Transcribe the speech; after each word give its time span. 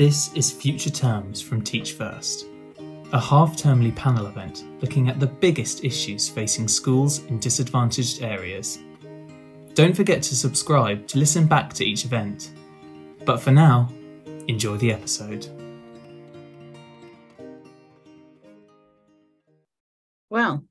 This 0.00 0.32
is 0.32 0.50
Future 0.50 0.88
Terms 0.88 1.42
from 1.42 1.60
Teach 1.60 1.92
First, 1.92 2.46
a 3.12 3.20
half 3.20 3.54
termly 3.54 3.94
panel 3.94 4.28
event 4.28 4.64
looking 4.80 5.10
at 5.10 5.20
the 5.20 5.26
biggest 5.26 5.84
issues 5.84 6.26
facing 6.26 6.68
schools 6.68 7.18
in 7.26 7.38
disadvantaged 7.38 8.22
areas. 8.22 8.78
Don't 9.74 9.94
forget 9.94 10.22
to 10.22 10.34
subscribe 10.34 11.06
to 11.08 11.18
listen 11.18 11.46
back 11.46 11.74
to 11.74 11.84
each 11.84 12.06
event. 12.06 12.50
But 13.26 13.42
for 13.42 13.50
now, 13.50 13.92
enjoy 14.48 14.78
the 14.78 14.90
episode. 14.90 15.46
Well, 20.30 20.64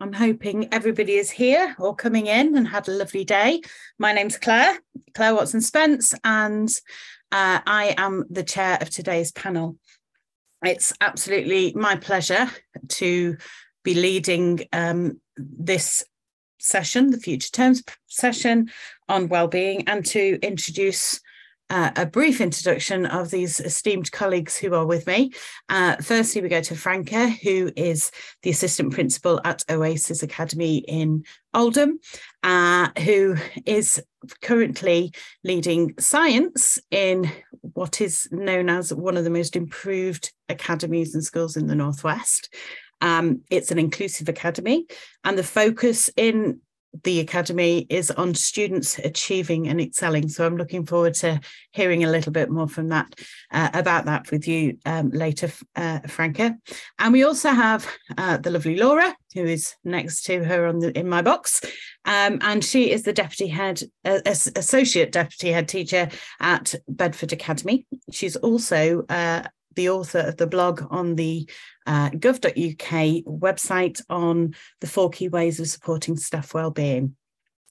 I'm 0.00 0.12
hoping 0.12 0.68
everybody 0.72 1.14
is 1.14 1.30
here 1.30 1.76
or 1.78 1.94
coming 1.94 2.26
in 2.26 2.56
and 2.56 2.66
had 2.66 2.88
a 2.88 2.90
lovely 2.90 3.24
day. 3.24 3.62
My 4.00 4.12
name's 4.12 4.36
Clare, 4.36 4.80
Clare 5.14 5.36
Watson 5.36 5.60
Spence, 5.60 6.14
and 6.24 6.68
uh, 7.32 7.60
I 7.66 7.94
am 7.96 8.24
the 8.30 8.42
chair 8.42 8.78
of 8.80 8.90
today's 8.90 9.32
panel. 9.32 9.76
It's 10.64 10.92
absolutely 11.00 11.72
my 11.74 11.96
pleasure 11.96 12.50
to 12.88 13.36
be 13.84 13.94
leading 13.94 14.66
um, 14.72 15.20
this 15.36 16.04
session, 16.58 17.10
the 17.10 17.20
Future 17.20 17.50
Terms 17.50 17.82
session 18.06 18.70
on 19.08 19.28
well-being, 19.28 19.86
and 19.88 20.04
to 20.06 20.38
introduce 20.42 21.20
uh, 21.68 21.90
a 21.96 22.06
brief 22.06 22.40
introduction 22.40 23.06
of 23.06 23.30
these 23.30 23.58
esteemed 23.60 24.10
colleagues 24.12 24.56
who 24.56 24.72
are 24.74 24.86
with 24.86 25.06
me. 25.06 25.32
Uh, 25.68 25.96
firstly, 25.96 26.40
we 26.40 26.48
go 26.48 26.60
to 26.60 26.76
Franca, 26.76 27.28
who 27.28 27.70
is 27.76 28.10
the 28.42 28.50
assistant 28.50 28.92
principal 28.92 29.40
at 29.44 29.64
Oasis 29.68 30.22
Academy 30.22 30.78
in 30.78 31.24
Oldham, 31.54 31.98
uh, 32.46 32.90
who 33.00 33.36
is 33.66 34.00
currently 34.40 35.12
leading 35.42 35.92
science 35.98 36.78
in 36.92 37.28
what 37.60 38.00
is 38.00 38.28
known 38.30 38.70
as 38.70 38.94
one 38.94 39.16
of 39.16 39.24
the 39.24 39.30
most 39.30 39.56
improved 39.56 40.32
academies 40.48 41.12
and 41.12 41.24
schools 41.24 41.56
in 41.56 41.66
the 41.66 41.74
Northwest. 41.74 42.54
Um, 43.00 43.40
it's 43.50 43.72
an 43.72 43.80
inclusive 43.80 44.28
academy, 44.28 44.86
and 45.24 45.36
the 45.36 45.42
focus 45.42 46.08
in 46.16 46.60
the 47.04 47.20
academy 47.20 47.86
is 47.88 48.10
on 48.10 48.34
students 48.34 48.98
achieving 48.98 49.68
and 49.68 49.80
excelling. 49.80 50.28
So 50.28 50.46
I'm 50.46 50.56
looking 50.56 50.86
forward 50.86 51.14
to 51.14 51.40
hearing 51.72 52.04
a 52.04 52.10
little 52.10 52.32
bit 52.32 52.50
more 52.50 52.68
from 52.68 52.88
that 52.88 53.14
uh, 53.50 53.70
about 53.74 54.06
that 54.06 54.30
with 54.30 54.46
you 54.46 54.78
um, 54.86 55.10
later, 55.10 55.50
uh, 55.74 56.00
Franca. 56.00 56.56
And 56.98 57.12
we 57.12 57.24
also 57.24 57.50
have 57.50 57.86
uh, 58.16 58.36
the 58.38 58.50
lovely 58.50 58.76
Laura, 58.76 59.14
who 59.34 59.44
is 59.44 59.74
next 59.84 60.24
to 60.24 60.44
her 60.44 60.66
on 60.66 60.78
the 60.78 60.96
in 60.98 61.08
my 61.08 61.22
box, 61.22 61.60
um, 62.04 62.38
and 62.40 62.64
she 62.64 62.90
is 62.90 63.02
the 63.02 63.12
deputy 63.12 63.48
head, 63.48 63.82
uh, 64.04 64.20
associate 64.24 65.12
deputy 65.12 65.50
head 65.50 65.68
teacher 65.68 66.08
at 66.40 66.74
Bedford 66.88 67.32
Academy. 67.32 67.86
She's 68.10 68.36
also 68.36 69.04
uh, 69.08 69.42
the 69.76 69.90
author 69.90 70.20
of 70.20 70.36
the 70.36 70.46
blog 70.46 70.82
on 70.90 71.14
the 71.14 71.48
uh, 71.86 72.10
gov.uk 72.10 73.24
website 73.24 74.02
on 74.10 74.54
the 74.80 74.86
four 74.86 75.10
key 75.10 75.28
ways 75.28 75.60
of 75.60 75.68
supporting 75.68 76.16
staff 76.16 76.52
wellbeing. 76.52 77.14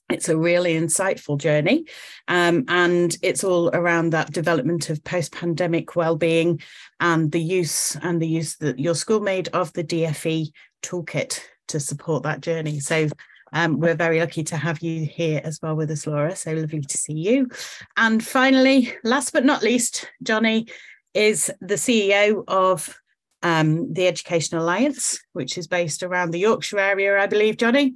It's 0.08 0.28
a 0.28 0.36
really 0.36 0.74
insightful 0.74 1.36
journey, 1.36 1.84
um, 2.28 2.64
and 2.68 3.16
it's 3.22 3.42
all 3.42 3.70
around 3.70 4.10
that 4.10 4.32
development 4.32 4.88
of 4.88 5.02
post-pandemic 5.02 5.96
well-being 5.96 6.60
and 7.00 7.32
the 7.32 7.40
use 7.40 7.96
and 7.96 8.22
the 8.22 8.28
use 8.28 8.56
that 8.58 8.78
your 8.78 8.94
school 8.94 9.18
made 9.18 9.48
of 9.48 9.72
the 9.72 9.82
DFE 9.82 10.52
toolkit 10.82 11.40
to 11.68 11.80
support 11.80 12.22
that 12.22 12.40
journey. 12.40 12.78
So 12.78 13.08
um, 13.52 13.80
we're 13.80 13.94
very 13.94 14.20
lucky 14.20 14.44
to 14.44 14.56
have 14.56 14.80
you 14.80 15.04
here 15.06 15.40
as 15.42 15.60
well 15.62 15.74
with 15.74 15.90
us, 15.90 16.06
Laura. 16.06 16.36
So 16.36 16.52
lovely 16.52 16.80
to 16.80 16.96
see 16.96 17.14
you. 17.14 17.48
And 17.96 18.24
finally, 18.24 18.94
last 19.02 19.32
but 19.32 19.44
not 19.44 19.62
least, 19.62 20.08
Jonny 20.22 20.68
is 21.16 21.50
the 21.60 21.74
CEO 21.74 22.44
of 22.46 22.96
um, 23.42 23.92
the 23.92 24.06
Education 24.06 24.58
Alliance, 24.58 25.18
which 25.32 25.56
is 25.58 25.66
based 25.66 26.02
around 26.02 26.30
the 26.30 26.40
Yorkshire 26.40 26.78
area, 26.78 27.18
I 27.18 27.26
believe, 27.26 27.56
Jonny, 27.56 27.94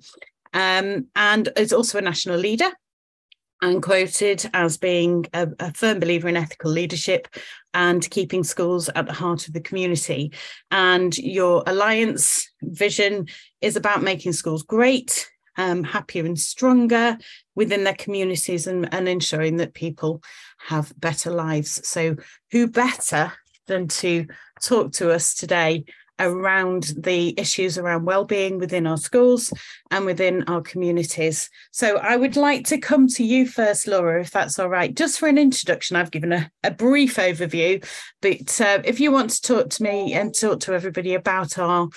um, 0.53 1.07
and 1.15 1.49
is 1.57 1.73
also 1.73 1.99
a 1.99 2.03
national 2.03 2.39
leader 2.39 2.71
and 3.63 3.83
quoted 3.83 4.49
as 4.55 4.79
being 4.79 5.27
a, 5.35 5.49
a, 5.59 5.73
firm 5.75 6.01
believer 6.01 6.29
in 6.29 6.37
ethical 6.37 6.71
leadership 6.71 7.29
and 7.75 8.09
keeping 8.11 8.43
schools 8.43 8.89
at 8.95 9.07
the 9.07 9.13
heart 9.13 9.47
of 9.47 9.53
the 9.53 9.61
community. 9.61 10.33
And 10.71 11.17
your 11.19 11.63
alliance 11.67 12.51
vision 12.63 13.27
is 13.61 13.77
about 13.77 14.03
making 14.03 14.33
schools 14.33 14.63
great, 14.63 15.31
um, 15.61 15.85
happier 15.85 16.25
and 16.25 16.41
stronger 16.41 17.19
within 17.55 17.85
their 17.85 17.95
communities 17.95 18.67
and, 18.67 18.93
and 18.95 19.09
ensuring 19.09 19.57
that 19.59 19.75
people 19.75 20.23
have 20.59 20.93
better 20.99 21.31
lives. 21.31 21.87
So, 21.87 22.17
who 22.51 22.67
better 22.67 23.33
than 23.67 23.87
to 23.89 24.27
talk 24.63 24.93
to 24.93 25.13
us 25.13 25.35
today 25.35 25.85
around 26.19 26.93
the 26.99 27.35
issues 27.39 27.79
around 27.79 28.05
well-being 28.05 28.59
within 28.59 28.87
our 28.87 28.99
schools 28.99 29.53
and 29.91 30.05
within 30.05 30.45
our 30.49 30.61
communities. 30.61 31.49
So 31.71 31.97
I 31.97 32.17
would 32.17 32.37
like 32.37 32.67
to 32.67 32.79
come 32.79 33.09
to 33.09 33.25
you 33.25 33.47
first, 33.47 33.87
Laura, 33.87 34.21
if 34.21 34.31
that's 34.31 34.59
all 34.59 34.69
right, 34.69 34.95
just 34.95 35.19
for 35.19 35.29
an 35.29 35.39
introduction. 35.39 35.97
I've 35.97 36.11
given 36.11 36.33
a, 36.33 36.51
a 36.63 36.71
brief 36.73 37.17
overview, 37.17 37.83
but 38.21 38.61
uh, 38.61 38.83
if 38.85 39.01
you 39.01 39.11
want 39.11 39.31
to 39.31 39.41
talk 39.41 39.71
to 39.71 39.83
me 39.83 40.13
and 40.13 40.35
talk 40.35 40.61
to 40.61 40.75
everybody 40.75 41.15
about 41.15 41.59
our 41.59 41.89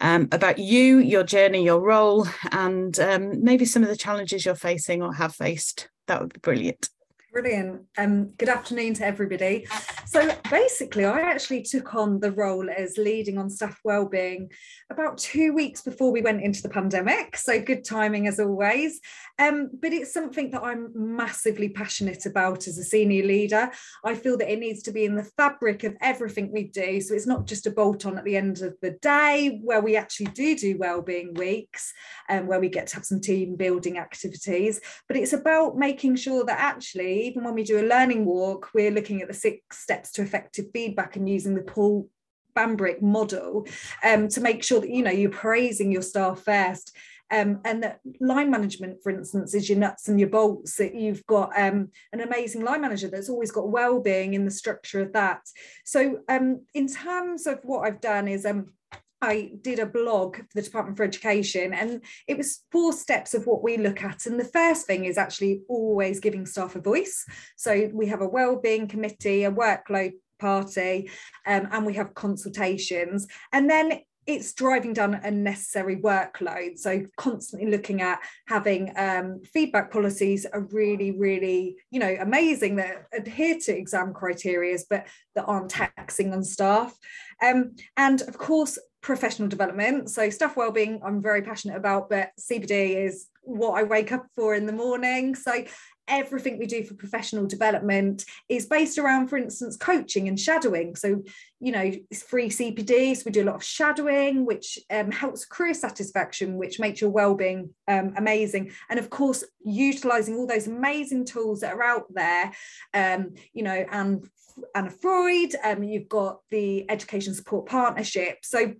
um, 0.00 0.28
about 0.32 0.58
you, 0.58 0.98
your 0.98 1.24
journey, 1.24 1.64
your 1.64 1.80
role, 1.80 2.26
and 2.52 2.98
um, 3.00 3.42
maybe 3.42 3.64
some 3.64 3.82
of 3.82 3.88
the 3.88 3.96
challenges 3.96 4.44
you're 4.44 4.54
facing 4.54 5.02
or 5.02 5.12
have 5.14 5.34
faced, 5.34 5.88
that 6.06 6.20
would 6.20 6.32
be 6.32 6.40
brilliant. 6.40 6.88
Brilliant. 7.30 7.82
Um, 7.98 8.30
good 8.38 8.48
afternoon 8.48 8.94
to 8.94 9.04
everybody. 9.04 9.66
So 10.06 10.34
basically, 10.50 11.04
I 11.04 11.20
actually 11.20 11.62
took 11.62 11.94
on 11.94 12.20
the 12.20 12.32
role 12.32 12.70
as 12.70 12.96
leading 12.96 13.36
on 13.36 13.50
staff 13.50 13.78
wellbeing 13.84 14.50
about 14.90 15.18
two 15.18 15.52
weeks 15.52 15.82
before 15.82 16.10
we 16.10 16.22
went 16.22 16.42
into 16.42 16.62
the 16.62 16.70
pandemic. 16.70 17.36
So 17.36 17.60
good 17.60 17.84
timing 17.84 18.28
as 18.28 18.40
always. 18.40 19.00
Um, 19.38 19.68
but 19.78 19.92
it's 19.92 20.12
something 20.12 20.50
that 20.52 20.62
I'm 20.62 20.90
massively 20.94 21.68
passionate 21.68 22.24
about 22.24 22.66
as 22.66 22.78
a 22.78 22.82
senior 22.82 23.26
leader. 23.26 23.70
I 24.06 24.14
feel 24.14 24.38
that 24.38 24.50
it 24.50 24.58
needs 24.58 24.82
to 24.84 24.92
be 24.92 25.04
in 25.04 25.14
the 25.14 25.30
fabric 25.36 25.84
of 25.84 25.96
everything 26.00 26.50
we 26.50 26.64
do. 26.64 26.98
So 27.02 27.14
it's 27.14 27.26
not 27.26 27.46
just 27.46 27.66
a 27.66 27.70
bolt 27.70 28.06
on 28.06 28.16
at 28.16 28.24
the 28.24 28.38
end 28.38 28.62
of 28.62 28.74
the 28.80 28.92
day 29.02 29.60
where 29.62 29.82
we 29.82 29.96
actually 29.96 30.26
do 30.26 30.56
do 30.56 30.78
wellbeing 30.78 31.34
weeks 31.34 31.92
and 32.30 32.40
um, 32.40 32.46
where 32.46 32.58
we 32.60 32.70
get 32.70 32.86
to 32.88 32.96
have 32.96 33.04
some 33.04 33.20
team 33.20 33.54
building 33.54 33.98
activities, 33.98 34.80
but 35.06 35.16
it's 35.18 35.34
about 35.34 35.76
making 35.76 36.16
sure 36.16 36.44
that 36.46 36.58
actually 36.58 37.17
even 37.18 37.44
when 37.44 37.54
we 37.54 37.62
do 37.62 37.80
a 37.80 37.86
learning 37.88 38.24
walk, 38.24 38.70
we're 38.74 38.90
looking 38.90 39.22
at 39.22 39.28
the 39.28 39.34
six 39.34 39.82
steps 39.82 40.12
to 40.12 40.22
effective 40.22 40.66
feedback 40.72 41.16
and 41.16 41.28
using 41.28 41.54
the 41.54 41.62
Paul 41.62 42.08
Bambrick 42.56 43.00
model 43.00 43.66
um, 44.04 44.28
to 44.28 44.40
make 44.40 44.62
sure 44.62 44.80
that 44.80 44.90
you 44.90 45.02
know 45.02 45.10
you're 45.10 45.30
praising 45.30 45.92
your 45.92 46.02
staff 46.02 46.40
first. 46.40 46.96
Um, 47.30 47.60
and 47.66 47.82
that 47.82 48.00
line 48.20 48.50
management, 48.50 49.02
for 49.02 49.10
instance, 49.10 49.54
is 49.54 49.68
your 49.68 49.78
nuts 49.78 50.08
and 50.08 50.18
your 50.18 50.30
bolts. 50.30 50.76
That 50.76 50.94
you've 50.94 51.24
got 51.26 51.50
um, 51.58 51.90
an 52.12 52.20
amazing 52.20 52.64
line 52.64 52.80
manager 52.80 53.08
that's 53.08 53.28
always 53.28 53.52
got 53.52 53.68
well-being 53.68 54.32
in 54.32 54.46
the 54.46 54.50
structure 54.50 55.02
of 55.02 55.12
that. 55.12 55.42
So, 55.84 56.20
um, 56.28 56.64
in 56.72 56.88
terms 56.88 57.46
of 57.46 57.60
what 57.64 57.86
I've 57.86 58.00
done, 58.00 58.28
is 58.28 58.46
um, 58.46 58.72
I 59.20 59.52
did 59.62 59.78
a 59.78 59.86
blog 59.86 60.36
for 60.36 60.46
the 60.54 60.62
Department 60.62 60.96
for 60.96 61.02
Education, 61.02 61.74
and 61.74 62.02
it 62.26 62.36
was 62.36 62.64
four 62.70 62.92
steps 62.92 63.34
of 63.34 63.46
what 63.46 63.62
we 63.62 63.76
look 63.76 64.02
at. 64.02 64.26
And 64.26 64.38
the 64.38 64.44
first 64.44 64.86
thing 64.86 65.04
is 65.04 65.18
actually 65.18 65.62
always 65.68 66.20
giving 66.20 66.46
staff 66.46 66.76
a 66.76 66.80
voice. 66.80 67.24
So 67.56 67.90
we 67.92 68.06
have 68.06 68.20
a 68.20 68.28
wellbeing 68.28 68.88
committee, 68.88 69.44
a 69.44 69.50
workload 69.50 70.12
party, 70.38 71.10
um, 71.46 71.68
and 71.72 71.84
we 71.84 71.94
have 71.94 72.14
consultations. 72.14 73.26
And 73.52 73.68
then 73.68 74.00
it's 74.28 74.52
driving 74.52 74.92
down 74.92 75.14
unnecessary 75.14 75.96
workload. 75.96 76.78
So 76.78 77.02
constantly 77.16 77.70
looking 77.70 78.02
at 78.02 78.20
having 78.46 78.92
um, 78.94 79.40
feedback 79.42 79.90
policies 79.90 80.44
are 80.44 80.68
really, 80.70 81.12
really, 81.12 81.76
you 81.90 81.98
know, 81.98 82.14
amazing 82.20 82.76
that 82.76 83.06
adhere 83.14 83.56
to 83.64 83.74
exam 83.74 84.12
criteria, 84.12 84.76
but 84.90 85.06
that 85.34 85.46
aren't 85.46 85.70
taxing 85.70 86.34
on 86.34 86.44
staff. 86.44 86.94
Um, 87.42 87.74
and 87.96 88.20
of 88.20 88.36
course, 88.36 88.78
professional 89.00 89.48
development. 89.48 90.10
So 90.10 90.28
staff 90.30 90.56
wellbeing, 90.56 91.00
I'm 91.04 91.22
very 91.22 91.42
passionate 91.42 91.76
about, 91.76 92.10
but 92.10 92.30
CPD 92.40 93.04
is 93.06 93.28
what 93.42 93.78
I 93.78 93.82
wake 93.82 94.12
up 94.12 94.26
for 94.34 94.54
in 94.54 94.66
the 94.66 94.72
morning. 94.72 95.34
So 95.34 95.64
everything 96.08 96.58
we 96.58 96.66
do 96.66 96.82
for 96.82 96.94
professional 96.94 97.46
development 97.46 98.24
is 98.48 98.66
based 98.66 98.98
around, 98.98 99.28
for 99.28 99.36
instance, 99.36 99.76
coaching 99.76 100.26
and 100.26 100.40
shadowing. 100.40 100.96
So, 100.96 101.22
you 101.60 101.70
know, 101.70 101.92
it's 102.10 102.22
free 102.22 102.48
CPD. 102.48 103.16
So 103.16 103.22
we 103.26 103.30
do 103.30 103.44
a 103.44 103.44
lot 103.44 103.56
of 103.56 103.64
shadowing, 103.64 104.44
which 104.44 104.78
um, 104.90 105.10
helps 105.10 105.44
career 105.44 105.74
satisfaction, 105.74 106.56
which 106.56 106.80
makes 106.80 107.00
your 107.00 107.10
well-being 107.10 107.70
um, 107.86 108.14
amazing. 108.16 108.72
And 108.88 108.98
of 108.98 109.10
course, 109.10 109.44
utilizing 109.64 110.36
all 110.36 110.46
those 110.46 110.66
amazing 110.66 111.26
tools 111.26 111.60
that 111.60 111.74
are 111.74 111.82
out 111.82 112.06
there, 112.12 112.52
um, 112.94 113.34
you 113.52 113.62
know, 113.62 113.84
and 113.90 114.26
Anna 114.74 114.90
Freud, 114.90 115.54
um, 115.62 115.82
you've 115.82 116.08
got 116.08 116.40
the 116.50 116.90
Education 116.90 117.34
Support 117.34 117.66
Partnership. 117.66 118.38
So 118.42 118.74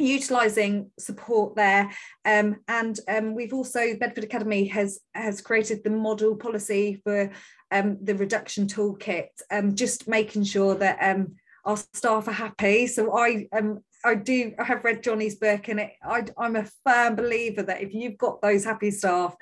utilizing 0.00 0.90
support 0.98 1.56
there. 1.56 1.90
Um, 2.24 2.56
and 2.68 2.98
um, 3.08 3.34
we've 3.34 3.52
also 3.52 3.96
bedford 3.96 4.24
academy 4.24 4.66
has 4.68 5.00
has 5.14 5.40
created 5.40 5.84
the 5.84 5.90
model 5.90 6.36
policy 6.36 7.00
for 7.04 7.30
um, 7.70 7.98
the 8.02 8.14
reduction 8.14 8.66
toolkit 8.66 9.28
um, 9.50 9.74
just 9.74 10.08
making 10.08 10.44
sure 10.44 10.74
that 10.74 10.98
um, 11.00 11.36
our 11.64 11.76
staff 11.76 12.28
are 12.28 12.32
happy. 12.32 12.86
So 12.86 13.16
i 13.16 13.46
um, 13.52 13.80
I 14.04 14.14
do 14.14 14.52
I 14.58 14.64
have 14.64 14.84
read 14.84 15.02
Jonny's 15.02 15.36
book 15.36 15.68
and 15.68 15.80
it, 15.80 15.92
I, 16.02 16.24
I'm 16.38 16.56
a 16.56 16.66
firm 16.84 17.16
believer 17.16 17.62
that 17.62 17.82
if 17.82 17.92
you've 17.92 18.18
got 18.18 18.40
those 18.40 18.64
happy 18.64 18.90
staff 18.90 19.36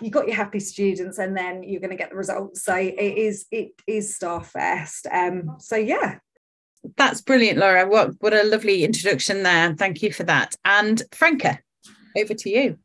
you've 0.00 0.12
got 0.12 0.26
your 0.26 0.36
happy 0.36 0.58
students 0.58 1.18
and 1.18 1.36
then 1.36 1.62
you're 1.62 1.80
going 1.80 1.90
to 1.90 1.96
get 1.96 2.10
the 2.10 2.16
results. 2.16 2.64
So 2.64 2.74
it 2.74 2.94
is 2.94 3.46
it 3.50 3.72
is 3.86 4.16
staff 4.16 4.50
first. 4.50 5.06
Um 5.06 5.56
so 5.58 5.76
yeah 5.76 6.18
that's 6.96 7.20
brilliant, 7.20 7.58
Laura. 7.58 7.86
What 7.86 8.14
what 8.20 8.32
a 8.32 8.44
lovely 8.44 8.84
introduction 8.84 9.42
there. 9.42 9.74
Thank 9.74 10.02
you 10.02 10.12
for 10.12 10.24
that. 10.24 10.56
And 10.64 11.02
Franca, 11.12 11.60
over 12.16 12.34
to 12.34 12.50
you. 12.50 12.78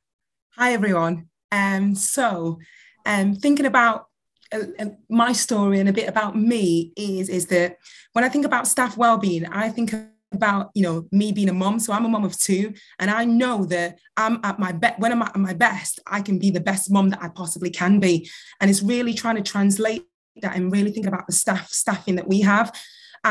Hi 0.56 0.74
everyone. 0.74 1.30
Um, 1.52 1.96
so 1.96 2.60
um, 3.06 3.36
thinking 3.36 3.66
about 3.66 4.08
uh, 4.54 4.60
uh, 4.80 4.86
my 5.10 5.34
story 5.34 5.80
and 5.80 5.90
a 5.90 5.94
bit 5.94 6.10
about 6.10 6.36
me 6.36 6.94
is 6.96 7.30
is 7.30 7.48
that 7.48 7.78
when 8.14 8.24
I 8.24 8.30
think 8.30 8.46
about 8.46 8.68
staff 8.68 8.98
well-being, 8.98 9.46
I 9.46 9.70
think 9.70 9.94
about 10.34 10.72
you 10.74 10.84
know 10.84 11.08
me 11.12 11.32
being 11.32 11.50
a 11.50 11.54
mom. 11.54 11.80
So 11.80 11.94
I'm 11.94 12.06
a 12.06 12.10
mom 12.10 12.26
of 12.26 12.38
two, 12.38 12.74
and 13.00 13.10
I 13.10 13.26
know 13.26 13.66
that 13.66 13.98
I'm 14.16 14.40
at 14.44 14.60
my 14.60 14.72
best. 14.72 15.00
When 15.00 15.12
I'm 15.12 15.22
at 15.22 15.36
my 15.36 15.54
best, 15.54 16.00
I 16.06 16.22
can 16.22 16.38
be 16.38 16.52
the 16.52 16.60
best 16.60 16.92
mom 16.92 17.10
that 17.10 17.22
I 17.22 17.30
possibly 17.30 17.70
can 17.70 18.00
be, 18.00 18.30
and 18.62 18.70
it's 18.70 18.84
really 18.84 19.14
trying 19.14 19.36
to 19.38 19.42
translate 19.42 20.06
that 20.42 20.56
and 20.56 20.72
really 20.72 20.92
think 20.92 21.08
about 21.08 21.26
the 21.26 21.34
staff 21.34 21.70
staffing 21.70 22.16
that 22.16 22.28
we 22.28 22.42
have 22.42 22.72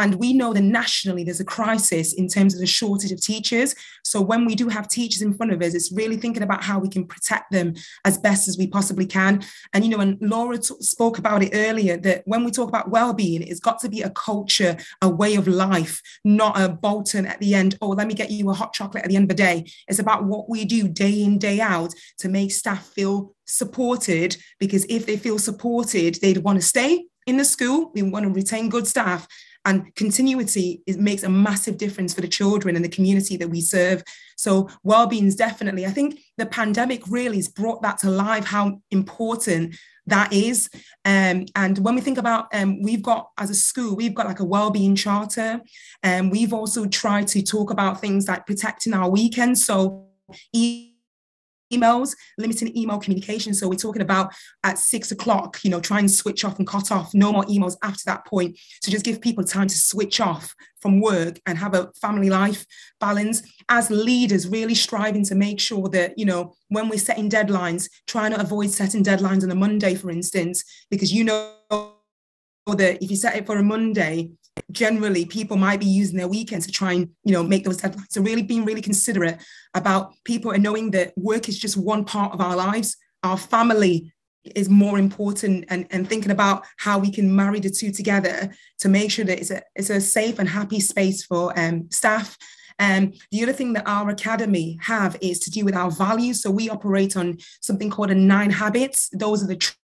and 0.02 0.16
we 0.16 0.34
know 0.34 0.52
that 0.52 0.60
nationally 0.60 1.25
there's 1.25 1.40
a 1.40 1.44
crisis 1.44 2.12
in 2.12 2.28
terms 2.28 2.52
of 2.52 2.60
the 2.60 2.66
shortage 2.66 3.12
of 3.12 3.20
teachers. 3.20 3.75
So 4.04 4.20
when 4.20 4.44
we 4.44 4.54
do 4.54 4.69
have 4.69 4.88
teachers 4.88 5.22
in 5.22 5.34
front 5.34 5.52
of 5.52 5.62
us, 5.62 5.75
it's 5.75 5.90
really 5.90 6.19
thinking 6.19 6.43
about 6.43 6.62
how 6.62 6.78
we 6.78 6.88
can 6.88 7.06
protect 7.06 7.50
them 7.50 7.75
as 8.04 8.19
best 8.19 8.46
as 8.46 8.58
we 8.58 8.66
possibly 8.66 9.06
can. 9.06 9.43
And, 9.72 9.84
you 9.84 9.90
know, 9.90 10.00
and 10.00 10.19
Laura 10.20 10.58
t- 10.58 10.75
spoke 10.81 11.19
about 11.19 11.43
it 11.43 11.50
earlier 11.54 11.96
that 11.98 12.22
when 12.26 12.44
we 12.44 12.50
talk 12.50 12.69
about 12.69 12.90
well-being, 12.90 13.40
it's 13.40 13.58
got 13.58 13.81
to 13.81 13.88
be 13.88 14.02
a 14.02 14.10
culture, 14.10 14.76
a 15.00 15.08
way 15.08 15.34
of 15.34 15.48
life, 15.48 16.02
not 16.25 16.60
a 16.60 16.69
bolt 16.69 17.14
on 17.14 17.25
at 17.25 17.40
the 17.40 17.54
end. 17.54 17.78
Oh, 17.81 17.88
let 17.88 18.06
me 18.06 18.14
get 18.14 18.31
you 18.31 18.50
a 18.50 18.54
hot 18.54 18.75
chocolate 18.75 19.04
at 19.04 19.08
the 19.08 19.16
end 19.16 19.31
of 19.31 19.37
the 19.37 19.43
day. 19.43 19.64
It's 19.88 19.98
about 19.98 20.25
what 20.25 20.48
we 20.50 20.66
do 20.66 20.88
day 20.88 21.22
in, 21.22 21.38
day 21.38 21.60
out 21.60 21.94
to 22.19 22.28
make 22.28 22.52
staff 22.52 22.87
feel 22.88 23.34
supported 23.46 24.37
because 24.60 24.84
if 24.90 25.06
they 25.06 25.16
feel 25.16 25.38
supported, 25.38 26.16
they'd 26.16 26.38
want 26.38 26.60
to 26.60 26.66
stay 26.66 27.06
in 27.26 27.38
the 27.38 27.44
school. 27.44 27.93
We 27.94 28.02
want 28.02 28.25
to 28.25 28.31
retain 28.31 28.69
good 28.69 28.87
staff 28.87 29.26
and 29.66 29.94
continuity 29.96 30.82
it 30.86 30.98
makes 30.98 31.22
a 31.22 31.28
massive 31.28 31.76
difference 31.76 32.14
for 32.14 32.22
the 32.22 32.28
children 32.28 32.76
and 32.76 32.84
the 32.84 32.88
community 32.88 33.36
that 33.36 33.50
we 33.50 33.60
serve. 33.60 34.02
So 34.36 34.70
well-being 34.82 35.26
is 35.26 35.36
definitely 35.36 35.86
i 35.86 35.90
think 35.90 36.20
the 36.38 36.46
pandemic 36.46 37.02
really 37.08 37.36
has 37.36 37.48
brought 37.48 37.82
that 37.82 37.98
to 37.98 38.10
life 38.10 38.44
how 38.44 38.80
important 38.90 39.76
that 40.08 40.32
is. 40.32 40.70
Um, 41.04 41.46
and 41.56 41.78
when 41.78 41.96
we 41.96 42.00
think 42.00 42.18
about 42.18 42.46
um, 42.54 42.80
we've 42.80 43.02
got 43.02 43.30
as 43.38 43.50
a 43.50 43.54
school 43.54 43.96
we've 43.96 44.14
got 44.14 44.26
like 44.26 44.40
a 44.40 44.44
well-being 44.44 44.94
charter. 44.94 45.60
And 46.02 46.26
um, 46.26 46.30
we've 46.30 46.52
also 46.52 46.86
tried 46.86 47.26
to 47.28 47.42
talk 47.42 47.70
about 47.70 48.00
things 48.00 48.28
like 48.28 48.46
protecting 48.46 48.94
our 48.94 49.10
weekends. 49.10 49.64
So 49.64 50.06
emails, 51.72 52.14
limiting 52.38 52.76
email 52.76 52.98
communication. 52.98 53.54
So 53.54 53.68
we're 53.68 53.76
talking 53.76 54.02
about 54.02 54.32
at 54.64 54.78
six 54.78 55.10
o'clock, 55.10 55.58
you 55.62 55.70
know, 55.70 55.80
try 55.80 55.98
and 55.98 56.10
switch 56.10 56.44
off 56.44 56.58
and 56.58 56.66
cut 56.66 56.90
off, 56.90 57.14
no 57.14 57.32
more 57.32 57.44
emails 57.44 57.76
after 57.82 58.02
that 58.06 58.26
point. 58.26 58.58
So 58.82 58.90
just 58.90 59.04
give 59.04 59.20
people 59.20 59.44
time 59.44 59.68
to 59.68 59.78
switch 59.78 60.20
off 60.20 60.54
from 60.80 61.00
work 61.00 61.40
and 61.46 61.58
have 61.58 61.74
a 61.74 61.90
family 62.00 62.30
life 62.30 62.64
balance. 63.00 63.42
As 63.68 63.90
leaders, 63.90 64.48
really 64.48 64.74
striving 64.74 65.24
to 65.24 65.34
make 65.34 65.58
sure 65.58 65.88
that, 65.88 66.18
you 66.18 66.24
know, 66.24 66.54
when 66.68 66.88
we're 66.88 66.98
setting 66.98 67.28
deadlines, 67.28 67.88
trying 68.06 68.32
to 68.32 68.40
avoid 68.40 68.70
setting 68.70 69.02
deadlines 69.02 69.42
on 69.42 69.50
a 69.50 69.54
Monday, 69.54 69.94
for 69.94 70.10
instance, 70.10 70.64
because 70.90 71.12
you 71.12 71.24
know 71.24 71.52
that 72.66 73.02
if 73.02 73.10
you 73.10 73.16
set 73.16 73.36
it 73.36 73.46
for 73.46 73.56
a 73.56 73.62
Monday, 73.62 74.30
generally 74.73 75.25
people 75.25 75.56
might 75.56 75.81
be 75.81 75.87
using 75.87 76.17
their 76.17 76.29
weekends 76.29 76.67
to 76.67 76.73
try 76.73 76.93
and 76.93 77.11
you 77.25 77.32
know 77.32 77.43
make 77.43 77.64
those 77.64 77.81
deadlines 77.81 78.06
so 78.11 78.20
really 78.20 78.43
being 78.43 78.64
really 78.64 78.81
considerate 78.81 79.38
about 79.75 80.12
people 80.25 80.50
and 80.50 80.62
knowing 80.62 80.91
that 80.91 81.12
work 81.17 81.49
is 81.49 81.58
just 81.58 81.76
one 81.76 82.05
part 82.05 82.32
of 82.32 82.41
our 82.41 82.56
lives 82.56 82.97
our 83.23 83.37
family 83.37 84.12
is 84.55 84.69
more 84.69 84.99
important 84.99 85.64
and, 85.69 85.87
and 85.91 86.08
thinking 86.08 86.31
about 86.31 86.64
how 86.76 86.99
we 86.99 87.11
can 87.11 87.35
marry 87.35 87.58
the 87.58 87.70
two 87.70 87.91
together 87.91 88.49
to 88.79 88.88
make 88.88 89.11
sure 89.11 89.25
that 89.25 89.41
it's 89.41 89.50
a, 89.50 89.61
it's 89.75 89.91
a 89.91 90.00
safe 90.00 90.38
and 90.38 90.49
happy 90.49 90.79
space 90.79 91.25
for 91.25 91.53
um, 91.58 91.91
staff 91.91 92.37
and 92.79 93.14
um, 93.14 93.19
the 93.31 93.43
other 93.43 93.53
thing 93.53 93.73
that 93.73 93.88
our 93.88 94.11
academy 94.11 94.79
have 94.82 95.17
is 95.20 95.38
to 95.41 95.50
do 95.50 95.64
with 95.64 95.75
our 95.75 95.91
values. 95.91 96.43
So 96.43 96.50
we 96.50 96.69
operate 96.69 97.17
on 97.17 97.38
something 97.61 97.88
called 97.88 98.11
a 98.11 98.14
nine 98.14 98.50
habits. 98.50 99.08
Those 99.12 99.43
are 99.43 99.47
the 99.47 99.56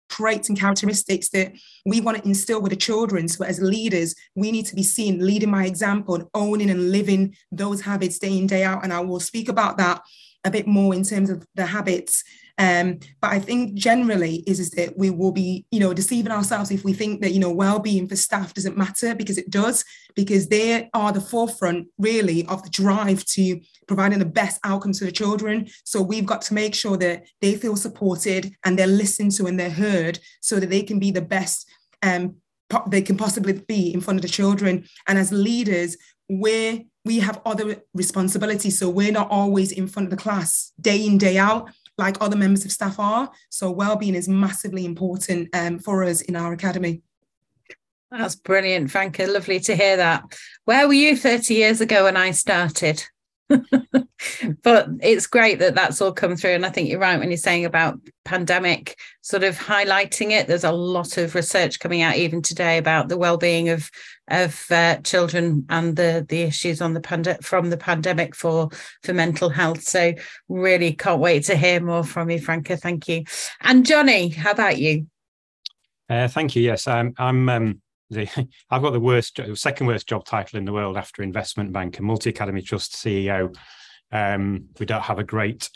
traits 0.09 0.49
and 0.49 0.59
characteristics 0.59 1.29
that 1.31 1.53
we 1.85 2.01
want 2.01 2.19
to 2.19 2.27
instill 2.27 2.61
with 2.61 2.71
the 2.71 2.77
children. 2.77 3.29
So 3.29 3.45
as 3.45 3.61
leaders, 3.61 4.15
we 4.35 4.51
need 4.53 4.67
to 4.67 4.75
be 4.75 4.83
seen 4.83 5.25
leading 5.25 5.51
by 5.51 5.65
example 5.65 6.15
and 6.15 6.27
owning 6.35 6.71
and 6.71 6.91
living 6.91 7.37
those 7.51 7.81
habits 7.81 8.19
day 8.19 8.39
in, 8.39 8.47
day 8.47 8.65
out. 8.65 8.85
And 8.85 8.93
I 8.93 9.01
will 9.01 9.21
speak 9.21 9.49
about 9.49 9.79
that 9.79 10.03
a 10.45 10.51
bit 10.51 10.67
more 10.67 10.95
in 10.95 11.03
terms 11.03 11.31
of 11.31 11.47
the 11.55 11.67
habits 11.67 12.23
um, 12.59 12.99
but 13.21 13.33
I 13.33 13.39
think 13.39 13.75
generally 13.75 14.37
is, 14.47 14.61
is 14.61 14.71
that 14.73 14.97
we 14.97 15.11
will 15.11 15.33
be, 15.33 15.67
you 15.71 15.79
know, 15.79 15.93
deceiving 15.93 16.33
ourselves 16.33 16.71
if 16.71 16.85
we 16.85 16.95
think 16.95 17.21
that, 17.21 17.33
you 17.33 17.41
know, 17.41 17.53
well-being 17.53 18.09
for 18.09 18.17
staff 18.17 18.55
doesn't 18.55 18.79
matter 18.79 19.15
because 19.15 19.37
it 19.37 19.51
does, 19.51 19.85
because 20.15 20.49
they 20.49 20.89
are 20.95 21.13
the 21.13 21.21
forefront 21.21 21.89
really 21.99 22.47
of 22.47 22.63
the 22.63 22.71
drive 22.71 23.25
to 23.27 23.61
providing 23.87 24.19
the 24.19 24.25
best 24.25 24.59
outcomes 24.65 24.99
for 24.99 25.05
the 25.05 25.13
children. 25.13 25.69
So 25.85 26.01
we've 26.01 26.25
got 26.25 26.41
to 26.43 26.55
make 26.55 26.75
sure 26.75 26.97
that 26.97 27.27
they 27.43 27.57
feel 27.57 27.77
supported 27.77 28.55
and 28.65 28.79
they're 28.79 28.87
listened 28.87 29.33
to 29.33 29.47
and 29.47 29.61
they're 29.61 29.71
heard 29.71 30.19
so 30.41 30.59
that 30.59 30.71
they 30.71 30.83
can 30.83 30.99
be 30.99 31.11
the 31.11 31.23
best 31.23 31.69
um, 32.03 32.37
they 32.89 33.01
can 33.01 33.17
possibly 33.17 33.53
be 33.69 33.95
in 33.95 34.01
front 34.01 34.19
of 34.19 34.23
the 34.23 34.29
children. 34.29 34.85
And 35.07 35.19
as 35.19 35.31
leaders, 35.31 35.97
we're 36.29 36.83
we 37.05 37.21
have 37.21 37.41
other 37.47 37.77
responsibilities. 37.95 38.81
So 38.81 38.91
we're 38.91 39.13
not 39.13 39.31
always 39.31 39.71
in 39.71 39.87
front 39.87 40.07
of 40.07 40.11
the 40.11 40.17
class 40.17 40.73
day 40.81 41.07
in, 41.07 41.19
day 41.19 41.39
out 41.39 41.71
like 41.99 42.17
other 42.21 42.37
members 42.37 42.65
of 42.65 42.73
staff 42.73 42.99
are. 42.99 43.31
So 43.51 43.71
well-being 43.71 44.15
is 44.15 44.29
massively 44.29 44.85
important 44.85 45.49
um, 45.55 45.79
for 45.79 46.05
us 46.05 46.21
in 46.21 46.37
our 46.37 46.53
academy. 46.53 47.03
That's 48.11 48.37
brilliant, 48.37 48.91
Franca. 48.91 49.27
Lovely 49.27 49.61
to 49.61 49.75
hear 49.75 49.97
that. 49.97 50.39
Where 50.65 50.87
were 50.87 50.95
you 50.95 51.17
30 51.17 51.55
years 51.55 51.81
ago 51.81 52.05
when 52.05 52.17
I 52.17 52.31
started? 52.31 53.05
but 54.63 54.89
it's 55.01 55.27
great 55.27 55.59
that 55.61 55.75
that's 55.75 56.01
all 56.01 56.13
come 56.13 56.37
through. 56.37 56.51
And 56.51 56.67
I 56.67 56.71
think 56.71 56.89
you're 56.89 56.99
right 56.99 57.19
when 57.19 57.31
you're 57.31 57.37
saying 57.37 57.65
about 57.65 58.01
pandemic 58.25 58.99
sort 59.21 59.45
of 59.45 59.57
highlighting 59.57 60.31
it. 60.31 60.47
There's 60.47 60.65
a 60.65 60.73
lot 60.73 61.17
of 61.17 61.35
research 61.35 61.79
coming 61.79 62.03
out 62.03 62.17
even 62.17 62.43
today 62.43 62.79
about 62.79 63.09
the 63.09 63.17
well-being 63.17 63.69
of 63.69 63.91
of 64.29 64.67
uh, 64.71 64.97
children 64.99 65.65
and 65.69 65.95
the 65.95 66.27
the 66.29 66.43
issues 66.43 66.81
on 66.81 66.95
the 66.95 67.01
pand- 67.01 67.39
from 67.43 67.71
the 67.71 67.77
pandemic 67.77 68.35
for 68.35 68.69
for 69.03 69.13
mental 69.13 69.49
health. 69.49 69.83
So 69.83 70.13
really 70.49 70.93
can't 70.93 71.21
wait 71.21 71.45
to 71.45 71.57
hear 71.57 71.81
more 71.81 72.05
from 72.05 72.31
you, 72.31 72.41
Franca. 72.41 72.77
Thank 72.77 73.09
you. 73.09 73.25
And 73.61 73.87
Jonny, 73.87 74.29
how 74.29 74.51
about 74.51 74.79
you? 74.79 75.07
Uh, 76.09 76.29
thank 76.29 76.55
you. 76.57 76.63
Yes, 76.63 76.87
I'm. 76.87 77.15
I'm 77.19 77.49
um, 77.49 77.83
the, 78.11 78.29
I've 78.71 78.83
got 78.83 78.93
the 78.93 79.01
worst, 79.01 79.41
second 79.55 79.87
worst 79.87 80.09
job 80.09 80.25
title 80.25 80.59
in 80.59 80.65
the 80.65 80.73
world 80.73 80.97
after 80.97 81.23
investment 81.23 81.73
bank 81.73 81.99
and 81.99 82.07
multi 82.07 82.31
academy 82.31 82.63
trust 82.63 82.95
CEO. 82.95 83.55
Um, 84.13 84.67
we 84.79 84.87
don't 84.87 85.03
have 85.03 85.19
a 85.19 85.25
great 85.25 85.69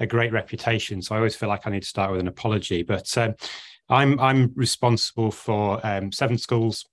a 0.00 0.06
great 0.06 0.32
reputation, 0.32 1.02
so 1.02 1.14
I 1.14 1.18
always 1.18 1.34
feel 1.34 1.48
like 1.48 1.66
I 1.66 1.70
need 1.70 1.82
to 1.82 1.88
start 1.88 2.12
with 2.12 2.20
an 2.20 2.28
apology. 2.28 2.82
But 2.82 3.16
um, 3.18 3.34
I'm 3.88 4.18
I'm 4.20 4.52
responsible 4.54 5.30
for 5.30 5.84
um, 5.84 6.12
seven 6.12 6.38
schools 6.38 6.84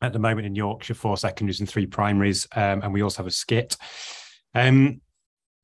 at 0.00 0.12
the 0.12 0.18
moment 0.18 0.46
in 0.46 0.54
Yorkshire, 0.54 0.94
four 0.94 1.16
secondaries 1.16 1.60
and 1.60 1.68
three 1.68 1.86
primaries, 1.86 2.46
um, 2.54 2.82
and 2.82 2.92
we 2.92 3.02
also 3.02 3.18
have 3.18 3.26
a 3.26 3.30
SCITT. 3.30 3.76
Um, 4.54 5.00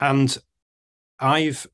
and 0.01 0.37
I've 1.19 1.67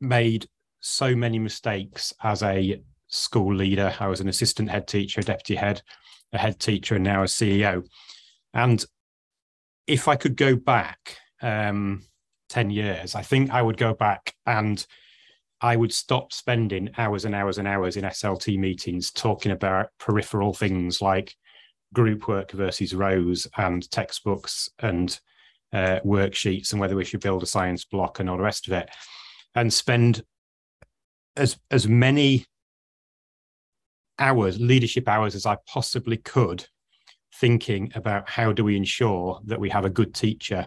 made 0.00 0.46
so 0.80 1.14
many 1.14 1.38
mistakes 1.38 2.12
as 2.22 2.42
a 2.42 2.82
school 3.08 3.54
leader. 3.54 3.94
I 3.98 4.06
was 4.06 4.20
an 4.20 4.28
assistant 4.28 4.70
head 4.70 4.86
teacher, 4.86 5.20
a 5.20 5.24
deputy 5.24 5.56
head, 5.56 5.82
a 6.32 6.38
head 6.38 6.58
teacher, 6.60 6.94
and 6.94 7.04
now 7.04 7.22
a 7.22 7.26
CEO. 7.26 7.86
And 8.54 8.84
if 9.86 10.08
I 10.08 10.16
could 10.16 10.36
go 10.36 10.56
back 10.56 11.16
um, 11.42 12.04
10 12.50 12.70
years, 12.70 13.14
I 13.14 13.22
think 13.22 13.50
I 13.50 13.62
would 13.62 13.76
go 13.76 13.94
back 13.94 14.34
and 14.46 14.84
I 15.60 15.74
would 15.74 15.92
stop 15.92 16.32
spending 16.32 16.90
hours 16.98 17.24
and 17.24 17.34
hours 17.34 17.58
and 17.58 17.66
hours 17.66 17.96
in 17.96 18.04
SLT 18.04 18.58
meetings 18.58 19.10
talking 19.10 19.52
about 19.52 19.88
peripheral 19.98 20.54
things 20.54 21.02
like 21.02 21.34
group 21.92 22.28
work 22.28 22.52
versus 22.52 22.94
rows 22.94 23.46
and 23.56 23.90
textbooks 23.90 24.68
and 24.78 25.18
uh, 25.72 26.00
worksheets 26.04 26.72
and 26.72 26.80
whether 26.80 26.96
we 26.96 27.04
should 27.04 27.20
build 27.20 27.42
a 27.42 27.46
science 27.46 27.84
block 27.84 28.20
and 28.20 28.30
all 28.30 28.36
the 28.36 28.42
rest 28.42 28.66
of 28.66 28.72
it 28.72 28.88
and 29.54 29.72
spend 29.72 30.22
as 31.36 31.58
as 31.70 31.88
many 31.88 32.44
hours, 34.18 34.60
leadership 34.60 35.08
hours, 35.08 35.34
as 35.34 35.46
I 35.46 35.56
possibly 35.66 36.16
could, 36.16 36.66
thinking 37.34 37.92
about 37.94 38.28
how 38.28 38.52
do 38.52 38.64
we 38.64 38.76
ensure 38.76 39.40
that 39.44 39.60
we 39.60 39.70
have 39.70 39.84
a 39.84 39.90
good 39.90 40.14
teacher 40.14 40.66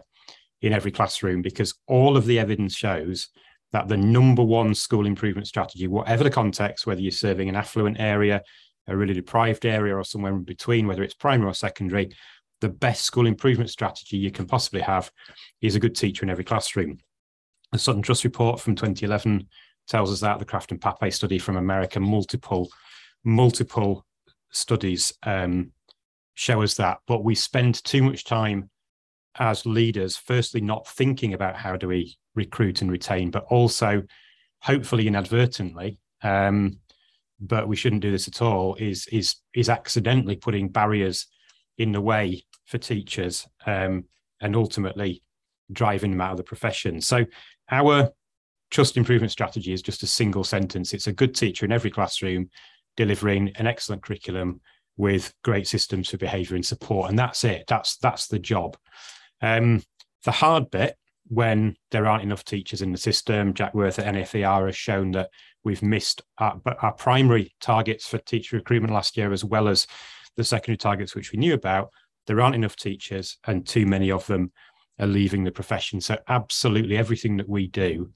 in 0.61 0.73
every 0.73 0.91
classroom 0.91 1.41
because 1.41 1.73
all 1.87 2.15
of 2.15 2.25
the 2.25 2.39
evidence 2.39 2.75
shows 2.75 3.29
that 3.73 3.87
the 3.87 3.97
number 3.97 4.43
one 4.43 4.75
school 4.75 5.05
improvement 5.05 5.47
strategy, 5.47 5.87
whatever 5.87 6.23
the 6.23 6.29
context, 6.29 6.85
whether 6.85 7.01
you're 7.01 7.11
serving 7.11 7.49
an 7.49 7.55
affluent 7.55 7.99
area, 7.99 8.41
a 8.87 8.95
really 8.95 9.13
deprived 9.13 9.65
area, 9.65 9.95
or 9.95 10.03
somewhere 10.03 10.33
in 10.33 10.43
between, 10.43 10.87
whether 10.87 11.03
it's 11.03 11.13
primary 11.13 11.49
or 11.49 11.53
secondary, 11.53 12.11
the 12.59 12.69
best 12.69 13.05
school 13.05 13.27
improvement 13.27 13.69
strategy 13.69 14.17
you 14.17 14.31
can 14.31 14.45
possibly 14.45 14.81
have 14.81 15.11
is 15.61 15.75
a 15.75 15.79
good 15.79 15.95
teacher 15.95 16.23
in 16.23 16.29
every 16.29 16.43
classroom. 16.43 16.99
The 17.71 17.79
Sutton 17.79 18.01
Trust 18.01 18.23
report 18.23 18.59
from 18.59 18.75
2011 18.75 19.47
tells 19.87 20.11
us 20.11 20.19
that 20.19 20.39
the 20.39 20.45
Kraft 20.45 20.71
and 20.71 20.81
Papay 20.81 21.13
study 21.13 21.39
from 21.39 21.55
America, 21.55 21.99
multiple, 21.99 22.69
multiple 23.23 24.05
studies 24.51 25.13
um, 25.23 25.71
show 26.33 26.61
us 26.61 26.75
that. 26.75 26.99
But 27.07 27.23
we 27.23 27.35
spend 27.35 27.83
too 27.83 28.03
much 28.03 28.25
time 28.25 28.69
as 29.39 29.65
leaders, 29.65 30.17
firstly, 30.17 30.61
not 30.61 30.87
thinking 30.87 31.33
about 31.33 31.55
how 31.55 31.77
do 31.77 31.87
we 31.87 32.17
recruit 32.35 32.81
and 32.81 32.91
retain, 32.91 33.31
but 33.31 33.45
also, 33.49 34.03
hopefully, 34.59 35.07
inadvertently, 35.07 35.99
um, 36.23 36.79
but 37.39 37.67
we 37.67 37.75
shouldn't 37.75 38.01
do 38.01 38.11
this 38.11 38.27
at 38.27 38.41
all. 38.41 38.75
Is 38.75 39.07
is 39.07 39.35
is 39.53 39.69
accidentally 39.69 40.35
putting 40.35 40.69
barriers 40.69 41.27
in 41.77 41.91
the 41.91 42.01
way 42.01 42.45
for 42.65 42.77
teachers 42.77 43.47
um, 43.65 44.05
and 44.41 44.55
ultimately 44.55 45.23
driving 45.71 46.11
them 46.11 46.21
out 46.21 46.31
of 46.31 46.37
the 46.37 46.43
profession. 46.43 47.01
So 47.01 47.25
our 47.69 48.11
trust 48.69 48.97
improvement 48.97 49.31
strategy 49.31 49.73
is 49.73 49.81
just 49.81 50.03
a 50.03 50.07
single 50.07 50.43
sentence. 50.43 50.93
It's 50.93 51.07
a 51.07 51.13
good 51.13 51.33
teacher 51.33 51.65
in 51.65 51.71
every 51.71 51.89
classroom 51.89 52.49
delivering 52.97 53.51
an 53.55 53.67
excellent 53.67 54.03
curriculum 54.03 54.61
with 54.97 55.33
great 55.43 55.67
systems 55.67 56.09
for 56.09 56.17
behavior 56.17 56.55
and 56.55 56.65
support. 56.65 57.09
And 57.09 57.17
that's 57.17 57.43
it. 57.43 57.63
That's 57.67 57.97
that's 57.97 58.27
the 58.27 58.39
job. 58.39 58.77
Um, 59.41 59.81
the 60.23 60.31
hard 60.31 60.69
bit 60.69 60.95
when 61.27 61.75
there 61.91 62.07
aren't 62.07 62.23
enough 62.23 62.43
teachers 62.43 62.81
in 62.81 62.91
the 62.91 62.97
system, 62.97 63.53
Jack 63.53 63.73
Worth 63.73 63.99
at 63.99 64.13
NFER 64.13 64.65
has 64.65 64.75
shown 64.75 65.11
that 65.11 65.29
we've 65.63 65.81
missed 65.81 66.21
our, 66.37 66.59
our 66.81 66.91
primary 66.93 67.53
targets 67.61 68.07
for 68.07 68.17
teacher 68.17 68.57
recruitment 68.57 68.93
last 68.93 69.15
year, 69.15 69.31
as 69.31 69.45
well 69.45 69.67
as 69.67 69.87
the 70.35 70.43
secondary 70.43 70.77
targets, 70.77 71.15
which 71.15 71.31
we 71.31 71.39
knew 71.39 71.53
about. 71.53 71.89
There 72.27 72.41
aren't 72.41 72.55
enough 72.55 72.75
teachers, 72.75 73.37
and 73.47 73.65
too 73.65 73.85
many 73.85 74.11
of 74.11 74.27
them 74.27 74.51
are 74.99 75.07
leaving 75.07 75.43
the 75.43 75.51
profession. 75.51 76.01
So, 76.01 76.17
absolutely 76.27 76.97
everything 76.97 77.37
that 77.37 77.49
we 77.49 77.67
do 77.67 78.11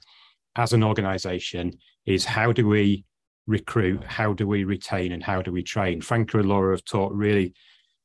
as 0.56 0.74
an 0.74 0.84
organization 0.84 1.80
is 2.06 2.26
how 2.26 2.52
do 2.52 2.68
we 2.68 3.06
recruit, 3.48 4.04
how 4.04 4.34
do 4.34 4.48
we 4.48 4.64
retain, 4.64 5.12
and 5.12 5.24
how 5.24 5.42
do 5.42 5.52
we 5.52 5.64
train? 5.64 6.02
Franca 6.02 6.40
and 6.40 6.50
Laura 6.50 6.74
have 6.74 6.86
talked 6.86 7.16
really 7.16 7.54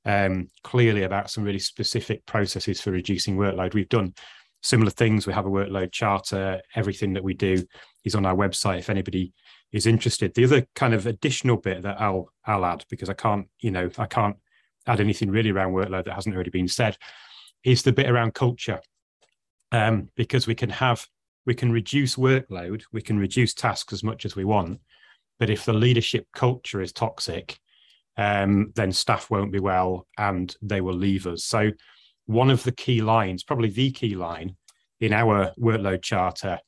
um, 0.04 0.48
clearly 0.62 1.02
about 1.02 1.30
some 1.30 1.44
really 1.44 1.58
specific 1.58 2.24
processes 2.26 2.80
for 2.80 2.90
reducing 2.90 3.36
workload. 3.36 3.74
We've 3.74 3.88
done 3.88 4.14
similar 4.62 4.90
things. 4.90 5.26
We 5.26 5.32
have 5.32 5.46
a 5.46 5.50
workload 5.50 5.92
charter. 5.92 6.60
Everything 6.74 7.14
that 7.14 7.24
we 7.24 7.34
do 7.34 7.64
is 8.04 8.14
on 8.14 8.26
our 8.26 8.34
website 8.34 8.78
if 8.78 8.90
anybody 8.90 9.32
is 9.72 9.86
interested. 9.86 10.34
The 10.34 10.44
other 10.44 10.66
kind 10.74 10.94
of 10.94 11.06
additional 11.06 11.56
bit 11.56 11.82
that 11.82 12.00
I'll 12.00 12.32
I'll 12.44 12.64
add 12.64 12.84
because 12.90 13.08
I 13.08 13.14
can't 13.14 13.46
you 13.60 13.70
know 13.70 13.90
I 13.98 14.06
can't 14.06 14.36
add 14.86 15.00
anything 15.00 15.30
really 15.30 15.50
around 15.50 15.72
workload 15.72 16.04
that 16.04 16.14
hasn't 16.14 16.34
already 16.34 16.50
been 16.50 16.68
said 16.68 16.96
is 17.64 17.82
the 17.82 17.92
bit 17.92 18.08
around 18.08 18.34
culture 18.34 18.80
um, 19.72 20.08
because 20.16 20.46
we 20.46 20.54
can 20.54 20.70
have 20.70 21.06
we 21.46 21.54
can 21.54 21.70
reduce 21.70 22.16
workload 22.16 22.82
we 22.92 23.02
can 23.02 23.18
reduce 23.18 23.54
tasks 23.54 23.92
as 23.92 24.02
much 24.02 24.24
as 24.24 24.34
we 24.34 24.44
want 24.44 24.80
but 25.40 25.50
if 25.50 25.64
the 25.64 25.72
leadership 25.72 26.26
culture 26.32 26.80
is 26.80 26.92
toxic 26.92 27.58
um, 28.16 28.72
then 28.76 28.92
staff 28.92 29.30
won't 29.30 29.52
be 29.52 29.60
well 29.60 30.06
and 30.16 30.56
they 30.62 30.80
will 30.80 30.94
leave 30.94 31.26
us 31.26 31.44
so 31.44 31.70
one 32.26 32.50
of 32.50 32.62
the 32.62 32.72
key 32.72 33.00
lines 33.00 33.42
probably 33.42 33.70
the 33.70 33.90
key 33.90 34.14
line 34.14 34.54
in 35.00 35.12
our 35.12 35.52
workload 35.58 36.02
charter 36.02 36.60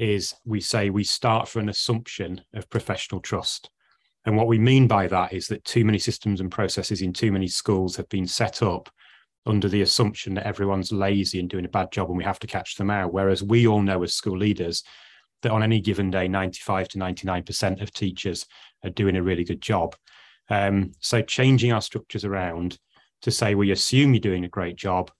is 0.00 0.34
we 0.46 0.60
say 0.60 0.88
we 0.88 1.04
start 1.04 1.46
from 1.46 1.62
an 1.62 1.68
assumption 1.68 2.40
of 2.54 2.68
professional 2.70 3.20
trust. 3.20 3.68
And 4.24 4.34
what 4.34 4.46
we 4.46 4.58
mean 4.58 4.88
by 4.88 5.06
that 5.08 5.34
is 5.34 5.46
that 5.48 5.64
too 5.64 5.84
many 5.84 5.98
systems 5.98 6.40
and 6.40 6.50
processes 6.50 7.02
in 7.02 7.12
too 7.12 7.30
many 7.30 7.48
schools 7.48 7.96
have 7.96 8.08
been 8.08 8.26
set 8.26 8.62
up 8.62 8.88
under 9.44 9.68
the 9.68 9.82
assumption 9.82 10.34
that 10.34 10.46
everyone's 10.46 10.90
lazy 10.90 11.38
and 11.38 11.50
doing 11.50 11.66
a 11.66 11.70
bad 11.70 11.92
job 11.92 12.08
and 12.08 12.16
we 12.16 12.24
have 12.24 12.38
to 12.38 12.46
catch 12.46 12.76
them 12.76 12.90
out. 12.90 13.12
Whereas 13.12 13.42
we 13.42 13.66
all 13.66 13.82
know 13.82 14.02
as 14.02 14.14
school 14.14 14.38
leaders 14.38 14.82
that 15.42 15.52
on 15.52 15.62
any 15.62 15.80
given 15.80 16.10
day, 16.10 16.28
95 16.28 16.88
to 16.88 16.98
99% 16.98 17.82
of 17.82 17.92
teachers 17.92 18.46
are 18.84 18.90
doing 18.90 19.16
a 19.16 19.22
really 19.22 19.44
good 19.44 19.60
job. 19.60 19.96
Um, 20.48 20.92
so 21.00 21.22
changing 21.22 21.72
our 21.72 21.82
structures 21.82 22.24
around 22.24 22.78
to 23.22 23.30
say 23.30 23.54
we 23.54 23.70
assume 23.70 24.14
you're 24.14 24.20
doing 24.20 24.44
a 24.44 24.48
great 24.48 24.76
job. 24.76 25.10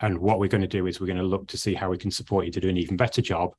And 0.00 0.18
what 0.18 0.40
we're 0.40 0.48
going 0.48 0.62
to 0.62 0.66
do 0.66 0.86
is 0.86 1.00
we're 1.00 1.06
going 1.06 1.18
to 1.18 1.22
look 1.22 1.46
to 1.48 1.58
see 1.58 1.74
how 1.74 1.90
we 1.90 1.98
can 1.98 2.10
support 2.10 2.44
you 2.44 2.52
to 2.52 2.60
do 2.60 2.68
an 2.68 2.76
even 2.76 2.96
better 2.96 3.22
job 3.22 3.52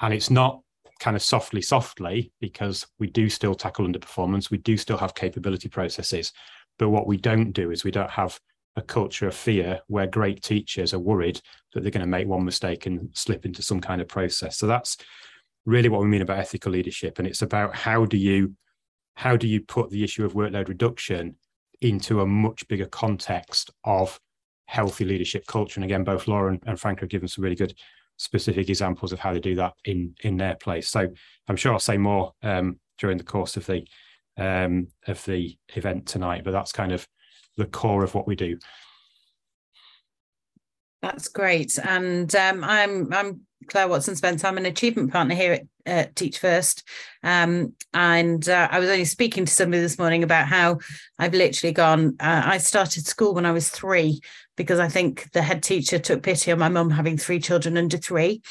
and 0.00 0.12
it's 0.12 0.30
not 0.30 0.60
kind 1.00 1.16
of 1.16 1.22
softly, 1.22 1.62
softly, 1.62 2.32
because 2.40 2.86
we 2.98 3.08
do 3.08 3.28
still 3.28 3.54
tackle 3.54 3.86
underperformance. 3.86 4.50
We 4.50 4.58
do 4.58 4.76
still 4.76 4.98
have 4.98 5.14
capability 5.14 5.68
processes. 5.68 6.32
But 6.78 6.90
what 6.90 7.06
we 7.06 7.16
don't 7.16 7.52
do 7.52 7.70
is 7.70 7.84
we 7.84 7.90
don't 7.90 8.10
have 8.10 8.38
a 8.76 8.82
culture 8.82 9.28
of 9.28 9.34
fear 9.34 9.80
where 9.86 10.06
great 10.06 10.42
teachers 10.42 10.92
are 10.92 10.98
worried 10.98 11.40
that 11.72 11.82
they're 11.82 11.92
going 11.92 12.00
to 12.00 12.06
make 12.06 12.26
one 12.26 12.44
mistake 12.44 12.86
and 12.86 13.08
slip 13.12 13.44
into 13.44 13.62
some 13.62 13.80
kind 13.80 14.00
of 14.00 14.08
process. 14.08 14.58
So 14.58 14.66
that's 14.66 14.96
really 15.66 15.88
what 15.88 16.00
we 16.00 16.08
mean 16.08 16.22
about 16.22 16.38
ethical 16.38 16.72
leadership. 16.72 17.18
And 17.18 17.26
it's 17.26 17.42
about 17.42 17.74
how 17.74 18.04
do 18.04 18.16
you 18.16 18.54
how 19.16 19.36
do 19.36 19.46
you 19.46 19.60
put 19.60 19.90
the 19.90 20.02
issue 20.02 20.24
of 20.24 20.34
workload 20.34 20.68
reduction 20.68 21.36
into 21.80 22.20
a 22.20 22.26
much 22.26 22.66
bigger 22.66 22.86
context 22.86 23.70
of 23.84 24.18
healthy 24.66 25.04
leadership 25.04 25.46
culture? 25.46 25.78
And 25.78 25.84
again, 25.84 26.04
both 26.04 26.26
Laura 26.26 26.52
and, 26.52 26.62
and 26.66 26.78
Frank 26.78 27.00
have 27.00 27.08
given 27.08 27.28
some 27.28 27.44
really 27.44 27.56
good 27.56 27.74
specific 28.16 28.68
examples 28.68 29.12
of 29.12 29.18
how 29.18 29.32
they 29.32 29.40
do 29.40 29.54
that 29.56 29.74
in 29.84 30.14
in 30.22 30.36
their 30.36 30.56
place. 30.56 30.88
So 30.88 31.08
I'm 31.48 31.56
sure 31.56 31.72
I'll 31.72 31.78
say 31.78 31.98
more 31.98 32.32
um, 32.42 32.78
during 32.98 33.18
the 33.18 33.24
course 33.24 33.56
of 33.56 33.66
the 33.66 33.86
um, 34.36 34.88
of 35.06 35.24
the 35.24 35.56
event 35.74 36.06
tonight, 36.06 36.42
but 36.44 36.50
that's 36.50 36.72
kind 36.72 36.92
of 36.92 37.06
the 37.56 37.66
core 37.66 38.02
of 38.02 38.14
what 38.14 38.26
we 38.26 38.34
do. 38.34 38.58
That's 41.02 41.28
great, 41.28 41.78
and 41.78 42.34
um, 42.34 42.64
I'm 42.64 43.12
I'm 43.12 43.40
Clare 43.68 43.88
Watson 43.88 44.16
Spence. 44.16 44.44
I'm 44.44 44.58
an 44.58 44.66
achievement 44.66 45.12
partner 45.12 45.34
here 45.34 45.60
at 45.86 46.08
uh, 46.08 46.10
Teach 46.14 46.38
First, 46.38 46.86
um, 47.22 47.74
and 47.92 48.48
uh, 48.48 48.68
I 48.70 48.78
was 48.78 48.88
only 48.88 49.04
speaking 49.04 49.44
to 49.44 49.52
somebody 49.52 49.82
this 49.82 49.98
morning 49.98 50.22
about 50.22 50.46
how 50.46 50.78
I've 51.18 51.34
literally 51.34 51.72
gone. 51.72 52.16
Uh, 52.20 52.42
I 52.44 52.58
started 52.58 53.06
school 53.06 53.34
when 53.34 53.46
I 53.46 53.52
was 53.52 53.68
three, 53.68 54.20
because 54.56 54.78
I 54.78 54.88
think 54.88 55.30
the 55.32 55.42
head 55.42 55.62
teacher 55.62 55.98
took 55.98 56.22
pity 56.22 56.52
on 56.52 56.58
my 56.58 56.68
mum 56.68 56.90
having 56.90 57.18
three 57.18 57.40
children 57.40 57.76
under 57.76 57.96
three. 57.96 58.42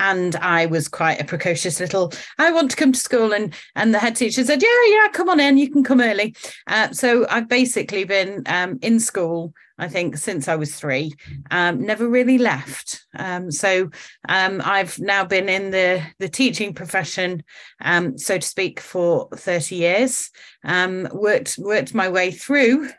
And 0.00 0.34
I 0.36 0.66
was 0.66 0.88
quite 0.88 1.20
a 1.20 1.24
precocious 1.24 1.78
little, 1.78 2.12
I 2.38 2.50
want 2.50 2.70
to 2.70 2.76
come 2.76 2.92
to 2.92 2.98
school. 2.98 3.32
And, 3.32 3.54
and 3.76 3.94
the 3.94 3.98
head 3.98 4.16
teacher 4.16 4.42
said, 4.42 4.62
Yeah, 4.62 4.68
yeah, 4.88 5.08
come 5.12 5.28
on 5.28 5.38
in, 5.38 5.58
you 5.58 5.70
can 5.70 5.84
come 5.84 6.00
early. 6.00 6.34
Uh, 6.66 6.90
so 6.92 7.26
I've 7.28 7.48
basically 7.48 8.04
been 8.04 8.42
um, 8.46 8.78
in 8.82 8.98
school, 8.98 9.52
I 9.78 9.88
think, 9.88 10.16
since 10.16 10.48
I 10.48 10.56
was 10.56 10.74
three, 10.74 11.12
um, 11.50 11.84
never 11.84 12.08
really 12.08 12.38
left. 12.38 13.04
Um, 13.16 13.50
so 13.50 13.90
um, 14.28 14.62
I've 14.64 14.98
now 14.98 15.24
been 15.24 15.48
in 15.48 15.70
the, 15.70 16.02
the 16.18 16.28
teaching 16.28 16.74
profession, 16.74 17.42
um, 17.80 18.16
so 18.16 18.38
to 18.38 18.46
speak, 18.46 18.80
for 18.80 19.28
30 19.34 19.76
years. 19.76 20.30
Um, 20.64 21.08
worked 21.12 21.56
worked 21.58 21.94
my 21.94 22.08
way 22.10 22.30
through 22.30 22.90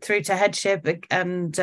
through 0.00 0.22
to 0.22 0.36
headship 0.36 0.86
and 1.10 1.58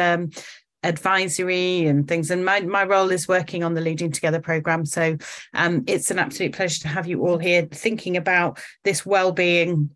advisory 0.83 1.87
and 1.87 2.07
things. 2.07 2.31
And 2.31 2.45
my, 2.45 2.61
my 2.61 2.83
role 2.83 3.11
is 3.11 3.27
working 3.27 3.63
on 3.63 3.73
the 3.73 3.81
Leading 3.81 4.11
Together 4.11 4.39
program. 4.39 4.85
So 4.85 5.17
um, 5.53 5.83
it's 5.87 6.11
an 6.11 6.19
absolute 6.19 6.53
pleasure 6.53 6.81
to 6.81 6.87
have 6.87 7.07
you 7.07 7.25
all 7.25 7.37
here 7.37 7.67
thinking 7.71 8.17
about 8.17 8.59
this 8.83 9.05
well-being. 9.05 9.89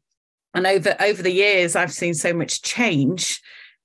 And 0.54 0.68
over 0.68 0.96
over 1.00 1.24
the 1.24 1.32
years, 1.32 1.76
I've 1.76 1.92
seen 1.92 2.14
so 2.14 2.34
much 2.34 2.62
change 2.62 3.42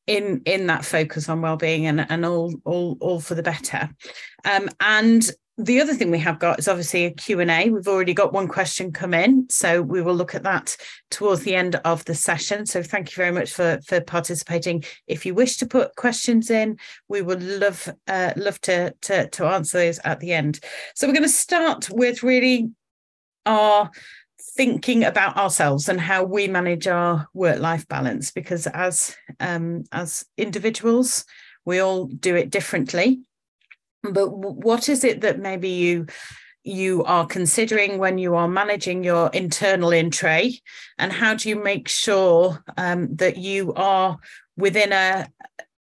in 0.06 0.42
in 0.44 0.66
that 0.66 0.84
focus 0.84 1.28
on 1.28 1.40
well-being 1.40 1.86
and, 1.86 2.04
and 2.10 2.26
all 2.26 2.54
all 2.64 2.98
all 3.00 3.20
for 3.20 3.34
the 3.34 3.42
better. 3.42 3.88
Um, 4.44 4.68
and 4.80 5.30
the 5.58 5.80
other 5.80 5.92
thing 5.92 6.12
we 6.12 6.20
have 6.20 6.38
got 6.38 6.60
is 6.60 6.68
obviously 6.68 7.04
a 7.04 7.10
Q&A. 7.10 7.68
We've 7.68 7.88
already 7.88 8.14
got 8.14 8.32
one 8.32 8.46
question 8.46 8.92
come 8.92 9.12
in, 9.12 9.48
so 9.50 9.82
we 9.82 10.00
will 10.00 10.14
look 10.14 10.36
at 10.36 10.44
that 10.44 10.76
towards 11.10 11.42
the 11.42 11.56
end 11.56 11.74
of 11.84 12.04
the 12.04 12.14
session. 12.14 12.64
So 12.64 12.80
thank 12.80 13.10
you 13.10 13.16
very 13.16 13.32
much 13.32 13.52
for, 13.52 13.80
for 13.84 14.00
participating. 14.00 14.84
If 15.08 15.26
you 15.26 15.34
wish 15.34 15.56
to 15.56 15.66
put 15.66 15.96
questions 15.96 16.48
in, 16.48 16.78
we 17.08 17.22
would 17.22 17.42
love 17.42 17.88
uh, 18.06 18.34
love 18.36 18.60
to, 18.62 18.94
to, 19.02 19.28
to 19.30 19.46
answer 19.46 19.78
those 19.78 19.98
at 20.04 20.20
the 20.20 20.32
end. 20.32 20.60
So 20.94 21.08
we're 21.08 21.14
going 21.14 21.24
to 21.24 21.28
start 21.28 21.90
with 21.90 22.22
really 22.22 22.70
our 23.44 23.90
thinking 24.56 25.02
about 25.02 25.36
ourselves 25.36 25.88
and 25.88 26.00
how 26.00 26.22
we 26.22 26.46
manage 26.46 26.86
our 26.86 27.26
work-life 27.34 27.88
balance, 27.88 28.30
because 28.30 28.68
as 28.68 29.16
um, 29.40 29.82
as 29.90 30.24
individuals, 30.36 31.24
we 31.64 31.80
all 31.80 32.06
do 32.06 32.36
it 32.36 32.50
differently 32.50 33.27
but 34.12 34.30
what 34.30 34.88
is 34.88 35.04
it 35.04 35.20
that 35.20 35.38
maybe 35.38 35.68
you 35.68 36.06
you 36.64 37.02
are 37.04 37.26
considering 37.26 37.98
when 37.98 38.18
you 38.18 38.34
are 38.34 38.48
managing 38.48 39.02
your 39.02 39.30
internal 39.32 39.90
in 39.90 40.10
tray 40.10 40.60
and 40.98 41.12
how 41.12 41.34
do 41.34 41.48
you 41.48 41.56
make 41.56 41.88
sure 41.88 42.62
um, 42.76 43.14
that 43.16 43.38
you 43.38 43.72
are 43.74 44.18
within 44.56 44.92
a 44.92 45.28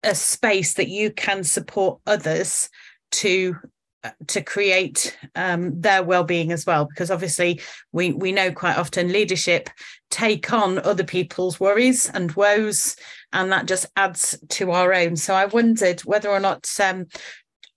a 0.03 0.15
space 0.15 0.75
that 0.75 0.87
you 0.87 1.11
can 1.11 1.43
support 1.43 1.99
others 2.05 2.69
to 3.11 3.55
uh, 4.03 4.11
to 4.27 4.41
create 4.41 5.17
um, 5.35 5.81
their 5.81 6.03
well-being 6.03 6.51
as 6.51 6.65
well? 6.65 6.85
Because 6.85 7.11
obviously 7.11 7.61
we 7.91 8.13
we 8.13 8.31
know 8.31 8.51
quite 8.51 8.77
often 8.77 9.11
leadership 9.11 9.69
take 10.09 10.51
on 10.51 10.79
other 10.79 11.03
people's 11.03 11.59
worries 11.59 12.09
and 12.09 12.31
woes 12.31 12.95
and 13.33 13.51
that 13.51 13.67
just 13.67 13.85
adds 13.95 14.37
to 14.49 14.71
our 14.71 14.93
own. 14.93 15.15
So 15.15 15.35
i 15.35 15.45
wondered 15.45 16.01
whether 16.01 16.29
or 16.29 16.39
not 16.39 16.69
um, 16.79 17.07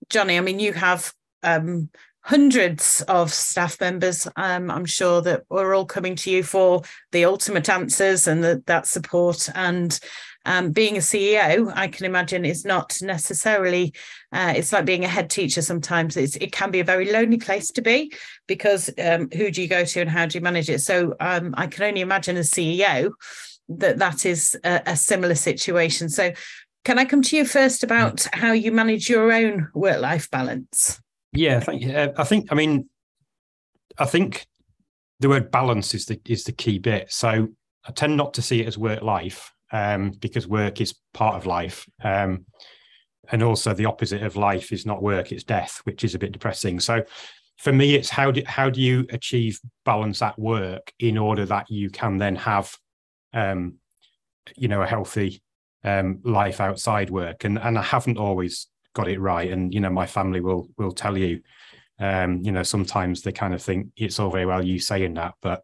jonny 0.09 0.37
i 0.37 0.41
mean 0.41 0.59
you 0.59 0.73
have 0.73 1.13
um, 1.43 1.91
hundreds 2.25 3.03
of 3.09 3.33
staff 3.33 3.81
members 3.81 4.29
um, 4.37 4.71
i'm 4.71 4.85
sure 4.85 5.21
that 5.21 5.43
we're 5.49 5.75
all 5.75 5.87
coming 5.87 6.15
to 6.15 6.31
you 6.31 6.43
for 6.43 6.83
the 7.11 7.25
ultimate 7.25 7.69
answers 7.69 8.27
and 8.27 8.45
the, 8.45 8.63
that 8.67 8.87
support 8.87 9.49
and 9.55 9.99
um, 10.45 10.73
being 10.73 10.97
a 10.97 11.01
CEO, 11.01 11.73
I 11.75 11.89
can 11.89 12.07
imagine 12.07 12.45
is 12.45 12.65
not 12.65 13.01
necessarily. 13.01 13.95
Uh, 14.33 14.55
it's 14.57 14.73
like 14.73 14.85
being 14.85 15.05
a 15.05 15.09
head 15.09 15.31
teacher. 15.31 15.63
Sometimes 15.63 16.17
it's, 16.17 16.37
it 16.37 16.53
can 16.53 16.71
be 16.71 16.81
a 16.81 16.85
very 16.85 17.13
lonely 17.13 17.37
place 17.37 17.71
to 17.73 17.83
be 17.83 18.13
because 18.47 18.91
um, 18.99 19.29
who 19.31 19.51
do 19.51 19.63
you 19.63 19.69
go 19.69 19.85
to 19.85 20.01
and 20.01 20.11
how 20.11 20.27
do 20.27 20.37
you 20.37 20.43
manage 20.43 20.69
it? 20.69 20.81
So 20.81 21.15
um, 21.21 21.55
I 21.57 21.67
can 21.67 21.85
only 21.85 22.01
imagine 22.01 22.37
as 22.37 22.51
CEO 22.51 23.13
that 23.69 23.99
that 23.99 24.27
is 24.27 24.59
a, 24.65 24.83
a 24.87 24.97
similar 24.97 25.37
situation. 25.37 26.09
So 26.09 26.33
can 26.85 26.99
I 26.99 27.05
come 27.05 27.23
to 27.23 27.37
you 27.37 27.45
first 27.45 27.83
about 27.83 28.27
how 28.33 28.53
you 28.53 28.73
manage 28.73 29.09
your 29.09 29.33
own 29.33 29.69
work-life 29.75 30.31
balance? 30.31 31.01
Yeah, 31.33 31.61
thank 31.61 31.83
you. 31.83 31.93
Uh, 31.93 32.13
I 32.17 32.25
think. 32.25 32.51
I 32.51 32.55
mean, 32.55 32.89
I 33.99 34.05
think 34.05 34.47
the 35.21 35.29
word 35.29 35.51
balance 35.51 35.95
is 35.95 36.07
the 36.07 36.21
is 36.27 36.45
the 36.45 36.53
key 36.53 36.79
bit. 36.79 37.13
So 37.13 37.49
I 37.87 37.93
tend 37.93 38.17
not 38.17 38.35
to 38.35 38.43
see 38.43 38.61
it 38.61 38.69
as 38.69 38.77
work 38.79 39.03
life 39.03 39.53
um, 39.71 40.11
because 40.21 40.47
work 40.47 40.81
is 40.81 40.95
part 41.15 41.37
of 41.37 41.47
life. 41.47 41.87
Um, 42.03 42.47
and 43.31 43.43
also 43.43 43.73
the 43.73 43.87
opposite 43.87 44.23
of 44.23 44.37
life 44.37 44.73
is 44.73 44.85
not 44.85 45.03
work, 45.03 45.33
it's 45.33 45.45
death, 45.45 45.81
which 45.85 46.05
is 46.05 46.15
a 46.15 46.19
bit 46.19 46.33
depressing. 46.33 46.81
So 46.81 47.03
for 47.57 47.73
me, 47.73 47.95
it's 47.95 48.11
how 48.11 48.31
do 48.31 48.43
how 48.45 48.69
do 48.69 48.81
you 48.81 49.07
achieve 49.11 49.59
balance 49.85 50.21
at 50.21 50.39
work 50.39 50.93
in 50.99 51.17
order 51.17 51.47
that 51.47 51.71
you 51.71 51.89
can 51.89 52.19
then 52.19 52.37
have 52.37 52.77
um, 53.33 53.79
you 54.57 54.69
know, 54.69 54.83
a 54.83 54.87
healthy 54.87 55.43
um, 55.85 56.21
life 56.25 56.61
outside 56.61 57.11
work. 57.11 57.45
And 57.45 57.59
and 57.59 57.79
I 57.79 57.83
haven't 57.83 58.19
always 58.19 58.69
got 58.95 59.09
it 59.09 59.21
right. 59.21 59.51
And 59.51 59.73
you 59.73 59.81
know, 59.81 59.91
my 59.91 60.07
family 60.07 60.41
will 60.41 60.69
will 60.77 60.93
tell 60.93 61.17
you, 61.17 61.41
um, 61.99 62.43
you 62.43 62.53
know, 62.53 62.63
sometimes 62.63 63.23
they 63.23 63.33
kind 63.33 63.55
of 63.55 63.63
think 63.63 63.89
it's 63.97 64.19
all 64.19 64.31
very 64.31 64.47
well 64.47 64.65
you 64.65 64.79
saying 64.79 65.15
that, 65.15 65.35
but 65.41 65.63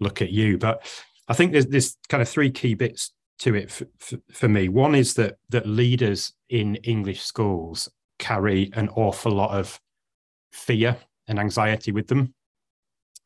look 0.00 0.22
at 0.22 0.30
you. 0.30 0.58
But 0.58 0.86
I 1.28 1.34
think 1.34 1.52
there's 1.52 1.96
kind 2.08 2.22
of 2.22 2.28
three 2.28 2.50
key 2.50 2.74
bits 2.74 3.12
to 3.40 3.54
it 3.54 3.70
for, 3.70 3.86
for, 3.98 4.16
for 4.30 4.48
me. 4.48 4.68
One 4.68 4.94
is 4.94 5.14
that 5.14 5.36
that 5.50 5.66
leaders 5.66 6.32
in 6.48 6.76
English 6.76 7.22
schools 7.22 7.88
carry 8.18 8.70
an 8.74 8.88
awful 8.90 9.32
lot 9.32 9.50
of 9.50 9.78
fear 10.52 10.96
and 11.28 11.38
anxiety 11.38 11.92
with 11.92 12.06
them. 12.06 12.34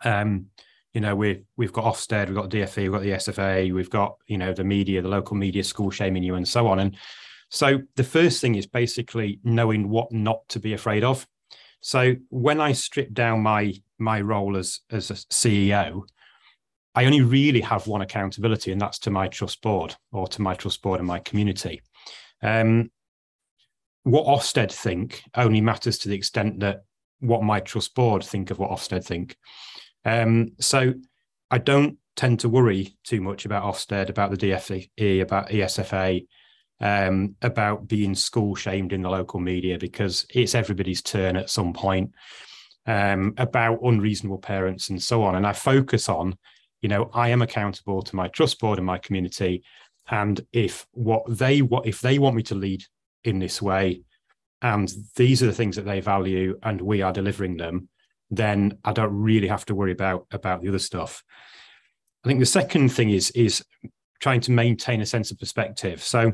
Um, 0.05 0.47
you 0.93 1.01
know, 1.01 1.15
we've 1.15 1.45
we've 1.57 1.73
got 1.73 1.85
Ofsted, 1.85 2.27
we've 2.27 2.37
got 2.37 2.51
DFE, 2.51 2.83
we've 2.83 2.93
got 2.93 3.03
the 3.03 3.11
SFA, 3.11 3.73
we've 3.73 3.91
got 3.91 4.17
you 4.27 4.39
know 4.39 4.53
the 4.53 4.65
media, 4.65 5.03
the 5.03 5.09
local 5.09 5.37
media, 5.37 5.63
school 5.63 5.91
shaming 5.91 6.23
you, 6.23 6.35
and 6.35 6.47
so 6.47 6.67
on. 6.67 6.81
And 6.81 6.97
so 7.49 7.81
the 7.97 8.05
first 8.05 8.41
thing 8.41 8.55
is 8.57 8.67
basically 8.67 9.41
knowing 9.45 9.89
what 9.89 10.13
not 10.13 10.49
to 10.49 10.61
be 10.61 10.73
afraid 10.73 11.05
of. 11.05 11.27
So 11.81 12.17
when 12.29 12.61
I 12.61 12.73
strip 12.73 13.13
down 13.13 13.43
my 13.43 13.75
my 13.99 14.21
role 14.21 14.57
as 14.57 14.81
as 14.91 15.11
a 15.11 15.15
CEO, 15.15 16.03
I 16.95 17.05
only 17.05 17.23
really 17.23 17.61
have 17.61 17.87
one 17.87 18.03
accountability, 18.03 18.73
and 18.73 18.81
that's 18.81 18.99
to 19.01 19.11
my 19.11 19.29
trust 19.29 19.63
board 19.63 19.95
or 20.13 20.27
to 20.29 20.43
my 20.43 20.55
trust 20.55 20.83
board 20.83 20.99
and 20.99 21.07
my 21.07 21.21
community. 21.21 21.83
Um, 22.43 22.91
what 24.03 24.27
Ofsted 24.27 24.73
think 24.73 25.23
only 25.37 25.61
matters 25.61 25.99
to 25.99 26.09
the 26.09 26.17
extent 26.17 26.61
that 26.61 26.83
what 27.21 27.43
my 27.43 27.61
trust 27.61 27.95
board 27.95 28.25
think 28.25 28.51
of 28.51 28.59
what 28.59 28.71
Ofsted 28.71 29.05
think. 29.05 29.37
Um, 30.05 30.53
so 30.61 30.95
I 31.51 31.59
don't 31.59 31.99
tend 32.17 32.41
to 32.41 32.49
worry 32.49 32.97
too 33.05 33.21
much 33.21 33.45
about 33.45 33.65
Ofsted, 33.65 34.09
about 34.09 34.31
the 34.31 34.37
DFE, 34.37 35.21
about 35.23 35.49
ESFA, 35.49 36.27
um, 36.81 37.37
about 37.43 37.89
being 37.89 38.15
school 38.15 38.55
shamed 38.55 38.93
in 38.93 39.03
the 39.03 39.11
local 39.11 39.41
media 39.41 39.79
because 39.79 40.27
it's 40.31 40.55
everybody's 40.55 41.03
turn 41.03 41.37
at 41.37 41.51
some 41.51 41.73
point, 41.73 42.13
um, 42.87 43.35
about 43.37 43.81
unreasonable 43.83 44.39
parents 44.39 44.89
and 44.89 45.03
so 45.03 45.23
on. 45.23 45.35
And 45.35 45.47
I 45.47 45.53
focus 45.53 46.09
on 46.09 46.37
you 46.81 46.89
know 46.89 47.11
i 47.15 47.29
am 47.29 47.43
accountable 47.43 48.03
to 48.03 48.17
my 48.17 48.29
trust 48.29 48.59
board 48.59 48.79
and 48.79 48.87
my 48.87 48.99
community 48.99 49.63
and 50.11 50.41
if 50.53 50.87
what 50.93 51.23
they 51.29 51.63
what 51.63 51.87
if 51.87 52.01
they 52.01 52.19
want 52.19 52.37
me 52.37 52.43
to 52.43 52.55
lead 52.55 52.83
in 53.25 53.39
this 53.39 53.61
way 53.61 54.03
and 54.63 54.93
these 55.17 55.43
are 55.43 55.47
the 55.47 55.53
things 55.53 55.77
that 55.77 55.85
they 55.85 56.01
value 56.01 56.59
and 56.63 56.81
we 56.81 57.03
are 57.03 57.13
delivering 57.13 57.57
them 57.57 57.89
then 58.31 58.79
i 58.85 58.93
don't 58.93 59.15
really 59.15 59.49
have 59.49 59.65
to 59.65 59.75
worry 59.75 59.93
about 59.93 60.27
about 60.33 60.63
the 60.63 60.69
other 60.69 60.79
stuff 60.79 61.23
i 62.25 62.29
think 62.29 62.41
the 62.41 62.47
second 62.47 62.89
thing 62.91 63.11
is 63.11 63.31
is 63.33 63.65
trying 64.21 64.41
to 64.41 64.53
maintain 64.53 65.01
a 65.01 65.07
sense 65.07 65.31
of 65.31 65.39
perspective 65.39 66.03
so 66.03 66.33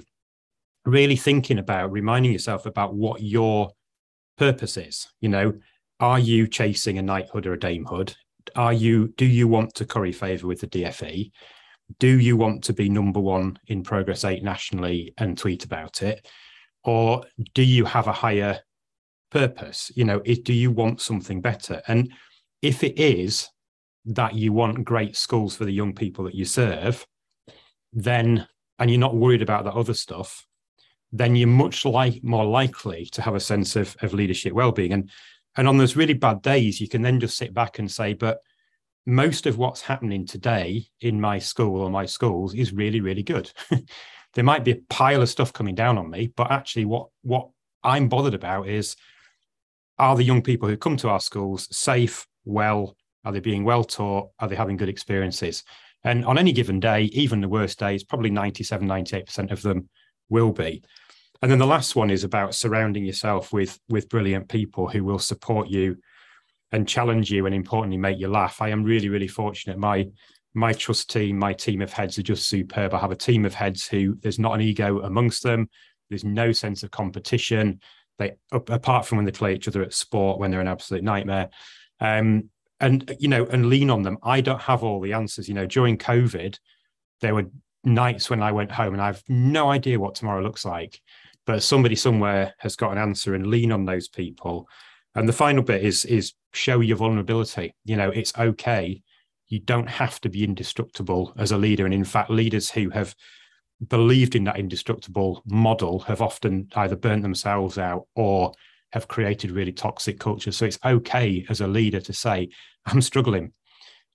really 0.84 1.16
thinking 1.16 1.58
about 1.58 1.90
reminding 1.90 2.32
yourself 2.32 2.66
about 2.66 2.94
what 2.94 3.22
your 3.22 3.70
purpose 4.38 4.76
is 4.76 5.08
you 5.20 5.28
know 5.28 5.52
are 5.98 6.18
you 6.18 6.46
chasing 6.46 6.98
a 6.98 7.02
knighthood 7.02 7.46
or 7.46 7.54
a 7.54 7.58
damehood 7.58 8.14
are 8.54 8.72
you 8.72 9.08
do 9.16 9.26
you 9.26 9.48
want 9.48 9.74
to 9.74 9.84
curry 9.84 10.12
favour 10.12 10.46
with 10.46 10.60
the 10.60 10.68
DFE? 10.68 11.32
Do 11.98 12.20
you 12.20 12.36
want 12.36 12.64
to 12.64 12.72
be 12.72 12.88
number 12.88 13.20
one 13.20 13.58
in 13.66 13.82
Progress 13.82 14.24
8 14.24 14.42
nationally 14.42 15.14
and 15.18 15.36
tweet 15.36 15.64
about 15.64 16.02
it? 16.02 16.28
Or 16.84 17.24
do 17.54 17.62
you 17.62 17.84
have 17.84 18.06
a 18.06 18.12
higher 18.12 18.60
purpose? 19.30 19.90
You 19.94 20.04
know, 20.04 20.20
do 20.20 20.52
you 20.52 20.70
want 20.70 21.00
something 21.00 21.40
better? 21.40 21.82
And 21.86 22.12
if 22.62 22.82
it 22.84 22.98
is 22.98 23.48
that 24.06 24.34
you 24.34 24.52
want 24.52 24.84
great 24.84 25.16
schools 25.16 25.56
for 25.56 25.64
the 25.64 25.72
young 25.72 25.94
people 25.94 26.24
that 26.24 26.34
you 26.34 26.44
serve, 26.44 27.06
then 27.92 28.46
and 28.78 28.90
you're 28.90 29.00
not 29.00 29.16
worried 29.16 29.42
about 29.42 29.64
that 29.64 29.74
other 29.74 29.94
stuff, 29.94 30.46
then 31.12 31.34
you're 31.34 31.48
much 31.48 31.84
like 31.84 32.22
more 32.22 32.44
likely 32.44 33.06
to 33.06 33.22
have 33.22 33.34
a 33.34 33.40
sense 33.40 33.74
of, 33.76 33.96
of 34.02 34.12
leadership 34.12 34.52
well-being. 34.52 34.92
And 34.92 35.10
and 35.56 35.66
on 35.66 35.78
those 35.78 35.96
really 35.96 36.14
bad 36.14 36.42
days, 36.42 36.80
you 36.80 36.88
can 36.88 37.00
then 37.02 37.18
just 37.18 37.36
sit 37.36 37.54
back 37.54 37.78
and 37.78 37.90
say, 37.90 38.12
but 38.12 38.40
most 39.06 39.46
of 39.46 39.56
what's 39.56 39.80
happening 39.80 40.26
today 40.26 40.86
in 41.00 41.20
my 41.20 41.38
school 41.38 41.80
or 41.80 41.90
my 41.90 42.04
schools 42.04 42.54
is 42.54 42.72
really, 42.72 43.00
really 43.00 43.22
good. 43.22 43.50
there 44.34 44.44
might 44.44 44.64
be 44.64 44.72
a 44.72 44.80
pile 44.90 45.22
of 45.22 45.30
stuff 45.30 45.52
coming 45.52 45.74
down 45.74 45.96
on 45.96 46.10
me, 46.10 46.32
but 46.36 46.50
actually 46.50 46.84
what 46.84 47.08
what 47.22 47.48
I'm 47.82 48.08
bothered 48.08 48.34
about 48.34 48.68
is 48.68 48.96
are 49.98 50.16
the 50.16 50.24
young 50.24 50.42
people 50.42 50.68
who 50.68 50.76
come 50.76 50.96
to 50.98 51.08
our 51.08 51.20
schools 51.20 51.68
safe, 51.76 52.26
well, 52.44 52.96
are 53.24 53.32
they 53.32 53.40
being 53.40 53.64
well 53.64 53.84
taught? 53.84 54.30
Are 54.38 54.48
they 54.48 54.56
having 54.56 54.76
good 54.76 54.88
experiences? 54.88 55.64
And 56.04 56.24
on 56.24 56.38
any 56.38 56.52
given 56.52 56.78
day, 56.78 57.04
even 57.12 57.40
the 57.40 57.48
worst 57.48 57.78
days, 57.78 58.04
probably 58.04 58.30
97, 58.30 58.86
98% 58.86 59.50
of 59.50 59.62
them 59.62 59.88
will 60.28 60.52
be. 60.52 60.82
And 61.42 61.50
then 61.50 61.58
the 61.58 61.66
last 61.66 61.96
one 61.96 62.10
is 62.10 62.24
about 62.24 62.54
surrounding 62.54 63.04
yourself 63.04 63.52
with 63.52 63.78
with 63.88 64.08
brilliant 64.08 64.48
people 64.48 64.88
who 64.88 65.04
will 65.04 65.18
support 65.18 65.68
you 65.68 65.98
and 66.72 66.88
challenge 66.88 67.30
you 67.30 67.46
and 67.46 67.54
importantly 67.54 67.98
make 67.98 68.18
you 68.18 68.28
laugh. 68.28 68.62
I 68.62 68.70
am 68.70 68.84
really, 68.84 69.08
really 69.08 69.28
fortunate. 69.28 69.78
My 69.78 70.06
my 70.54 70.72
trust 70.72 71.10
team, 71.10 71.38
my 71.38 71.52
team 71.52 71.82
of 71.82 71.92
heads 71.92 72.18
are 72.18 72.22
just 72.22 72.48
superb. 72.48 72.94
I 72.94 72.98
have 72.98 73.10
a 73.10 73.16
team 73.16 73.44
of 73.44 73.54
heads 73.54 73.86
who 73.86 74.16
there's 74.22 74.38
not 74.38 74.54
an 74.54 74.62
ego 74.62 75.00
amongst 75.00 75.42
them. 75.42 75.68
There's 76.08 76.24
no 76.24 76.52
sense 76.52 76.82
of 76.82 76.90
competition. 76.90 77.80
They 78.18 78.34
apart 78.52 79.06
from 79.06 79.16
when 79.16 79.24
they 79.24 79.32
play 79.32 79.54
each 79.54 79.68
other 79.68 79.82
at 79.82 79.92
sport 79.92 80.38
when 80.38 80.50
they're 80.50 80.60
an 80.60 80.68
absolute 80.68 81.04
nightmare. 81.04 81.50
Um, 82.00 82.50
and 82.80 83.14
you 83.18 83.28
know, 83.28 83.46
and 83.46 83.66
lean 83.66 83.90
on 83.90 84.02
them. 84.02 84.18
I 84.22 84.40
don't 84.40 84.60
have 84.60 84.82
all 84.82 85.00
the 85.00 85.14
answers. 85.14 85.48
You 85.48 85.54
know, 85.54 85.66
during 85.66 85.96
COVID, 85.96 86.58
there 87.20 87.34
were 87.34 87.46
nights 87.84 88.28
when 88.28 88.42
I 88.42 88.52
went 88.52 88.72
home 88.72 88.92
and 88.92 89.02
I 89.02 89.06
have 89.06 89.22
no 89.28 89.70
idea 89.70 89.98
what 90.00 90.16
tomorrow 90.16 90.42
looks 90.42 90.64
like 90.64 91.00
but 91.46 91.62
somebody 91.62 91.94
somewhere 91.94 92.52
has 92.58 92.76
got 92.76 92.92
an 92.92 92.98
answer 92.98 93.34
and 93.34 93.46
lean 93.46 93.72
on 93.72 93.84
those 93.84 94.08
people 94.08 94.68
and 95.14 95.28
the 95.28 95.32
final 95.32 95.62
bit 95.62 95.82
is 95.82 96.04
is 96.04 96.34
show 96.52 96.80
your 96.80 96.96
vulnerability 96.96 97.74
you 97.84 97.96
know 97.96 98.10
it's 98.10 98.36
okay 98.36 99.00
you 99.48 99.60
don't 99.60 99.88
have 99.88 100.20
to 100.20 100.28
be 100.28 100.42
indestructible 100.42 101.32
as 101.38 101.52
a 101.52 101.56
leader 101.56 101.84
and 101.84 101.94
in 101.94 102.04
fact 102.04 102.30
leaders 102.30 102.70
who 102.70 102.90
have 102.90 103.14
believed 103.88 104.34
in 104.34 104.44
that 104.44 104.58
indestructible 104.58 105.42
model 105.46 106.00
have 106.00 106.22
often 106.22 106.68
either 106.76 106.96
burnt 106.96 107.22
themselves 107.22 107.76
out 107.78 108.06
or 108.14 108.52
have 108.92 109.08
created 109.08 109.50
really 109.50 109.72
toxic 109.72 110.18
cultures 110.18 110.56
so 110.56 110.64
it's 110.64 110.78
okay 110.84 111.44
as 111.50 111.60
a 111.60 111.66
leader 111.66 112.00
to 112.00 112.12
say 112.12 112.48
i'm 112.86 113.02
struggling 113.02 113.52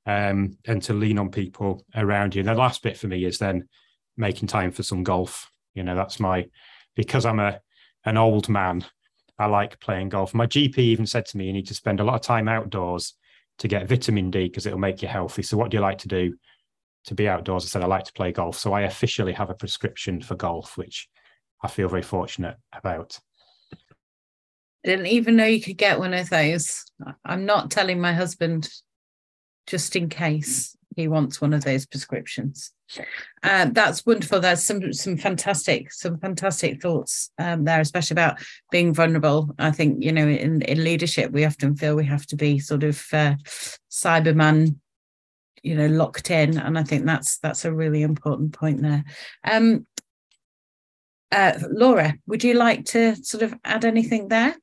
um, 0.07 0.57
and 0.65 0.81
to 0.81 0.93
lean 0.93 1.19
on 1.19 1.29
people 1.29 1.85
around 1.95 2.33
you 2.33 2.39
and 2.39 2.49
the 2.49 2.55
last 2.55 2.81
bit 2.81 2.97
for 2.97 3.07
me 3.07 3.23
is 3.23 3.37
then 3.37 3.67
making 4.17 4.47
time 4.47 4.71
for 4.71 4.81
some 4.81 5.03
golf 5.03 5.51
you 5.75 5.83
know 5.83 5.95
that's 5.95 6.19
my 6.19 6.47
because 6.95 7.25
I'm 7.25 7.39
a 7.39 7.59
an 8.05 8.17
old 8.17 8.49
man, 8.49 8.85
I 9.37 9.45
like 9.45 9.79
playing 9.79 10.09
golf. 10.09 10.33
My 10.33 10.47
GP 10.47 10.77
even 10.77 11.05
said 11.05 11.25
to 11.27 11.37
me, 11.37 11.45
you 11.45 11.53
need 11.53 11.67
to 11.67 11.75
spend 11.75 11.99
a 11.99 12.03
lot 12.03 12.15
of 12.15 12.21
time 12.21 12.47
outdoors 12.47 13.13
to 13.59 13.67
get 13.67 13.87
vitamin 13.87 14.31
D 14.31 14.45
because 14.45 14.65
it'll 14.65 14.79
make 14.79 15.01
you 15.01 15.07
healthy. 15.07 15.43
So, 15.43 15.57
what 15.57 15.71
do 15.71 15.77
you 15.77 15.81
like 15.81 15.99
to 15.99 16.07
do 16.07 16.35
to 17.05 17.15
be 17.15 17.27
outdoors? 17.27 17.65
I 17.65 17.67
said, 17.67 17.83
I 17.83 17.87
like 17.87 18.05
to 18.05 18.13
play 18.13 18.31
golf. 18.31 18.57
So, 18.57 18.73
I 18.73 18.81
officially 18.81 19.33
have 19.33 19.49
a 19.49 19.55
prescription 19.55 20.21
for 20.21 20.35
golf, 20.35 20.77
which 20.77 21.09
I 21.63 21.67
feel 21.67 21.87
very 21.87 22.01
fortunate 22.01 22.57
about. 22.73 23.19
I 24.83 24.89
didn't 24.89 25.07
even 25.07 25.35
know 25.35 25.45
you 25.45 25.61
could 25.61 25.77
get 25.77 25.99
one 25.99 26.13
of 26.13 26.29
those. 26.29 26.83
I'm 27.23 27.45
not 27.45 27.69
telling 27.69 28.01
my 28.01 28.13
husband 28.13 28.67
just 29.67 29.95
in 29.95 30.09
case 30.09 30.75
he 30.95 31.07
wants 31.07 31.39
one 31.39 31.53
of 31.53 31.63
those 31.63 31.85
prescriptions. 31.85 32.71
Uh, 33.41 33.67
that's 33.71 34.05
wonderful. 34.05 34.41
There's 34.41 34.63
some 34.63 34.91
some 34.91 35.15
fantastic 35.15 35.93
some 35.93 36.17
fantastic 36.17 36.81
thoughts 36.81 37.31
um, 37.37 37.63
there, 37.63 37.79
especially 37.79 38.15
about 38.15 38.39
being 38.69 38.93
vulnerable. 38.93 39.55
I 39.57 39.71
think 39.71 40.03
you 40.03 40.11
know 40.11 40.27
in 40.27 40.61
in 40.63 40.83
leadership 40.83 41.31
we 41.31 41.45
often 41.45 41.75
feel 41.75 41.95
we 41.95 42.05
have 42.05 42.25
to 42.27 42.35
be 42.35 42.59
sort 42.59 42.83
of 42.83 43.01
uh, 43.13 43.35
Cyberman, 43.89 44.75
you 45.63 45.75
know, 45.75 45.87
locked 45.87 46.31
in, 46.31 46.57
and 46.57 46.77
I 46.77 46.83
think 46.83 47.05
that's 47.05 47.37
that's 47.39 47.65
a 47.65 47.73
really 47.73 48.01
important 48.01 48.53
point 48.53 48.81
there. 48.81 49.03
Um, 49.43 49.85
uh, 51.31 51.57
Laura, 51.69 52.15
would 52.27 52.43
you 52.43 52.55
like 52.55 52.85
to 52.85 53.15
sort 53.23 53.43
of 53.43 53.53
add 53.63 53.85
anything 53.85 54.27
there? 54.27 54.55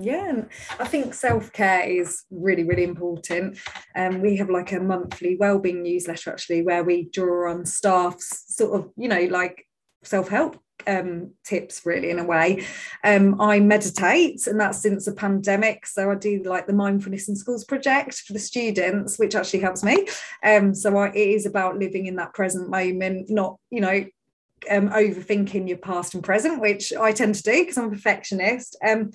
Yeah, 0.00 0.44
I 0.78 0.86
think 0.86 1.12
self 1.12 1.52
care 1.52 1.82
is 1.82 2.24
really, 2.30 2.64
really 2.64 2.84
important. 2.84 3.58
Um, 3.96 4.20
we 4.20 4.36
have 4.36 4.48
like 4.48 4.72
a 4.72 4.80
monthly 4.80 5.36
wellbeing 5.36 5.82
newsletter 5.82 6.30
actually, 6.30 6.62
where 6.62 6.84
we 6.84 7.08
draw 7.12 7.50
on 7.50 7.66
staff's 7.66 8.54
sort 8.54 8.78
of, 8.78 8.90
you 8.96 9.08
know, 9.08 9.24
like 9.24 9.66
self 10.04 10.28
help 10.28 10.60
um, 10.86 11.32
tips 11.44 11.84
really 11.84 12.10
in 12.10 12.18
a 12.18 12.24
way. 12.24 12.64
Um, 13.04 13.40
I 13.40 13.60
meditate, 13.60 14.46
and 14.46 14.60
that's 14.60 14.82
since 14.82 15.04
the 15.04 15.12
pandemic. 15.12 15.86
So 15.86 16.10
I 16.10 16.14
do 16.14 16.42
like 16.44 16.66
the 16.66 16.72
mindfulness 16.72 17.28
in 17.28 17.36
schools 17.36 17.64
project 17.64 18.16
for 18.20 18.32
the 18.32 18.38
students, 18.38 19.18
which 19.18 19.34
actually 19.34 19.60
helps 19.60 19.82
me. 19.82 20.06
Um, 20.44 20.74
so 20.74 20.96
I, 20.96 21.08
it 21.08 21.16
is 21.16 21.46
about 21.46 21.78
living 21.78 22.06
in 22.06 22.16
that 22.16 22.34
present 22.34 22.70
moment, 22.70 23.30
not 23.30 23.58
you 23.70 23.80
know 23.80 24.04
um, 24.70 24.88
overthinking 24.90 25.68
your 25.68 25.78
past 25.78 26.14
and 26.14 26.24
present, 26.24 26.60
which 26.60 26.92
I 26.92 27.12
tend 27.12 27.34
to 27.36 27.42
do 27.42 27.62
because 27.62 27.78
I'm 27.78 27.86
a 27.86 27.90
perfectionist. 27.90 28.76
Um, 28.86 29.10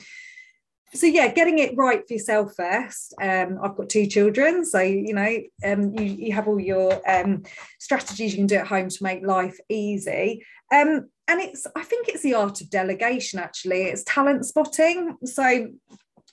so 0.93 1.07
yeah 1.07 1.27
getting 1.27 1.59
it 1.59 1.75
right 1.75 2.07
for 2.07 2.13
yourself 2.13 2.53
first 2.55 3.13
um, 3.21 3.57
i've 3.63 3.75
got 3.75 3.89
two 3.89 4.05
children 4.05 4.63
so 4.63 4.79
you 4.79 5.13
know 5.13 5.39
um, 5.65 5.93
you, 5.95 6.05
you 6.05 6.33
have 6.33 6.47
all 6.47 6.59
your 6.59 7.01
um, 7.09 7.43
strategies 7.79 8.31
you 8.31 8.37
can 8.37 8.47
do 8.47 8.55
at 8.55 8.67
home 8.67 8.89
to 8.89 9.03
make 9.03 9.25
life 9.25 9.57
easy 9.69 10.45
um, 10.71 11.09
and 11.27 11.39
it's 11.41 11.65
i 11.75 11.83
think 11.83 12.07
it's 12.07 12.23
the 12.23 12.33
art 12.33 12.61
of 12.61 12.69
delegation 12.69 13.39
actually. 13.39 13.83
It's 13.83 14.03
talent 14.05 14.45
spotting. 14.45 15.17
So 15.25 15.67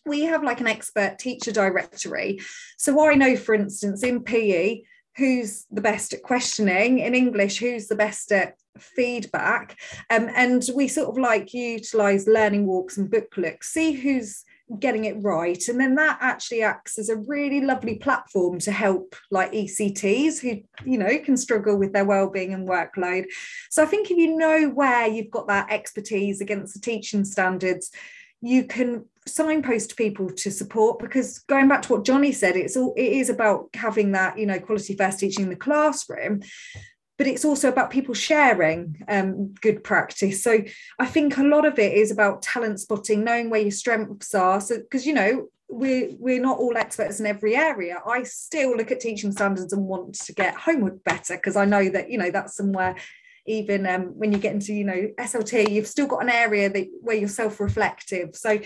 we 0.07 0.23
have 0.23 0.43
like 0.43 0.61
an 0.61 0.67
expert 0.67 1.19
teacher 1.19 1.53
directory. 1.53 2.41
So 2.79 3.05
i 3.09 3.15
know 3.15 3.37
for 3.37 3.55
instance 3.55 4.03
in 4.03 4.23
pe 4.23 4.83
who's 5.17 5.67
the 5.71 5.81
best 5.81 6.15
at 6.15 6.23
questioning 6.23 7.01
in 7.01 7.15
english 7.15 7.59
who's 7.59 7.89
the 7.89 7.97
best 7.97 8.33
at 8.33 8.55
feedback? 8.79 9.79
Um, 10.09 10.29
and 10.35 10.65
we 10.75 10.89
sort 10.89 11.11
of 11.11 11.19
like 11.19 11.53
utilize 11.53 12.27
learning 12.27 12.67
walks 12.67 12.97
and 12.97 13.11
book 13.11 13.37
looks 13.37 13.73
see 13.73 13.93
who's 13.93 14.45
getting 14.79 15.05
it 15.05 15.17
right. 15.21 15.63
And 15.69 15.81
then 15.81 15.97
that 15.97 16.19
actually 16.21 16.63
acts 16.63 16.99
as 16.99 17.09
a 17.09 17.17
really 17.17 17.61
lovely 17.61 17.97
platform 17.97 18.59
to 18.61 18.73
help 18.73 19.17
like 19.31 19.53
ECTs 19.53 20.41
who 20.41 20.63
you 20.89 20.99
know 20.99 21.19
can 21.19 21.37
struggle 21.37 21.77
with 21.77 21.93
their 21.93 22.05
well-being 22.05 22.55
and 22.55 22.69
workload. 22.69 23.25
So 23.71 23.83
i 23.83 23.87
think 23.87 24.11
if 24.11 24.17
you 24.17 24.37
know 24.37 24.69
where 24.69 25.07
you've 25.07 25.31
got 25.31 25.49
that 25.49 25.71
expertise 25.71 26.41
against 26.41 26.75
the 26.75 26.81
teaching 26.81 27.25
standards 27.25 27.91
you 28.43 28.65
can 28.65 29.05
signpost 29.27 29.97
people 29.97 30.31
to 30.31 30.51
support 30.51 30.99
because 30.99 31.41
going 31.41 31.69
back 31.69 31.83
to 31.83 31.93
what 31.93 32.05
jonny 32.05 32.33
said 32.33 32.57
it's 32.57 32.77
all 32.77 32.95
it 32.97 33.13
is 33.13 33.29
about 33.29 33.69
having 33.75 34.13
that 34.13 34.39
you 34.39 34.47
know 34.47 34.59
quality 34.59 34.97
first 34.97 35.21
teaching 35.21 35.45
in 35.45 35.51
the 35.51 35.57
classroom 35.57 36.41
but 37.21 37.27
it's 37.27 37.45
also 37.45 37.69
about 37.69 37.91
people 37.91 38.15
sharing 38.15 38.97
um, 39.07 39.53
good 39.61 39.85
practice. 39.85 40.43
So 40.43 40.65
I 40.99 41.05
think 41.05 41.37
a 41.37 41.43
lot 41.43 41.67
of 41.67 41.79
it 41.79 41.93
is 41.93 42.11
about 42.11 42.41
talent 42.41 42.81
spotting, 42.81 43.25
knowing 43.25 43.51
where 43.51 43.61
your 43.61 43.73
strengths 43.73 44.35
are. 44.35 44.59
So 44.59 44.79
because 44.79 45.05
you 45.05 45.13
know 45.13 45.49
we're 45.69 46.13
we're 46.19 46.41
not 46.41 46.57
all 46.57 46.79
experts 46.79 47.21
in 47.21 47.27
every 47.27 47.55
area. 47.55 48.01
I 48.07 48.23
still 48.23 48.75
look 48.75 48.91
at 48.91 49.01
teaching 49.01 49.33
standards 49.33 49.75
and 49.75 49.85
want 49.85 50.15
to 50.15 50.33
get 50.33 50.55
homework 50.55 51.05
better 51.05 51.37
because 51.37 51.57
I 51.57 51.67
know 51.67 51.91
that 51.91 52.11
you 52.11 52.17
know 52.17 52.31
that's 52.31 52.57
somewhere 52.57 52.97
even 53.47 53.87
um, 53.87 54.19
when 54.19 54.33
you 54.33 54.39
get 54.39 54.55
into 54.55 54.73
you 54.73 54.85
know 54.85 55.11
SLT, 55.19 55.71
you've 55.71 55.87
still 55.87 56.07
got 56.07 56.23
an 56.23 56.31
area 56.31 56.71
that 56.71 56.87
where 57.03 57.17
you're 57.17 57.29
self-reflective. 57.29 58.35
So 58.35 58.59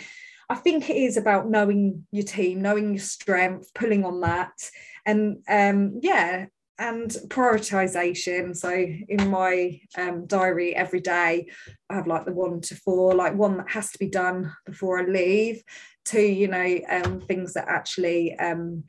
I 0.48 0.54
think 0.54 0.88
it 0.88 0.96
is 0.96 1.16
about 1.16 1.50
knowing 1.50 2.06
your 2.12 2.24
team, 2.24 2.62
knowing 2.62 2.90
your 2.90 3.02
strength, 3.02 3.74
pulling 3.74 4.04
on 4.04 4.20
that, 4.20 4.70
and 5.04 5.38
um, 5.48 5.98
yeah, 6.04 6.46
and 6.78 7.10
prioritization. 7.28 8.56
So 8.56 8.70
in 8.72 9.30
my 9.30 9.80
um, 9.96 10.26
diary 10.26 10.74
every 10.74 11.00
day 11.00 11.46
i 11.90 11.94
have 11.94 12.06
like 12.06 12.24
the 12.24 12.32
one 12.32 12.60
to 12.60 12.74
four 12.74 13.14
like 13.14 13.34
one 13.34 13.58
that 13.58 13.70
has 13.70 13.90
to 13.92 13.98
be 13.98 14.08
done 14.08 14.52
before 14.66 14.98
i 14.98 15.04
leave 15.04 15.62
two 16.04 16.20
you 16.20 16.48
know 16.48 16.80
um, 16.88 17.20
things 17.20 17.54
that 17.54 17.66
actually 17.68 18.36
um, 18.38 18.84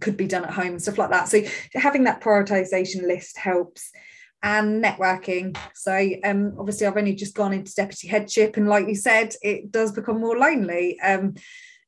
could 0.00 0.16
be 0.16 0.26
done 0.26 0.44
at 0.44 0.52
home 0.52 0.68
and 0.68 0.82
stuff 0.82 0.98
like 0.98 1.10
that. 1.10 1.28
So 1.28 1.42
having 1.74 2.04
that 2.04 2.20
prioritization 2.20 3.06
list 3.06 3.36
helps 3.38 3.90
and 4.42 4.82
networking. 4.82 5.56
So 5.74 6.10
um, 6.24 6.54
obviously 6.58 6.86
i've 6.86 6.96
only 6.96 7.14
just 7.14 7.34
gone 7.34 7.52
into 7.52 7.74
deputy 7.74 8.08
headship 8.08 8.56
and 8.56 8.68
like 8.68 8.88
you 8.88 8.96
said 8.96 9.34
it 9.42 9.70
does 9.70 9.92
become 9.92 10.20
more 10.20 10.36
lonely. 10.36 10.98
Um, 11.00 11.34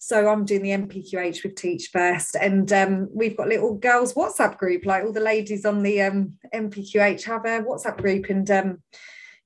so 0.04 0.28
I'm 0.28 0.44
doing 0.44 0.60
the 0.60 0.68
NPQH 0.68 1.42
with 1.42 1.54
Teach 1.54 1.88
First, 1.90 2.36
and 2.36 2.70
um, 2.74 3.08
we've 3.10 3.38
got 3.38 3.48
little 3.48 3.74
girls 3.76 4.12
WhatsApp 4.12 4.58
group. 4.58 4.84
Like 4.84 5.02
all 5.02 5.14
the 5.14 5.20
ladies 5.20 5.64
on 5.64 5.82
the 5.82 6.02
um, 6.02 6.34
NPQH 6.54 7.22
have 7.22 7.46
a 7.46 7.62
WhatsApp 7.62 7.96
group, 7.96 8.28
and 8.28 8.50
um, 8.50 8.82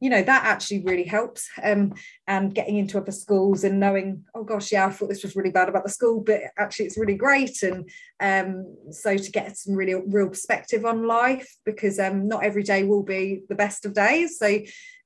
you 0.01 0.11
know 0.11 0.21
that 0.21 0.45
actually 0.45 0.83
really 0.83 1.05
helps. 1.05 1.49
Um, 1.63 1.95
and 2.27 2.53
getting 2.53 2.77
into 2.77 2.99
other 2.99 3.13
schools 3.13 3.63
and 3.63 3.79
knowing, 3.79 4.25
oh 4.35 4.43
gosh, 4.43 4.73
yeah, 4.73 4.87
I 4.87 4.91
thought 4.91 5.11
this 5.11 5.23
was 5.23 5.37
really 5.37 5.53
bad 5.53 5.69
about 5.69 5.85
the 5.85 5.91
school, 5.91 6.25
but 6.27 6.41
actually 6.59 6.87
it's 6.87 6.99
really 6.99 7.15
great. 7.15 7.63
And 7.63 7.89
um, 8.19 8.77
so 8.91 9.17
to 9.17 9.31
get 9.31 9.57
some 9.57 9.75
really 9.75 9.95
real 10.09 10.29
perspective 10.29 10.85
on 10.85 11.07
life, 11.07 11.49
because 11.65 12.01
um, 12.01 12.27
not 12.27 12.43
every 12.43 12.65
day 12.65 12.83
will 12.83 13.05
be 13.05 13.43
the 13.49 13.55
best 13.55 13.87
of 13.87 13.95
days. 13.95 14.41
So 14.41 14.59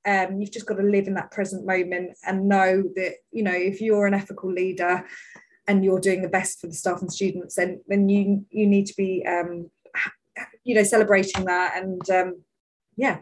um, 0.05 0.39
you've 0.39 0.51
just 0.51 0.65
got 0.65 0.75
to 0.75 0.83
live 0.83 1.07
in 1.07 1.13
that 1.13 1.31
present 1.31 1.65
moment 1.65 2.17
and 2.25 2.47
know 2.47 2.83
that 2.95 3.13
you 3.31 3.43
know 3.43 3.53
if 3.53 3.81
you're 3.81 4.05
an 4.05 4.13
ethical 4.13 4.51
leader 4.51 5.05
and 5.67 5.83
you're 5.83 5.99
doing 5.99 6.21
the 6.21 6.29
best 6.29 6.59
for 6.59 6.67
the 6.67 6.73
staff 6.73 7.01
and 7.01 7.11
students, 7.11 7.55
then 7.55 7.81
then 7.87 8.09
you 8.09 8.45
you 8.49 8.67
need 8.67 8.85
to 8.87 8.95
be 8.95 9.25
um, 9.25 9.69
you 10.63 10.75
know 10.75 10.83
celebrating 10.83 11.45
that 11.45 11.77
and 11.77 12.09
um, 12.09 12.43
yeah. 12.95 13.19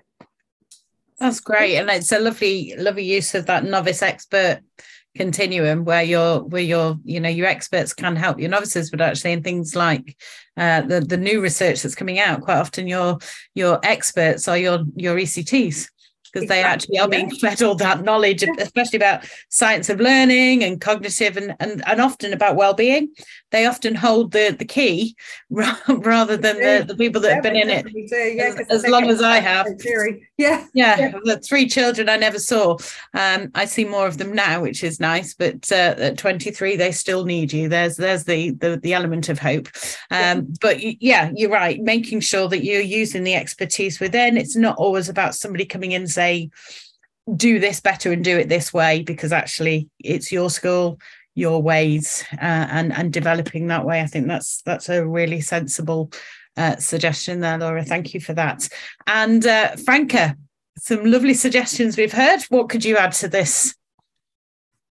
That's 1.19 1.39
great, 1.39 1.77
and 1.77 1.87
it's 1.91 2.11
a 2.11 2.19
lovely, 2.19 2.73
lovely 2.77 3.03
use 3.03 3.35
of 3.35 3.45
that 3.45 3.63
novice 3.63 4.01
expert 4.01 4.61
continuum 5.15 5.83
where 5.83 6.03
your 6.03 6.41
where 6.43 6.61
your 6.61 6.97
you 7.03 7.19
know 7.19 7.29
your 7.29 7.45
experts 7.45 7.93
can 7.93 8.15
help 8.15 8.39
your 8.39 8.49
novices 8.49 8.89
but 8.89 9.01
actually 9.01 9.33
in 9.33 9.43
things 9.43 9.75
like 9.75 10.17
uh, 10.55 10.81
the 10.81 11.01
the 11.01 11.17
new 11.17 11.41
research 11.41 11.81
that's 11.81 11.95
coming 11.95 12.17
out 12.17 12.41
quite 12.41 12.57
often 12.57 12.87
your 12.87 13.17
your 13.53 13.77
experts 13.83 14.47
are 14.47 14.57
your 14.57 14.85
your 14.95 15.17
ects 15.17 15.89
because 16.31 16.43
exactly, 16.43 16.61
they 16.61 16.67
actually 16.67 16.99
are 16.99 17.07
being 17.07 17.29
fed 17.29 17.61
all 17.61 17.75
that 17.75 18.03
knowledge, 18.03 18.43
especially 18.59 18.97
about 18.97 19.25
science 19.49 19.89
of 19.89 19.99
learning 19.99 20.63
and 20.63 20.79
cognitive 20.79 21.37
and, 21.37 21.55
and, 21.59 21.83
and 21.85 22.01
often 22.01 22.33
about 22.33 22.55
well-being. 22.55 23.09
They 23.51 23.65
often 23.65 23.95
hold 23.95 24.31
the, 24.31 24.55
the 24.57 24.65
key 24.65 25.15
rather 25.49 26.37
than 26.37 26.57
the, 26.57 26.85
the 26.87 26.95
people 26.95 27.21
that 27.21 27.27
yeah, 27.27 27.33
have 27.35 27.43
been 27.43 27.55
in 27.55 27.69
it 27.69 27.85
yeah, 28.35 28.55
as, 28.69 28.83
as 28.83 28.87
long 28.87 29.09
as 29.09 29.21
I 29.21 29.39
have. 29.39 29.67
Yeah. 30.37 30.65
yeah. 30.73 30.97
Yeah. 30.97 31.11
The 31.23 31.39
three 31.39 31.67
children 31.67 32.09
I 32.09 32.17
never 32.17 32.39
saw. 32.39 32.77
Um, 33.13 33.51
I 33.53 33.65
see 33.65 33.85
more 33.85 34.07
of 34.07 34.17
them 34.17 34.33
now, 34.33 34.61
which 34.61 34.83
is 34.83 34.99
nice. 34.99 35.33
But 35.33 35.71
uh, 35.71 35.95
at 35.97 36.17
23, 36.17 36.75
they 36.75 36.91
still 36.91 37.25
need 37.25 37.53
you. 37.53 37.69
There's 37.69 37.97
there's 37.97 38.23
the 38.23 38.51
the, 38.51 38.77
the 38.77 38.93
element 38.93 39.29
of 39.29 39.39
hope. 39.39 39.67
Um, 40.09 40.53
but 40.61 40.79
yeah, 41.01 41.31
you're 41.35 41.51
right. 41.51 41.79
Making 41.81 42.21
sure 42.21 42.47
that 42.47 42.63
you're 42.63 42.81
using 42.81 43.23
the 43.23 43.35
expertise 43.35 43.99
within. 43.99 44.37
It's 44.37 44.55
not 44.55 44.77
always 44.77 45.09
about 45.09 45.35
somebody 45.35 45.65
coming 45.65 45.91
in 45.91 46.03
and 46.03 46.11
say 46.11 46.49
do 47.35 47.59
this 47.59 47.79
better 47.79 48.11
and 48.11 48.23
do 48.23 48.37
it 48.37 48.49
this 48.49 48.73
way 48.73 49.03
because 49.03 49.31
actually 49.31 49.89
it's 49.99 50.31
your 50.31 50.49
school 50.49 50.99
your 51.35 51.61
ways 51.61 52.23
uh, 52.33 52.67
and 52.71 52.91
and 52.93 53.13
developing 53.13 53.67
that 53.67 53.85
way 53.85 54.01
i 54.01 54.05
think 54.05 54.27
that's 54.27 54.61
that's 54.63 54.89
a 54.89 55.05
really 55.05 55.41
sensible 55.41 56.11
uh, 56.57 56.75
suggestion 56.75 57.39
there 57.39 57.57
laura 57.57 57.83
thank 57.83 58.13
you 58.13 58.19
for 58.19 58.33
that 58.33 58.67
and 59.07 59.45
uh, 59.45 59.75
franca 59.77 60.35
some 60.77 61.05
lovely 61.05 61.33
suggestions 61.33 61.97
we've 61.97 62.11
heard 62.11 62.41
what 62.49 62.69
could 62.69 62.83
you 62.83 62.97
add 62.97 63.13
to 63.13 63.27
this 63.27 63.75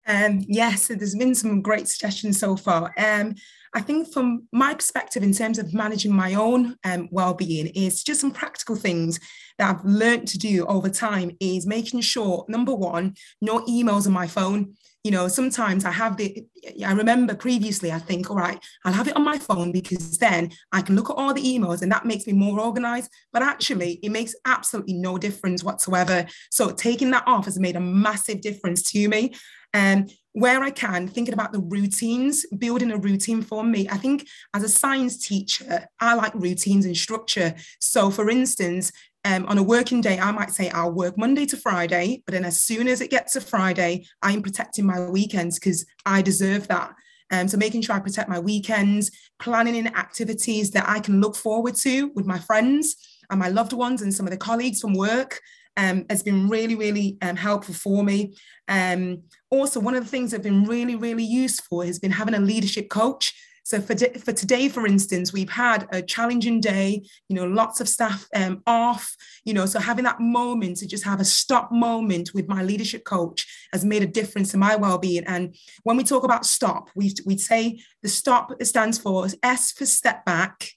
um, 0.07 0.43
yes, 0.47 0.87
there's 0.87 1.15
been 1.15 1.35
some 1.35 1.61
great 1.61 1.87
suggestions 1.87 2.39
so 2.39 2.55
far. 2.55 2.93
Um, 2.97 3.35
I 3.73 3.81
think 3.81 4.11
from 4.11 4.47
my 4.51 4.73
perspective, 4.73 5.23
in 5.23 5.31
terms 5.31 5.57
of 5.57 5.73
managing 5.73 6.13
my 6.13 6.33
own 6.33 6.75
um, 6.83 7.07
well-being, 7.11 7.67
is 7.67 8.03
just 8.03 8.19
some 8.19 8.31
practical 8.31 8.75
things 8.75 9.19
that 9.57 9.73
I've 9.73 9.85
learned 9.85 10.27
to 10.29 10.37
do 10.37 10.65
over 10.65 10.89
time. 10.89 11.31
Is 11.39 11.65
making 11.65 12.01
sure 12.01 12.45
number 12.49 12.73
one, 12.73 13.15
no 13.41 13.59
emails 13.61 14.07
on 14.07 14.13
my 14.13 14.27
phone. 14.27 14.75
You 15.03 15.11
know, 15.11 15.27
sometimes 15.27 15.83
I 15.83 15.91
have 15.91 16.17
the. 16.17 16.45
I 16.85 16.91
remember 16.91 17.33
previously, 17.33 17.91
I 17.91 17.97
think, 17.97 18.29
all 18.29 18.37
right, 18.37 18.63
I'll 18.85 18.93
have 18.93 19.07
it 19.07 19.15
on 19.15 19.23
my 19.23 19.39
phone 19.39 19.71
because 19.71 20.17
then 20.19 20.51
I 20.71 20.81
can 20.81 20.95
look 20.95 21.09
at 21.09 21.15
all 21.15 21.33
the 21.33 21.41
emails 21.41 21.81
and 21.81 21.91
that 21.91 22.05
makes 22.05 22.27
me 22.27 22.33
more 22.33 22.59
organized. 22.59 23.09
But 23.33 23.41
actually, 23.41 23.99
it 24.03 24.11
makes 24.11 24.35
absolutely 24.45 24.93
no 24.93 25.17
difference 25.17 25.63
whatsoever. 25.63 26.27
So 26.51 26.69
taking 26.69 27.09
that 27.11 27.23
off 27.25 27.45
has 27.45 27.59
made 27.59 27.75
a 27.75 27.81
massive 27.81 28.41
difference 28.41 28.83
to 28.91 29.07
me. 29.07 29.33
Um, 29.73 30.07
where 30.33 30.61
I 30.63 30.69
can, 30.69 31.07
thinking 31.07 31.33
about 31.33 31.51
the 31.51 31.59
routines, 31.59 32.45
building 32.57 32.91
a 32.91 32.97
routine 32.97 33.41
for 33.41 33.63
me. 33.63 33.87
I 33.89 33.97
think 33.97 34.27
as 34.53 34.63
a 34.63 34.69
science 34.69 35.17
teacher, 35.17 35.87
I 35.99 36.13
like 36.13 36.33
routines 36.35 36.85
and 36.85 36.95
structure. 36.95 37.53
So, 37.79 38.09
for 38.09 38.29
instance, 38.29 38.91
um, 39.23 39.45
on 39.45 39.57
a 39.57 39.63
working 39.63 40.01
day, 40.01 40.19
I 40.19 40.31
might 40.31 40.51
say 40.51 40.69
I'll 40.69 40.91
work 40.91 41.17
Monday 41.17 41.45
to 41.47 41.57
Friday, 41.57 42.23
but 42.25 42.33
then 42.33 42.45
as 42.45 42.61
soon 42.61 42.87
as 42.87 43.01
it 43.01 43.11
gets 43.11 43.33
to 43.33 43.41
Friday, 43.41 44.05
I'm 44.21 44.41
protecting 44.41 44.85
my 44.85 45.07
weekends 45.09 45.59
because 45.59 45.85
I 46.05 46.21
deserve 46.21 46.67
that. 46.69 46.93
Um, 47.31 47.47
so 47.47 47.57
making 47.57 47.81
sure 47.81 47.95
I 47.95 47.99
protect 47.99 48.29
my 48.29 48.39
weekends, 48.39 49.11
planning 49.39 49.75
in 49.75 49.95
activities 49.95 50.71
that 50.71 50.89
I 50.89 50.99
can 50.99 51.21
look 51.21 51.35
forward 51.35 51.75
to 51.77 52.11
with 52.15 52.25
my 52.25 52.39
friends 52.39 52.95
and 53.29 53.39
my 53.39 53.47
loved 53.47 53.73
ones 53.73 54.01
and 54.01 54.13
some 54.13 54.25
of 54.25 54.31
the 54.31 54.37
colleagues 54.37 54.81
from 54.81 54.93
work 54.93 55.39
um, 55.77 56.05
has 56.09 56.23
been 56.23 56.49
really, 56.49 56.75
really 56.75 57.17
um, 57.21 57.35
helpful 57.35 57.73
for 57.73 58.03
me. 58.03 58.35
Um, 58.67 59.23
also, 59.49 59.79
one 59.79 59.95
of 59.95 60.03
the 60.03 60.09
things 60.09 60.31
that 60.31 60.37
have 60.37 60.43
been 60.43 60.65
really, 60.65 60.95
really 60.95 61.23
useful 61.23 61.81
has 61.81 61.99
been 61.99 62.11
having 62.11 62.33
a 62.33 62.39
leadership 62.39 62.89
coach. 62.89 63.33
So 63.63 63.79
for, 63.79 63.95
for 63.95 64.33
today, 64.33 64.69
for 64.69 64.85
instance, 64.87 65.31
we've 65.31 65.49
had 65.49 65.87
a 65.91 66.01
challenging 66.01 66.59
day, 66.59 67.03
you 67.29 67.35
know, 67.35 67.45
lots 67.45 67.79
of 67.79 67.87
staff 67.87 68.27
um, 68.35 68.61
off, 68.65 69.15
you 69.45 69.53
know, 69.53 69.65
so 69.65 69.79
having 69.79 70.03
that 70.05 70.19
moment 70.19 70.77
to 70.77 70.87
just 70.87 71.03
have 71.03 71.19
a 71.19 71.25
stop 71.25 71.71
moment 71.71 72.31
with 72.33 72.47
my 72.47 72.63
leadership 72.63 73.03
coach 73.05 73.47
has 73.71 73.85
made 73.85 74.03
a 74.03 74.07
difference 74.07 74.53
in 74.53 74.59
my 74.59 74.75
well-being. 74.75 75.23
And 75.25 75.55
when 75.83 75.97
we 75.97 76.03
talk 76.03 76.23
about 76.23 76.45
stop, 76.45 76.89
we 76.95 77.13
we 77.25 77.37
say 77.37 77.79
the 78.01 78.09
stop 78.09 78.51
stands 78.63 78.97
for 78.97 79.27
S 79.43 79.71
for 79.71 79.85
step 79.85 80.25
back, 80.25 80.69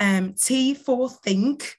um, 0.00 0.34
T 0.34 0.74
for 0.74 1.08
think, 1.08 1.76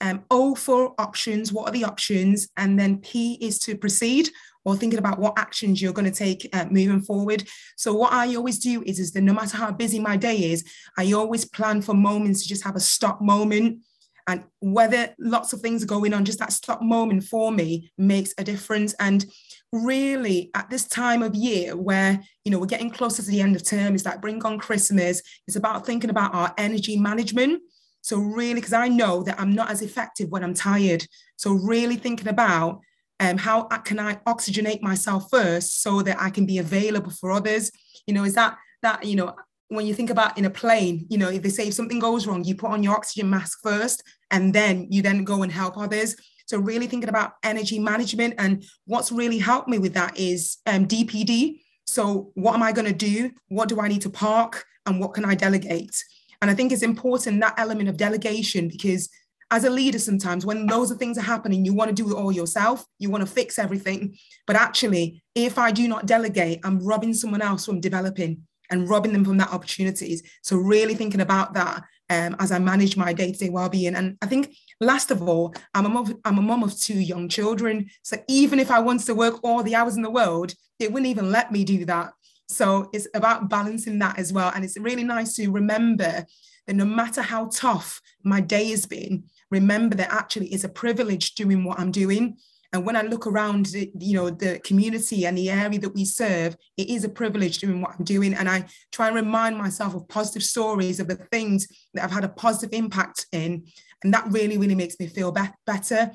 um, 0.00 0.24
O 0.30 0.54
for 0.54 0.94
options, 0.98 1.52
what 1.52 1.68
are 1.68 1.72
the 1.72 1.84
options? 1.84 2.48
And 2.56 2.78
then 2.78 2.98
P 2.98 3.38
is 3.40 3.58
to 3.60 3.76
proceed 3.76 4.28
or 4.64 4.76
thinking 4.76 4.98
about 4.98 5.18
what 5.18 5.38
actions 5.38 5.80
you're 5.80 5.92
going 5.92 6.10
to 6.10 6.16
take 6.16 6.48
uh, 6.52 6.66
moving 6.70 7.00
forward. 7.00 7.46
So 7.76 7.92
what 7.94 8.12
I 8.12 8.34
always 8.34 8.58
do 8.58 8.82
is, 8.84 8.98
is 8.98 9.12
that 9.12 9.22
no 9.22 9.34
matter 9.34 9.56
how 9.56 9.72
busy 9.72 10.00
my 10.00 10.16
day 10.16 10.52
is, 10.52 10.64
I 10.98 11.12
always 11.12 11.44
plan 11.44 11.82
for 11.82 11.94
moments 11.94 12.42
to 12.42 12.48
just 12.48 12.64
have 12.64 12.76
a 12.76 12.80
stop 12.80 13.20
moment. 13.20 13.80
And 14.26 14.44
whether 14.60 15.14
lots 15.18 15.52
of 15.52 15.60
things 15.60 15.82
are 15.82 15.86
going 15.86 16.14
on, 16.14 16.24
just 16.24 16.38
that 16.38 16.52
stop 16.52 16.80
moment 16.80 17.24
for 17.24 17.52
me 17.52 17.92
makes 17.98 18.32
a 18.38 18.44
difference. 18.44 18.94
And 18.98 19.26
really 19.70 20.50
at 20.54 20.70
this 20.70 20.86
time 20.86 21.22
of 21.22 21.34
year 21.34 21.76
where 21.76 22.22
you 22.44 22.52
know 22.52 22.60
we're 22.60 22.66
getting 22.66 22.90
closer 22.90 23.22
to 23.22 23.30
the 23.30 23.40
end 23.40 23.56
of 23.56 23.64
term, 23.64 23.94
it's 23.94 24.06
like 24.06 24.22
bring 24.22 24.42
on 24.44 24.58
Christmas, 24.58 25.20
it's 25.46 25.56
about 25.56 25.84
thinking 25.84 26.10
about 26.10 26.34
our 26.34 26.54
energy 26.56 26.96
management 26.96 27.60
so 28.04 28.18
really, 28.18 28.56
because 28.56 28.74
I 28.74 28.88
know 28.88 29.22
that 29.22 29.40
I'm 29.40 29.54
not 29.54 29.70
as 29.70 29.80
effective 29.80 30.28
when 30.28 30.44
I'm 30.44 30.52
tired. 30.52 31.06
So 31.36 31.52
really 31.52 31.96
thinking 31.96 32.28
about 32.28 32.82
um, 33.24 33.38
how 33.38 33.64
can 33.64 33.98
I 33.98 34.16
oxygenate 34.26 34.82
myself 34.82 35.28
first 35.30 35.82
so 35.82 36.02
that 36.02 36.20
I 36.20 36.30
can 36.30 36.46
be 36.46 36.58
available 36.58 37.10
for 37.10 37.32
others? 37.32 37.70
You 38.06 38.14
know, 38.14 38.24
is 38.24 38.34
that 38.34 38.56
that 38.82 39.04
you 39.04 39.16
know 39.16 39.34
when 39.68 39.86
you 39.86 39.94
think 39.94 40.10
about 40.10 40.36
in 40.38 40.44
a 40.44 40.50
plane, 40.50 41.06
you 41.08 41.18
know, 41.18 41.30
if 41.30 41.42
they 41.42 41.48
say 41.48 41.68
if 41.68 41.74
something 41.74 41.98
goes 41.98 42.26
wrong, 42.26 42.44
you 42.44 42.54
put 42.54 42.70
on 42.70 42.82
your 42.82 42.94
oxygen 42.94 43.30
mask 43.30 43.60
first, 43.62 44.02
and 44.30 44.54
then 44.54 44.86
you 44.90 45.02
then 45.02 45.24
go 45.24 45.42
and 45.42 45.50
help 45.50 45.76
others. 45.78 46.16
So 46.46 46.58
really 46.58 46.86
thinking 46.86 47.08
about 47.08 47.32
energy 47.42 47.78
management, 47.78 48.34
and 48.38 48.64
what's 48.86 49.10
really 49.10 49.38
helped 49.38 49.68
me 49.68 49.78
with 49.78 49.94
that 49.94 50.18
is 50.18 50.58
um, 50.66 50.86
DPD. 50.86 51.60
So 51.86 52.30
what 52.34 52.54
am 52.54 52.62
I 52.62 52.72
going 52.72 52.86
to 52.86 52.92
do? 52.92 53.30
What 53.48 53.68
do 53.68 53.80
I 53.80 53.88
need 53.88 54.02
to 54.02 54.10
park? 54.10 54.64
And 54.86 55.00
what 55.00 55.14
can 55.14 55.24
I 55.24 55.34
delegate? 55.34 55.96
And 56.42 56.50
I 56.50 56.54
think 56.54 56.72
it's 56.72 56.82
important 56.82 57.40
that 57.40 57.58
element 57.58 57.88
of 57.88 57.96
delegation 57.96 58.68
because 58.68 59.08
as 59.54 59.62
a 59.62 59.70
leader, 59.70 60.00
sometimes 60.00 60.44
when 60.44 60.66
those 60.66 60.90
are 60.90 60.96
things 60.96 61.16
are 61.16 61.22
happening, 61.22 61.64
you 61.64 61.72
want 61.72 61.88
to 61.88 61.94
do 61.94 62.10
it 62.10 62.20
all 62.20 62.32
yourself, 62.32 62.84
you 62.98 63.08
want 63.08 63.24
to 63.24 63.32
fix 63.32 63.56
everything. 63.56 64.16
But 64.48 64.56
actually, 64.56 65.22
if 65.36 65.58
I 65.58 65.70
do 65.70 65.86
not 65.86 66.06
delegate, 66.06 66.58
I'm 66.64 66.84
robbing 66.84 67.14
someone 67.14 67.40
else 67.40 67.64
from 67.64 67.80
developing 67.80 68.42
and 68.70 68.88
robbing 68.88 69.12
them 69.12 69.24
from 69.24 69.36
that 69.36 69.52
opportunities. 69.52 70.24
So 70.42 70.56
really 70.56 70.96
thinking 70.96 71.20
about 71.20 71.54
that 71.54 71.84
um, 72.10 72.34
as 72.40 72.50
I 72.50 72.58
manage 72.58 72.96
my 72.96 73.12
day-to-day 73.12 73.50
well-being. 73.50 73.94
And 73.94 74.18
I 74.20 74.26
think 74.26 74.56
last 74.80 75.12
of 75.12 75.22
all, 75.22 75.54
I'm 75.72 75.86
a 75.86 75.88
mom, 75.88 76.20
I'm 76.24 76.38
a 76.38 76.42
mom 76.42 76.64
of 76.64 76.76
two 76.76 76.98
young 76.98 77.28
children. 77.28 77.88
So 78.02 78.16
even 78.26 78.58
if 78.58 78.72
I 78.72 78.80
wanted 78.80 79.06
to 79.06 79.14
work 79.14 79.38
all 79.44 79.62
the 79.62 79.76
hours 79.76 79.96
in 79.96 80.02
the 80.02 80.10
world, 80.10 80.52
it 80.80 80.92
wouldn't 80.92 81.10
even 81.10 81.30
let 81.30 81.52
me 81.52 81.62
do 81.62 81.84
that. 81.84 82.10
So 82.48 82.90
it's 82.92 83.06
about 83.14 83.48
balancing 83.48 84.00
that 84.00 84.18
as 84.18 84.32
well. 84.32 84.50
And 84.52 84.64
it's 84.64 84.76
really 84.78 85.04
nice 85.04 85.36
to 85.36 85.48
remember 85.50 86.26
that 86.66 86.74
no 86.74 86.84
matter 86.84 87.22
how 87.22 87.50
tough 87.52 88.00
my 88.24 88.40
day 88.40 88.70
has 88.70 88.86
been, 88.86 89.24
remember 89.50 89.96
that 89.96 90.12
actually 90.12 90.48
it's 90.48 90.64
a 90.64 90.68
privilege 90.68 91.34
doing 91.34 91.64
what 91.64 91.78
I'm 91.78 91.90
doing. 91.90 92.36
And 92.72 92.84
when 92.84 92.96
I 92.96 93.02
look 93.02 93.28
around, 93.28 93.66
the, 93.66 93.90
you 94.00 94.14
know, 94.14 94.30
the 94.30 94.58
community 94.64 95.26
and 95.26 95.38
the 95.38 95.48
area 95.48 95.78
that 95.78 95.94
we 95.94 96.04
serve, 96.04 96.56
it 96.76 96.88
is 96.88 97.04
a 97.04 97.08
privilege 97.08 97.58
doing 97.58 97.80
what 97.80 97.92
I'm 97.96 98.04
doing. 98.04 98.34
And 98.34 98.48
I 98.48 98.64
try 98.90 99.06
and 99.06 99.14
remind 99.14 99.56
myself 99.56 99.94
of 99.94 100.08
positive 100.08 100.42
stories 100.42 100.98
of 100.98 101.06
the 101.06 101.14
things 101.14 101.68
that 101.94 102.02
I've 102.02 102.10
had 102.10 102.24
a 102.24 102.28
positive 102.28 102.76
impact 102.76 103.26
in. 103.30 103.64
And 104.02 104.12
that 104.12 104.26
really, 104.28 104.58
really 104.58 104.74
makes 104.74 104.98
me 104.98 105.06
feel 105.06 105.30
be- 105.30 105.42
better. 105.64 106.10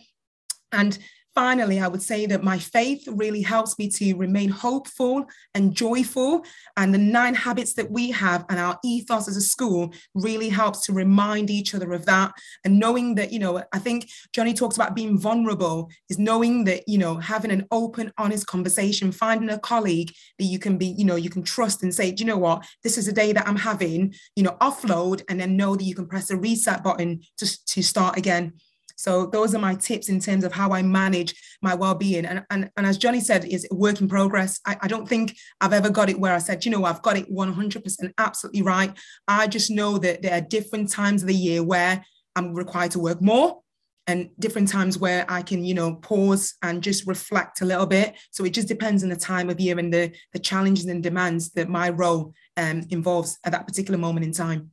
And 0.74 0.98
finally, 1.40 1.80
I 1.80 1.88
would 1.88 2.04
say 2.04 2.26
that 2.26 2.44
my 2.44 2.60
faith 2.60 3.08
really 3.08 3.42
helps 3.42 3.80
me 3.80 3.88
to 3.92 4.14
remain 4.16 4.50
hopeful 4.50 5.26
and 5.56 5.74
joyful. 5.74 6.44
And 6.76 6.94
the 6.94 6.98
nine 6.98 7.34
habits 7.34 7.76
that 7.76 7.90
we 7.90 8.12
have 8.12 8.44
and 8.50 8.60
our 8.60 8.78
ethos 8.84 9.30
as 9.30 9.38
a 9.38 9.42
school 9.42 9.94
really 10.14 10.50
helps 10.50 10.86
to 10.86 10.92
remind 10.92 11.50
each 11.50 11.74
other 11.74 11.94
of 11.94 12.06
that. 12.08 12.34
And 12.66 12.78
knowing 12.78 13.16
that, 13.16 13.32
you 13.32 13.40
know, 13.40 13.64
I 13.72 13.80
think 13.80 14.10
Jonny 14.34 14.54
talks 14.54 14.76
about 14.76 14.98
being 14.98 15.18
vulnerable, 15.18 15.90
is 16.10 16.20
knowing 16.20 16.66
that, 16.66 16.84
you 16.90 16.98
know, 16.98 17.16
having 17.16 17.52
an 17.52 17.66
open, 17.72 18.12
honest 18.18 18.46
conversation, 18.46 19.14
finding 19.14 19.50
a 19.50 19.60
colleague 19.60 20.12
that 20.40 20.46
you 20.46 20.60
can 20.60 20.78
be, 20.78 20.88
you 20.88 21.06
know, 21.06 21.16
you 21.16 21.30
can 21.30 21.44
trust 21.44 21.84
and 21.84 21.96
say, 21.96 22.12
do 22.12 22.22
you 22.22 22.28
know 22.28 22.38
what, 22.38 22.66
this 22.84 22.98
is 22.98 23.08
a 23.08 23.14
day 23.14 23.32
that 23.32 23.48
I'm 23.48 23.56
having, 23.56 24.14
you 24.36 24.44
know, 24.44 24.58
offload 24.60 25.22
and 25.30 25.40
then 25.40 25.56
know 25.56 25.78
that 25.78 25.86
you 25.86 25.96
can 25.96 26.06
press 26.06 26.28
the 26.28 26.36
reset 26.36 26.84
button 26.84 27.22
to, 27.38 27.66
to 27.68 27.82
start 27.82 28.18
again. 28.18 28.56
So 29.00 29.28
those 29.28 29.56
are 29.56 29.60
my 29.60 29.76
tips 29.76 30.10
in 30.10 30.20
terms 30.20 30.44
of 30.44 30.52
how 30.52 30.74
I 30.74 30.82
manage 30.82 31.34
my 31.62 31.74
well-being. 31.74 32.26
And, 32.26 32.44
and, 32.50 32.70
and 32.76 32.86
as 32.86 32.98
Jonny 32.98 33.22
said, 33.22 33.46
is 33.46 33.66
work 33.72 34.02
in 34.02 34.10
progress. 34.10 34.60
I, 34.68 34.76
I 34.82 34.88
don't 34.90 35.08
think 35.08 35.38
I've 35.62 35.72
ever 35.72 35.90
got 35.90 36.10
it 36.10 36.20
where 36.20 36.34
I 36.34 36.40
said, 36.40 36.66
you 36.66 36.72
know, 36.72 36.84
I've 36.84 37.02
got 37.02 37.16
it 37.16 37.34
100% 37.34 38.14
absolutely 38.18 38.62
right. 38.62 38.92
I 39.26 39.48
just 39.48 39.72
know 39.72 39.98
that 40.00 40.22
there 40.22 40.34
are 40.34 40.42
different 40.42 40.92
times 40.92 41.22
of 41.22 41.30
the 41.30 41.34
year 41.34 41.64
where 41.64 42.04
I'm 42.36 42.54
required 42.54 42.92
to 42.92 43.00
work 43.00 43.22
more 43.22 43.62
and 44.06 44.32
different 44.38 44.68
times 44.68 44.98
where 44.98 45.26
I 45.30 45.44
can, 45.44 45.64
you 45.64 45.76
know, 45.76 45.96
pause 45.96 46.56
and 46.62 46.84
just 46.84 47.08
reflect 47.08 47.62
a 47.62 47.66
little 47.66 47.86
bit. 47.86 48.18
So 48.32 48.44
it 48.44 48.54
just 48.54 48.68
depends 48.68 49.02
on 49.04 49.10
the 49.10 49.16
time 49.16 49.50
of 49.50 49.62
year 49.62 49.80
and 49.80 49.94
the, 49.94 50.12
the 50.34 50.40
challenges 50.40 50.88
and 50.88 51.02
demands 51.02 51.52
that 51.52 51.70
my 51.70 51.90
role 51.90 52.34
um, 52.58 52.84
involves 52.90 53.40
at 53.46 53.54
that 53.54 53.66
particular 53.66 53.98
moment 53.98 54.26
in 54.26 54.34
time. 54.34 54.72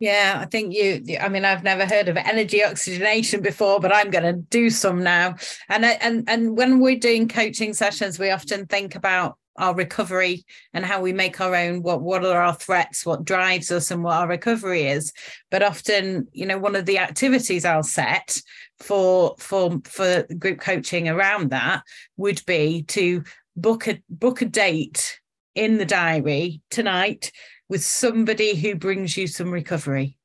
Yeah, 0.00 0.38
I 0.40 0.46
think 0.46 0.74
you. 0.74 1.18
I 1.20 1.28
mean, 1.28 1.44
I've 1.44 1.62
never 1.62 1.84
heard 1.84 2.08
of 2.08 2.16
energy 2.16 2.64
oxygenation 2.64 3.42
before, 3.42 3.80
but 3.80 3.94
I'm 3.94 4.10
going 4.10 4.24
to 4.24 4.32
do 4.48 4.70
some 4.70 5.02
now. 5.02 5.36
And 5.68 5.84
and 5.84 6.24
and 6.26 6.56
when 6.56 6.80
we're 6.80 6.98
doing 6.98 7.28
coaching 7.28 7.74
sessions, 7.74 8.18
we 8.18 8.30
often 8.30 8.66
think 8.66 8.94
about 8.94 9.36
our 9.58 9.74
recovery 9.74 10.44
and 10.72 10.86
how 10.86 11.02
we 11.02 11.12
make 11.12 11.38
our 11.38 11.54
own. 11.54 11.82
What 11.82 12.00
what 12.00 12.24
are 12.24 12.40
our 12.40 12.54
threats? 12.54 13.04
What 13.04 13.26
drives 13.26 13.70
us, 13.70 13.90
and 13.90 14.02
what 14.02 14.14
our 14.14 14.26
recovery 14.26 14.86
is. 14.86 15.12
But 15.50 15.62
often, 15.62 16.28
you 16.32 16.46
know, 16.46 16.58
one 16.58 16.76
of 16.76 16.86
the 16.86 16.98
activities 16.98 17.66
I'll 17.66 17.82
set 17.82 18.40
for 18.78 19.34
for 19.38 19.82
for 19.84 20.22
group 20.38 20.60
coaching 20.60 21.10
around 21.10 21.50
that 21.50 21.82
would 22.16 22.42
be 22.46 22.84
to 22.84 23.22
book 23.54 23.86
a 23.86 24.02
book 24.08 24.40
a 24.40 24.46
date 24.46 25.20
in 25.54 25.76
the 25.76 25.84
diary 25.84 26.62
tonight 26.70 27.32
with 27.70 27.84
somebody 27.84 28.56
who 28.56 28.74
brings 28.74 29.16
you 29.16 29.28
some 29.28 29.50
recovery. 29.50 30.18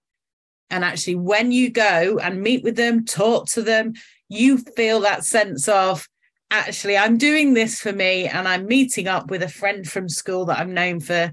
And 0.72 0.84
actually, 0.84 1.16
when 1.16 1.52
you 1.52 1.70
go 1.70 2.18
and 2.18 2.42
meet 2.42 2.64
with 2.64 2.76
them, 2.76 3.06
talk 3.06 3.48
to 3.50 3.62
them, 3.62 3.94
you 4.28 4.58
feel 4.58 5.02
that 5.02 5.24
sense 5.24 5.68
of, 5.68 6.10
actually, 6.50 6.98
I'm 6.98 7.20
doing 7.20 7.54
this 7.54 7.80
for 7.80 7.94
me 7.94 8.28
and 8.28 8.48
I'm 8.48 8.66
meeting 8.66 9.08
up 9.08 9.30
with 9.30 9.44
a 9.44 9.48
friend 9.48 9.88
from 9.88 10.10
school 10.10 10.46
that 10.46 10.58
I've 10.58 10.68
known 10.68 11.00
for, 11.00 11.32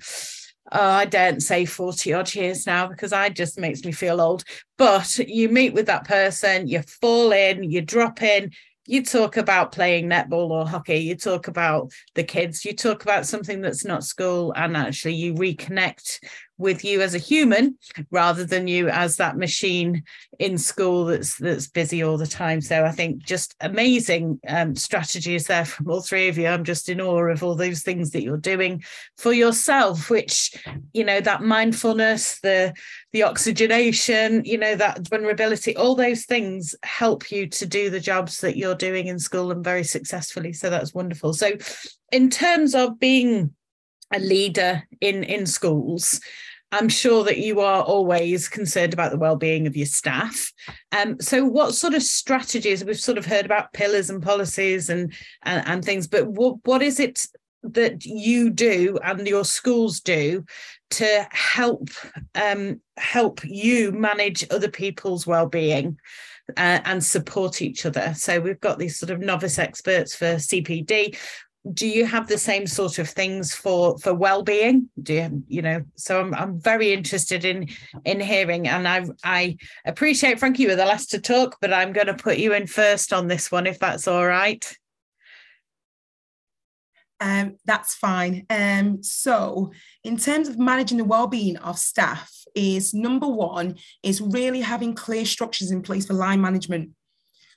oh, 0.70 0.90
I 0.90 1.06
daren't 1.06 1.42
say 1.42 1.64
40 1.64 2.12
odd 2.12 2.34
years 2.34 2.66
now 2.66 2.88
because 2.88 3.14
I 3.14 3.30
just 3.30 3.58
makes 3.58 3.82
me 3.82 3.92
feel 3.92 4.20
old. 4.20 4.44
But 4.76 5.18
you 5.18 5.48
meet 5.48 5.72
with 5.72 5.86
that 5.86 6.06
person, 6.06 6.68
you 6.68 6.82
fall 6.82 7.32
in, 7.32 7.62
you 7.62 7.80
drop 7.80 8.22
in, 8.22 8.52
you 8.86 9.04
talk 9.04 9.36
about 9.36 9.72
playing 9.72 10.08
netball 10.08 10.50
or 10.50 10.66
hockey, 10.66 10.96
you 10.96 11.14
talk 11.14 11.48
about 11.48 11.92
the 12.14 12.24
kids, 12.24 12.64
you 12.64 12.74
talk 12.74 13.02
about 13.02 13.26
something 13.26 13.60
that's 13.60 13.84
not 13.84 14.04
school, 14.04 14.52
and 14.56 14.76
actually 14.76 15.14
you 15.14 15.34
reconnect 15.34 16.18
with 16.62 16.84
you 16.84 17.02
as 17.02 17.14
a 17.14 17.18
human 17.18 17.76
rather 18.10 18.44
than 18.44 18.66
you 18.66 18.88
as 18.88 19.16
that 19.16 19.36
machine 19.36 20.02
in 20.38 20.56
school 20.56 21.04
that's 21.04 21.36
that's 21.36 21.68
busy 21.68 22.02
all 22.02 22.16
the 22.16 22.26
time. 22.26 22.60
So 22.60 22.84
i 22.84 22.90
think 22.90 23.22
just 23.22 23.54
amazing 23.60 24.40
um, 24.48 24.74
strategies 24.74 25.46
there 25.46 25.64
from 25.64 25.90
all 25.90 26.00
three 26.00 26.28
of 26.28 26.38
you. 26.38 26.46
I'm 26.46 26.64
just 26.64 26.88
in 26.88 27.00
awe 27.00 27.26
of 27.26 27.42
all 27.42 27.54
those 27.54 27.82
things 27.82 28.10
that 28.10 28.22
you're 28.22 28.36
doing 28.36 28.82
for 29.18 29.32
yourself 29.32 30.08
which 30.08 30.54
you 30.92 31.04
know 31.04 31.20
that 31.20 31.42
mindfulness 31.42 32.40
the 32.40 32.72
the 33.12 33.22
oxygenation 33.22 34.44
you 34.44 34.56
know 34.56 34.74
that 34.76 35.06
vulnerability 35.08 35.76
all 35.76 35.94
those 35.94 36.24
things 36.24 36.74
help 36.82 37.30
you 37.30 37.46
to 37.48 37.66
do 37.66 37.90
the 37.90 38.00
jobs 38.00 38.40
that 38.40 38.56
you're 38.56 38.74
doing 38.74 39.06
in 39.08 39.18
school 39.18 39.50
and 39.50 39.64
very 39.64 39.84
successfully. 39.84 40.52
So 40.52 40.70
that's 40.70 40.94
wonderful. 40.94 41.32
So 41.34 41.52
in 42.10 42.30
terms 42.30 42.74
of 42.74 42.98
being 42.98 43.54
a 44.14 44.18
leader 44.18 44.82
in 45.00 45.24
in 45.24 45.46
schools 45.46 46.20
I'm 46.72 46.88
sure 46.88 47.22
that 47.24 47.38
you 47.38 47.60
are 47.60 47.82
always 47.82 48.48
concerned 48.48 48.94
about 48.94 49.12
the 49.12 49.18
well-being 49.18 49.66
of 49.66 49.76
your 49.76 49.86
staff. 49.86 50.50
Um, 50.90 51.20
so, 51.20 51.44
what 51.44 51.74
sort 51.74 51.94
of 51.94 52.02
strategies 52.02 52.84
we've 52.84 52.98
sort 52.98 53.18
of 53.18 53.26
heard 53.26 53.44
about 53.44 53.74
pillars 53.74 54.08
and 54.08 54.22
policies 54.22 54.88
and 54.88 55.12
and, 55.42 55.66
and 55.68 55.84
things, 55.84 56.08
but 56.08 56.26
what 56.26 56.56
what 56.64 56.82
is 56.82 56.98
it 56.98 57.26
that 57.62 58.04
you 58.04 58.50
do 58.50 58.98
and 59.04 59.26
your 59.28 59.44
schools 59.44 60.00
do 60.00 60.44
to 60.90 61.26
help 61.30 61.90
um, 62.34 62.80
help 62.96 63.44
you 63.44 63.92
manage 63.92 64.44
other 64.50 64.68
people's 64.68 65.26
well-being 65.26 65.96
uh, 66.56 66.80
and 66.84 67.04
support 67.04 67.60
each 67.60 67.84
other? 67.84 68.14
So 68.16 68.40
we've 68.40 68.60
got 68.60 68.78
these 68.78 68.98
sort 68.98 69.10
of 69.10 69.20
novice 69.20 69.58
experts 69.58 70.14
for 70.14 70.36
CPD 70.36 71.18
do 71.72 71.86
you 71.86 72.04
have 72.04 72.26
the 72.26 72.38
same 72.38 72.66
sort 72.66 72.98
of 72.98 73.08
things 73.08 73.54
for 73.54 73.96
for 73.98 74.12
well-being 74.12 74.88
do 75.02 75.14
you 75.14 75.44
you 75.46 75.62
know 75.62 75.82
so 75.96 76.20
i'm, 76.20 76.34
I'm 76.34 76.60
very 76.60 76.92
interested 76.92 77.44
in 77.44 77.68
in 78.04 78.20
hearing 78.20 78.66
and 78.66 78.88
i 78.88 79.04
i 79.24 79.56
appreciate 79.84 80.40
frankie 80.40 80.64
you 80.64 80.70
were 80.70 80.76
the 80.76 80.84
last 80.84 81.10
to 81.10 81.20
talk 81.20 81.58
but 81.60 81.72
i'm 81.72 81.92
going 81.92 82.08
to 82.08 82.14
put 82.14 82.38
you 82.38 82.52
in 82.52 82.66
first 82.66 83.12
on 83.12 83.28
this 83.28 83.52
one 83.52 83.66
if 83.66 83.78
that's 83.78 84.08
all 84.08 84.26
right 84.26 84.76
um, 87.20 87.56
that's 87.64 87.94
fine. 87.94 88.46
Um, 88.50 89.00
so, 89.00 89.70
in 90.02 90.16
terms 90.16 90.48
of 90.48 90.58
managing 90.58 90.98
the 90.98 91.04
well-being 91.04 91.56
of 91.58 91.78
staff, 91.78 92.42
is 92.54 92.92
number 92.92 93.26
one 93.26 93.76
is 94.02 94.20
really 94.20 94.60
having 94.60 94.94
clear 94.94 95.24
structures 95.24 95.70
in 95.70 95.82
place 95.82 96.06
for 96.06 96.14
line 96.14 96.40
management. 96.40 96.90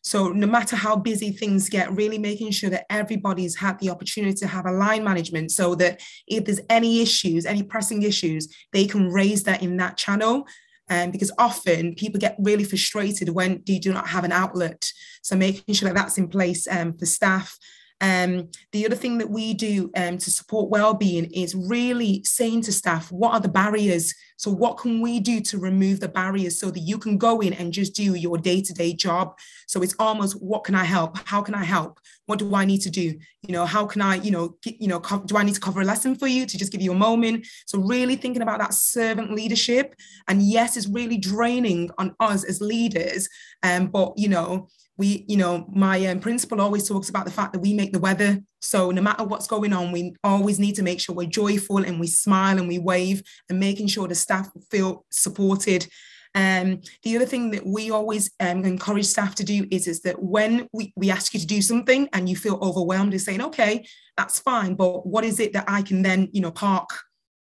So 0.06 0.28
no 0.28 0.46
matter 0.46 0.76
how 0.76 0.96
busy 0.98 1.32
things 1.32 1.68
get, 1.68 1.92
really 1.92 2.20
making 2.20 2.52
sure 2.52 2.70
that 2.70 2.86
everybody's 2.92 3.56
had 3.56 3.80
the 3.80 3.90
opportunity 3.90 4.36
to 4.36 4.46
have 4.46 4.68
a 4.68 4.72
line 4.72 5.04
management 5.04 5.50
so 5.50 5.74
that 5.76 6.00
if 6.28 6.46
there's 6.46 6.60
any 6.70 7.02
issues, 7.02 7.44
any 7.48 7.64
pressing 7.64 8.04
issues, 8.04 8.48
they 8.72 8.86
can 8.86 9.10
raise 9.10 9.42
that 9.46 9.64
in 9.64 9.78
that 9.78 9.98
channel. 9.98 10.46
Um, 10.88 11.10
because 11.10 11.32
often 11.40 11.96
people 11.96 12.20
get 12.20 12.36
really 12.38 12.64
frustrated 12.64 13.30
when 13.30 13.64
they 13.66 13.80
do 13.80 13.92
not 13.92 14.08
have 14.10 14.24
an 14.24 14.32
outlet. 14.32 14.92
So 15.24 15.36
making 15.36 15.74
sure 15.74 15.90
that 15.90 15.96
that's 15.96 16.20
in 16.20 16.28
place 16.28 16.68
um, 16.68 16.94
for 16.94 17.08
staff 17.08 17.58
um, 18.02 18.50
the 18.72 18.86
other 18.86 18.96
thing 18.96 19.18
that 19.20 19.30
we 19.30 19.54
do 19.54 19.90
um, 19.96 20.18
to 20.18 20.30
support 20.30 20.70
well-being 20.70 21.26
is 21.32 21.56
really 21.56 22.24
saying 22.24 22.62
to 22.64 22.72
staff, 22.72 23.12
what 23.12 23.34
are 23.34 23.40
the 23.40 23.48
barriers? 23.48 24.14
So 24.38 24.52
what 24.52 24.78
can 24.78 25.00
we 25.00 25.22
do 25.22 25.40
to 25.42 25.58
remove 25.58 26.02
the 26.02 26.10
barriers 26.10 26.60
so 26.60 26.70
that 26.72 26.80
you 26.80 26.98
can 26.98 27.18
go 27.18 27.40
in 27.40 27.54
and 27.54 27.72
just 27.72 27.96
do 27.96 28.16
your 28.16 28.38
day-to-day 28.38 28.94
job? 28.94 29.38
So 29.68 29.82
it's 29.82 29.96
almost, 29.98 30.42
what 30.42 30.66
can 30.66 30.76
I 30.76 30.84
help? 30.84 31.18
How 31.26 31.42
can 31.42 31.56
I 31.56 31.64
help? 31.64 32.00
What 32.26 32.40
do 32.40 32.54
I 32.54 32.66
need 32.66 32.82
to 32.82 32.90
do? 32.90 33.18
You 33.48 33.54
know, 33.54 33.66
how 33.66 33.86
can 33.86 34.02
I, 34.02 34.16
you 34.16 34.32
know, 34.32 34.58
get, 34.62 34.82
you 34.82 34.90
know, 34.90 35.00
co- 35.00 35.24
do 35.24 35.38
I 35.38 35.44
need 35.44 35.56
to 35.56 35.62
cover 35.62 35.82
a 35.82 35.86
lesson 35.86 36.16
for 36.16 36.28
you 36.28 36.46
to 36.46 36.58
just 36.58 36.74
give 36.74 36.82
you 36.82 36.92
a 36.92 36.96
moment? 36.96 37.48
So 37.66 37.80
really 37.80 38.18
thinking 38.18 38.42
about 38.42 38.60
that 38.60 38.74
servant 38.74 39.34
leadership. 39.34 39.96
And 40.28 40.42
yes, 40.42 40.76
it's 40.76 40.90
really 40.90 41.18
draining 41.18 41.92
on 41.98 42.14
us 42.20 42.44
as 42.44 42.60
leaders. 42.60 43.30
Um, 43.64 43.88
but 43.88 44.14
you 44.18 44.28
know, 44.28 44.68
we 44.98 45.26
you 45.28 45.38
know 45.38 45.66
my 45.74 46.06
um, 46.08 46.20
principal 46.20 46.62
always 46.62 46.88
talks 46.88 47.10
about 47.10 47.26
the 47.26 47.32
fact 47.32 47.54
that 47.54 47.60
we 47.60 47.74
make 47.74 47.94
the 47.94 48.00
weather. 48.00 48.42
So 48.62 48.92
no 48.92 49.02
matter 49.02 49.24
what's 49.24 49.48
going 49.48 49.74
on 49.74 49.92
we 49.92 50.16
always 50.24 50.60
need 50.60 50.76
to 50.76 50.84
make 50.84 51.00
sure 51.00 51.16
we're 51.16 51.28
joyful 51.28 51.78
and 51.78 52.00
we 52.00 52.08
smile 52.08 52.58
and 52.58 52.68
we 52.68 52.80
wave 52.80 53.22
and 53.50 53.60
making 53.60 53.88
sure 53.88 54.08
the 54.08 54.16
staff 54.16 54.50
feel 54.72 55.06
supported. 55.10 55.88
Um, 56.34 56.82
the 57.04 57.16
other 57.16 57.26
thing 57.26 57.52
that 57.52 57.66
we 57.66 57.92
always 57.92 58.30
um, 58.42 58.66
encourage 58.66 59.06
staff 59.06 59.36
to 59.36 59.46
do 59.46 59.66
is, 59.72 59.88
is 59.88 60.02
that 60.02 60.22
when 60.22 60.68
we, 60.74 60.92
we 60.98 61.10
ask 61.10 61.34
you 61.34 61.40
to 61.40 61.46
do 61.46 61.62
something 61.62 62.10
and 62.12 62.28
you 62.28 62.36
feel 62.36 62.60
overwhelmed 62.62 63.14
is 63.14 63.24
saying 63.24 63.42
okay 63.42 63.88
that's 64.18 64.40
fine 64.40 64.76
but 64.76 65.08
what 65.08 65.24
is 65.24 65.40
it 65.40 65.54
that 65.54 65.64
i 65.70 65.82
can 65.82 66.02
then 66.02 66.28
you 66.34 66.42
know 66.42 66.52
park? 66.52 66.90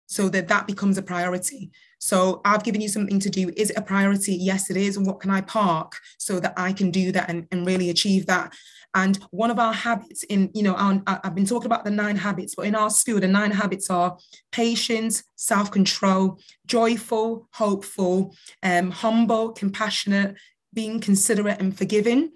So 0.08 0.30
that 0.30 0.48
that 0.48 0.68
becomes 0.68 0.98
a 0.98 1.02
priority 1.02 1.72
so 2.08 2.40
I've 2.46 2.64
given 2.64 2.80
you 2.80 2.88
something 2.88 3.20
to 3.20 3.30
do. 3.30 3.52
Is 3.58 3.70
it 3.70 3.78
a 3.78 3.82
priority? 3.82 4.34
Yes, 4.34 4.70
it 4.70 4.78
is. 4.78 4.96
And 4.96 5.06
what 5.06 5.20
can 5.20 5.30
I 5.30 5.42
park 5.42 5.92
so 6.18 6.40
that 6.40 6.54
I 6.56 6.72
can 6.72 6.90
do 6.90 7.12
that 7.12 7.30
and, 7.30 7.46
and 7.52 7.68
really 7.68 7.90
achieve 7.90 8.28
that? 8.28 8.54
And 8.96 9.18
one 9.32 9.52
of 9.52 9.60
our 9.60 9.74
habits 9.74 10.24
in, 10.24 10.50
you 10.54 10.64
know, 10.64 10.76
our, 10.76 11.04
I've 11.06 11.36
been 11.36 11.46
talking 11.46 11.66
about 11.66 11.84
the 11.84 11.92
nine 11.92 12.16
habits, 12.16 12.56
but 12.56 12.66
in 12.66 12.76
our 12.76 12.90
school, 12.90 13.20
the 13.20 13.28
nine 13.28 13.52
habits 13.52 13.90
are 13.90 14.18
patience, 14.54 15.22
self 15.36 15.70
control, 15.70 16.40
joyful, 16.66 17.50
hopeful, 17.52 18.34
um, 18.64 18.90
humble, 18.90 19.52
compassionate, 19.52 20.38
being 20.74 21.02
considerate 21.02 21.60
and 21.60 21.78
forgiving, 21.78 22.32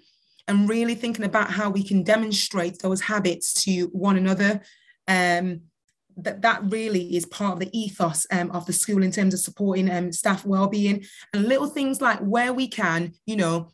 and 0.48 0.68
really 0.68 0.94
thinking 0.94 1.24
about 1.24 1.50
how 1.50 1.70
we 1.70 1.82
can 1.82 2.02
demonstrate 2.02 2.80
those 2.80 3.00
habits 3.00 3.64
to 3.64 3.86
one 3.86 4.18
another. 4.18 4.60
Um, 5.08 5.62
that 6.16 6.42
that 6.42 6.62
really 6.70 7.16
is 7.16 7.26
part 7.26 7.54
of 7.54 7.58
the 7.60 7.78
ethos 7.78 8.26
um, 8.30 8.50
of 8.50 8.66
the 8.66 8.72
school 8.72 9.02
in 9.02 9.10
terms 9.10 9.34
of 9.34 9.40
supporting 9.40 9.90
um, 9.90 10.12
staff 10.12 10.44
well-being. 10.44 11.04
And 11.32 11.44
little 11.44 11.68
things 11.68 12.00
like 12.00 12.18
where 12.20 12.52
we 12.52 12.68
can 12.68 13.12
you 13.26 13.36
know 13.36 13.70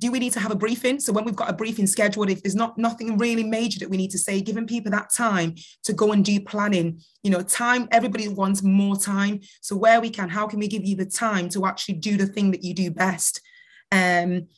do 0.00 0.10
we 0.10 0.18
need 0.18 0.32
to 0.32 0.40
have 0.40 0.50
a 0.50 0.56
briefing? 0.56 0.98
So 0.98 1.12
when 1.12 1.26
we've 1.26 1.36
got 1.36 1.50
a 1.50 1.52
briefing 1.54 1.86
scheduled 1.86 2.30
if 2.30 2.42
there's 2.42 2.54
not 2.54 2.78
nothing 2.78 3.18
really 3.18 3.44
major 3.44 3.78
that 3.80 3.90
we 3.90 3.98
need 3.98 4.10
to 4.12 4.18
say 4.18 4.40
giving 4.40 4.66
people 4.66 4.90
that 4.92 5.12
time 5.14 5.54
to 5.84 5.92
go 5.92 6.12
and 6.12 6.24
do 6.24 6.40
planning. 6.40 7.00
You 7.22 7.30
know 7.30 7.42
time 7.42 7.86
everybody 7.92 8.26
wants 8.28 8.62
more 8.62 8.96
time. 8.96 9.40
So 9.60 9.76
where 9.76 10.00
we 10.00 10.10
can 10.10 10.28
how 10.28 10.46
can 10.46 10.58
we 10.58 10.68
give 10.68 10.84
you 10.84 10.96
the 10.96 11.06
time 11.06 11.48
to 11.50 11.66
actually 11.66 11.94
do 11.96 12.16
the 12.16 12.26
thing 12.26 12.50
that 12.52 12.64
you 12.64 12.74
do 12.74 12.90
best? 12.90 13.40
Um 13.92 14.48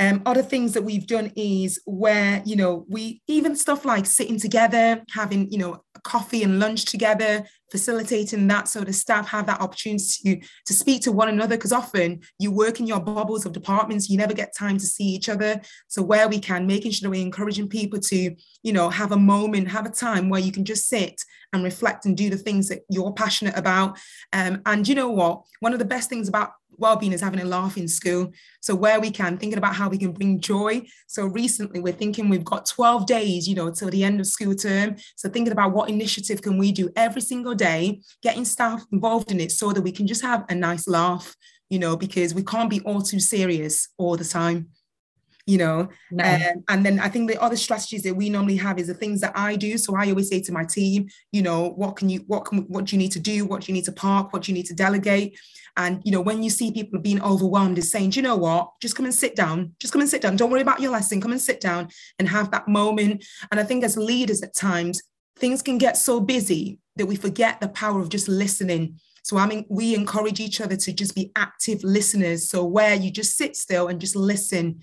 um, 0.00 0.22
other 0.26 0.42
things 0.42 0.74
that 0.74 0.84
we've 0.84 1.06
done 1.06 1.32
is 1.34 1.80
where, 1.84 2.40
you 2.44 2.54
know, 2.54 2.86
we 2.88 3.20
even 3.26 3.56
stuff 3.56 3.84
like 3.84 4.06
sitting 4.06 4.38
together, 4.38 5.02
having, 5.12 5.50
you 5.50 5.58
know, 5.58 5.82
coffee 6.04 6.44
and 6.44 6.60
lunch 6.60 6.84
together, 6.84 7.44
facilitating 7.72 8.46
that 8.46 8.68
so 8.68 8.82
the 8.82 8.92
staff 8.92 9.28
have 9.28 9.46
that 9.46 9.60
opportunity 9.60 10.36
to, 10.36 10.46
to 10.66 10.72
speak 10.72 11.02
to 11.02 11.10
one 11.10 11.28
another. 11.28 11.56
Because 11.56 11.72
often 11.72 12.20
you 12.38 12.52
work 12.52 12.78
in 12.78 12.86
your 12.86 13.00
bubbles 13.00 13.44
of 13.44 13.52
departments, 13.52 14.08
you 14.08 14.16
never 14.16 14.34
get 14.34 14.56
time 14.56 14.78
to 14.78 14.86
see 14.86 15.04
each 15.04 15.28
other. 15.28 15.60
So 15.88 16.02
where 16.02 16.28
we 16.28 16.38
can, 16.38 16.66
making 16.66 16.92
sure 16.92 17.06
that 17.06 17.10
we're 17.10 17.26
encouraging 17.26 17.68
people 17.68 17.98
to, 17.98 18.36
you 18.62 18.72
know, 18.72 18.90
have 18.90 19.10
a 19.10 19.16
moment, 19.16 19.68
have 19.68 19.86
a 19.86 19.90
time 19.90 20.28
where 20.28 20.40
you 20.40 20.52
can 20.52 20.64
just 20.64 20.88
sit 20.88 21.20
and 21.52 21.64
reflect 21.64 22.04
and 22.04 22.16
do 22.16 22.30
the 22.30 22.36
things 22.36 22.68
that 22.68 22.82
you're 22.88 23.12
passionate 23.12 23.56
about. 23.56 23.98
Um, 24.32 24.62
and 24.66 24.86
you 24.86 24.94
know 24.94 25.08
what? 25.08 25.42
One 25.60 25.72
of 25.72 25.78
the 25.78 25.84
best 25.84 26.08
things 26.08 26.28
about 26.28 26.52
well-being 26.78 27.12
is 27.12 27.20
having 27.20 27.40
a 27.40 27.44
laugh 27.44 27.76
in 27.76 27.88
school. 27.88 28.32
So 28.60 28.74
where 28.74 29.00
we 29.00 29.10
can 29.10 29.36
thinking 29.36 29.58
about 29.58 29.74
how 29.74 29.88
we 29.88 29.98
can 29.98 30.12
bring 30.12 30.40
joy. 30.40 30.86
So 31.06 31.26
recently 31.26 31.80
we're 31.80 31.92
thinking 31.92 32.28
we've 32.28 32.44
got 32.44 32.66
12 32.66 33.06
days 33.06 33.48
you 33.48 33.54
know 33.54 33.70
till 33.70 33.90
the 33.90 34.04
end 34.04 34.20
of 34.20 34.26
school 34.26 34.54
term. 34.54 34.96
So 35.16 35.28
thinking 35.28 35.52
about 35.52 35.72
what 35.72 35.90
initiative 35.90 36.42
can 36.42 36.58
we 36.58 36.72
do 36.72 36.90
every 36.96 37.22
single 37.22 37.54
day 37.54 38.00
getting 38.22 38.44
staff 38.44 38.84
involved 38.92 39.30
in 39.30 39.40
it 39.40 39.52
so 39.52 39.72
that 39.72 39.82
we 39.82 39.92
can 39.92 40.06
just 40.06 40.22
have 40.22 40.44
a 40.48 40.54
nice 40.54 40.88
laugh 40.88 41.36
you 41.70 41.78
know 41.78 41.96
because 41.96 42.34
we 42.34 42.42
can't 42.42 42.70
be 42.70 42.80
all 42.80 43.02
too 43.02 43.20
serious 43.20 43.88
all 43.98 44.16
the 44.16 44.24
time 44.24 44.68
you 45.48 45.56
know 45.56 45.88
no. 46.10 46.24
um, 46.24 46.62
and 46.68 46.84
then 46.84 47.00
i 47.00 47.08
think 47.08 47.28
the 47.28 47.42
other 47.42 47.56
strategies 47.56 48.02
that 48.02 48.14
we 48.14 48.28
normally 48.28 48.56
have 48.56 48.78
is 48.78 48.86
the 48.86 48.94
things 48.94 49.20
that 49.20 49.32
i 49.34 49.56
do. 49.56 49.78
So 49.78 49.96
i 49.96 50.08
always 50.08 50.28
say 50.28 50.40
to 50.42 50.52
my 50.52 50.64
team 50.64 51.08
you 51.32 51.42
know 51.42 51.70
what 51.70 51.96
can 51.96 52.08
you 52.08 52.20
what 52.26 52.44
can 52.44 52.58
what 52.68 52.84
do 52.84 52.96
you 52.96 52.98
need 52.98 53.12
to 53.12 53.20
do? 53.20 53.46
What 53.46 53.62
do 53.62 53.72
you 53.72 53.74
need 53.74 53.86
to 53.86 53.92
park? 53.92 54.32
What 54.32 54.42
do 54.42 54.52
you 54.52 54.56
need 54.58 54.66
to 54.66 54.74
delegate? 54.74 55.38
And 55.76 56.02
you 56.04 56.12
know 56.12 56.20
when 56.20 56.42
you 56.42 56.50
see 56.50 56.70
people 56.72 57.00
being 57.00 57.22
overwhelmed 57.22 57.78
is 57.78 57.90
saying 57.90 58.10
do 58.10 58.20
you 58.20 58.22
know 58.22 58.36
what? 58.36 58.72
Just 58.80 58.94
come 58.96 59.06
and 59.06 59.14
sit 59.14 59.34
down. 59.34 59.74
Just 59.80 59.92
come 59.92 60.02
and 60.02 60.10
sit 60.10 60.22
down. 60.22 60.36
Don't 60.36 60.50
worry 60.50 60.60
about 60.60 60.80
your 60.80 60.92
lesson. 60.92 61.20
Come 61.20 61.32
and 61.32 61.40
sit 61.40 61.60
down 61.60 61.88
and 62.18 62.28
have 62.28 62.50
that 62.50 62.68
moment. 62.68 63.24
And 63.50 63.58
i 63.58 63.64
think 63.64 63.84
as 63.84 63.96
leaders 63.96 64.42
at 64.42 64.54
times 64.54 65.00
things 65.36 65.62
can 65.62 65.78
get 65.78 65.96
so 65.96 66.20
busy 66.20 66.78
that 66.96 67.06
we 67.06 67.16
forget 67.16 67.60
the 67.60 67.68
power 67.68 68.00
of 68.00 68.08
just 68.08 68.28
listening. 68.28 68.98
So 69.22 69.36
I 69.36 69.46
mean, 69.46 69.64
we 69.68 69.94
encourage 69.94 70.40
each 70.40 70.60
other 70.60 70.76
to 70.76 70.92
just 70.92 71.14
be 71.14 71.30
active 71.36 71.82
listeners. 71.84 72.48
So 72.50 72.64
where 72.64 72.94
you 72.94 73.10
just 73.10 73.36
sit 73.36 73.56
still 73.56 73.88
and 73.88 74.00
just 74.00 74.16
listen 74.16 74.80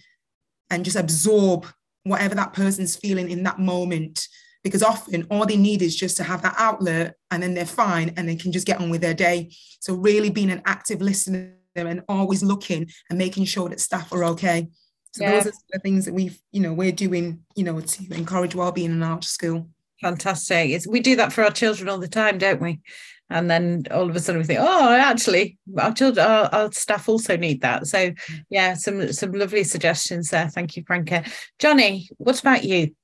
and 0.69 0.85
just 0.85 0.97
absorb 0.97 1.67
whatever 2.03 2.35
that 2.35 2.53
person's 2.53 2.95
feeling 2.95 3.29
in 3.29 3.43
that 3.43 3.59
moment. 3.59 4.27
Because 4.63 4.81
often 4.81 5.27
all 5.29 5.45
they 5.45 5.57
need 5.57 5.83
is 5.83 5.95
just 5.95 6.17
to 6.17 6.23
have 6.23 6.41
that 6.41 6.55
outlet 6.57 7.15
and 7.29 7.43
then 7.43 7.53
they're 7.53 7.67
fine 7.67 8.13
and 8.17 8.27
they 8.27 8.35
can 8.35 8.51
just 8.51 8.65
get 8.65 8.81
on 8.81 8.89
with 8.89 9.01
their 9.01 9.13
day. 9.13 9.51
So, 9.79 9.93
really 9.93 10.31
being 10.31 10.49
an 10.49 10.63
active 10.65 11.01
listener 11.01 11.53
and 11.75 12.01
always 12.09 12.41
looking 12.41 12.89
and 13.09 13.19
making 13.19 13.45
sure 13.45 13.69
that 13.69 13.79
staff 13.79 14.11
are 14.11 14.23
okay. 14.23 14.67
So, 15.13 15.23
yeah. 15.23 15.31
those 15.31 15.47
are 15.47 15.53
the 15.71 15.79
things 15.79 16.05
that 16.05 16.15
we've, 16.15 16.39
you 16.51 16.61
know, 16.61 16.73
we're 16.73 16.91
doing, 16.91 17.41
you 17.55 17.63
know, 17.63 17.79
to 17.79 18.13
encourage 18.13 18.55
well-being 18.55 18.91
in 18.91 19.03
our 19.03 19.21
school. 19.21 19.69
Fantastic. 20.01 20.71
It's, 20.71 20.87
we 20.87 20.99
do 20.99 21.15
that 21.17 21.31
for 21.31 21.43
our 21.43 21.51
children 21.51 21.87
all 21.87 21.99
the 21.99 22.07
time, 22.07 22.37
don't 22.37 22.61
we? 22.61 22.81
And 23.29 23.49
then 23.49 23.85
all 23.91 24.09
of 24.09 24.15
a 24.15 24.19
sudden 24.19 24.39
we 24.39 24.45
think 24.45 24.59
oh 24.61 24.93
actually 24.93 25.57
our 25.79 25.93
children 25.93 26.25
our, 26.25 26.45
our, 26.53 26.71
staff 26.71 27.09
also 27.09 27.35
need 27.37 27.61
that. 27.61 27.87
So 27.87 28.13
yeah 28.49 28.75
some 28.75 29.11
some 29.13 29.31
lovely 29.31 29.63
suggestions 29.63 30.29
there. 30.29 30.49
Thank 30.49 30.77
you 30.77 30.83
franca. 30.85 31.23
Jonny 31.59 32.09
what 32.17 32.39
about 32.39 32.63
you? 32.63 32.95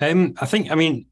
Um 0.00 0.34
i 0.40 0.46
think 0.46 0.70
i 0.70 0.74
mean 0.74 1.06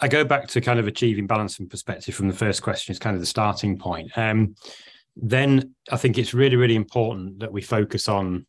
i 0.00 0.08
go 0.08 0.24
back 0.24 0.48
to 0.48 0.60
kind 0.60 0.78
of 0.78 0.86
achieving 0.86 1.26
balance 1.26 1.58
and 1.58 1.70
perspective 1.70 2.14
from 2.14 2.28
the 2.28 2.34
first 2.34 2.62
question 2.62 2.92
is 2.92 2.98
kind 2.98 3.14
of 3.14 3.20
the 3.20 3.26
starting 3.26 3.78
point. 3.78 4.16
Um 4.16 4.54
then 5.16 5.74
i 5.92 5.96
think 5.96 6.18
it's 6.18 6.34
really 6.34 6.56
really 6.56 6.74
important 6.74 7.40
that 7.40 7.52
we 7.52 7.62
focus 7.62 8.08
on 8.08 8.46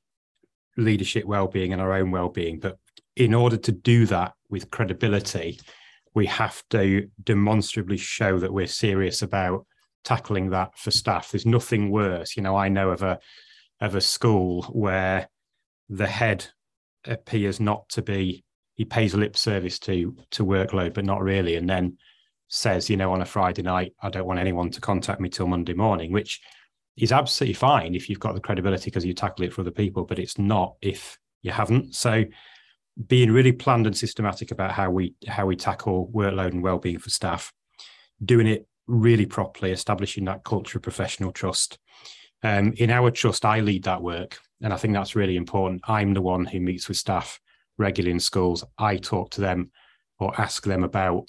leadership 0.78 1.26
well-being 1.26 1.74
and 1.74 1.82
our 1.82 1.94
own 1.94 2.12
well-being. 2.12 2.60
But 2.60 2.78
in 3.16 3.34
order 3.34 3.58
to 3.58 3.72
do 3.72 4.06
that 4.08 4.34
with 4.50 4.70
credibility 4.72 5.60
we 6.16 6.26
have 6.26 6.64
to 6.70 7.08
demonstrably 7.24 7.98
show 7.98 8.40
that 8.40 8.54
we're 8.54 8.68
serious 8.68 9.22
about 9.22 9.68
tackling 10.04 10.50
that 10.52 10.78
for 10.78 10.90
staff. 10.90 11.32
There's 11.32 11.46
nothing 11.46 11.92
worse. 11.92 12.38
You 12.38 12.44
know, 12.44 12.56
I 12.56 12.70
know 12.70 12.90
of 12.90 13.04
a 13.04 13.20
of 13.82 13.94
a 13.94 14.02
school 14.02 14.64
where 14.64 15.30
the 15.90 16.08
head 16.08 16.48
appears 17.04 17.60
not 17.60 17.88
to 17.90 18.02
be 18.02 18.44
he 18.76 18.86
pays 18.86 19.14
lip 19.14 19.38
service 19.38 19.78
to 19.80 20.16
to 20.32 20.46
workload, 20.46 20.94
but 20.94 21.06
not 21.06 21.22
really, 21.22 21.56
and 21.56 21.70
then 21.70 21.98
says, 22.48 22.90
you 22.90 22.98
know, 22.98 23.12
on 23.12 23.22
a 23.22 23.26
Friday 23.26 23.62
night, 23.62 23.94
I 24.02 24.10
don't 24.10 24.26
want 24.26 24.40
anyone 24.40 24.70
to 24.72 24.82
contact 24.82 25.20
me 25.20 25.30
till 25.30 25.48
Monday 25.48 25.74
morning, 25.74 26.12
which 26.12 26.42
is 26.96 27.12
absolutely 27.12 27.56
fine 27.56 27.94
if 27.94 28.10
you've 28.10 28.20
got 28.20 28.36
the 28.36 28.40
credibility 28.40 28.86
because 28.86 29.04
you 29.04 29.14
tackle 29.14 29.44
it 29.44 29.54
for 29.54 29.62
other 29.62 29.72
people, 29.72 30.06
but 30.06 30.20
it's 30.20 30.38
not 30.38 30.76
if 30.82 31.18
you 31.42 31.52
haven't. 31.52 31.96
So 31.96 32.24
being 33.08 33.32
really 33.32 33.52
planned 33.52 33.88
and 33.88 33.98
systematic 33.98 34.52
about 34.52 34.72
how 34.72 34.90
we 34.90 35.14
how 35.28 35.46
we 35.46 35.56
tackle 35.56 36.10
workload 36.14 36.52
and 36.52 36.64
well-being 36.64 37.00
for 37.00 37.10
staff, 37.10 37.52
doing 38.24 38.48
it 38.48 38.68
really 38.88 39.26
properly, 39.26 39.72
establishing 39.72 40.26
that 40.26 40.44
culture 40.44 40.78
of 40.78 40.84
professional 40.84 41.32
trust. 41.32 41.78
Um, 42.44 42.74
in 42.78 42.92
our 42.92 43.12
trust, 43.12 43.44
I 43.44 43.60
lead 43.60 43.84
that 43.84 44.02
work, 44.02 44.38
and 44.62 44.72
I 44.72 44.78
think 44.78 44.94
that's 44.94 45.16
really 45.16 45.36
important. 45.36 45.82
I'm 45.88 46.14
the 46.14 46.22
one 46.22 46.46
who 46.46 46.60
meets 46.60 46.88
with 46.88 46.98
staff 46.98 47.40
regularly 47.78 48.12
in 48.12 48.20
schools. 48.20 48.64
I 48.78 48.98
talk 48.98 49.32
to 49.32 49.42
them 49.42 49.72
or 50.20 50.40
ask 50.40 50.64
them 50.64 50.84
about 50.84 51.26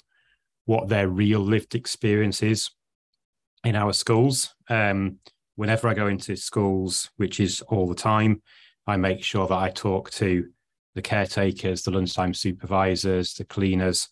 what 0.65 0.87
their 0.87 1.09
real 1.09 1.39
lived 1.39 1.75
experience 1.75 2.43
is 2.43 2.69
in 3.63 3.75
our 3.75 3.93
schools. 3.93 4.53
Um, 4.69 5.17
whenever 5.55 5.87
I 5.87 5.93
go 5.93 6.07
into 6.07 6.35
schools, 6.35 7.09
which 7.17 7.39
is 7.39 7.61
all 7.61 7.87
the 7.87 7.95
time, 7.95 8.41
I 8.85 8.95
make 8.95 9.23
sure 9.23 9.47
that 9.47 9.57
I 9.57 9.69
talk 9.69 10.11
to 10.11 10.47
the 10.97 11.01
caretakers, 11.01 11.83
the 11.83 11.91
lunchtime 11.91 12.33
supervisors, 12.33 13.33
the 13.33 13.45
cleaners, 13.45 14.09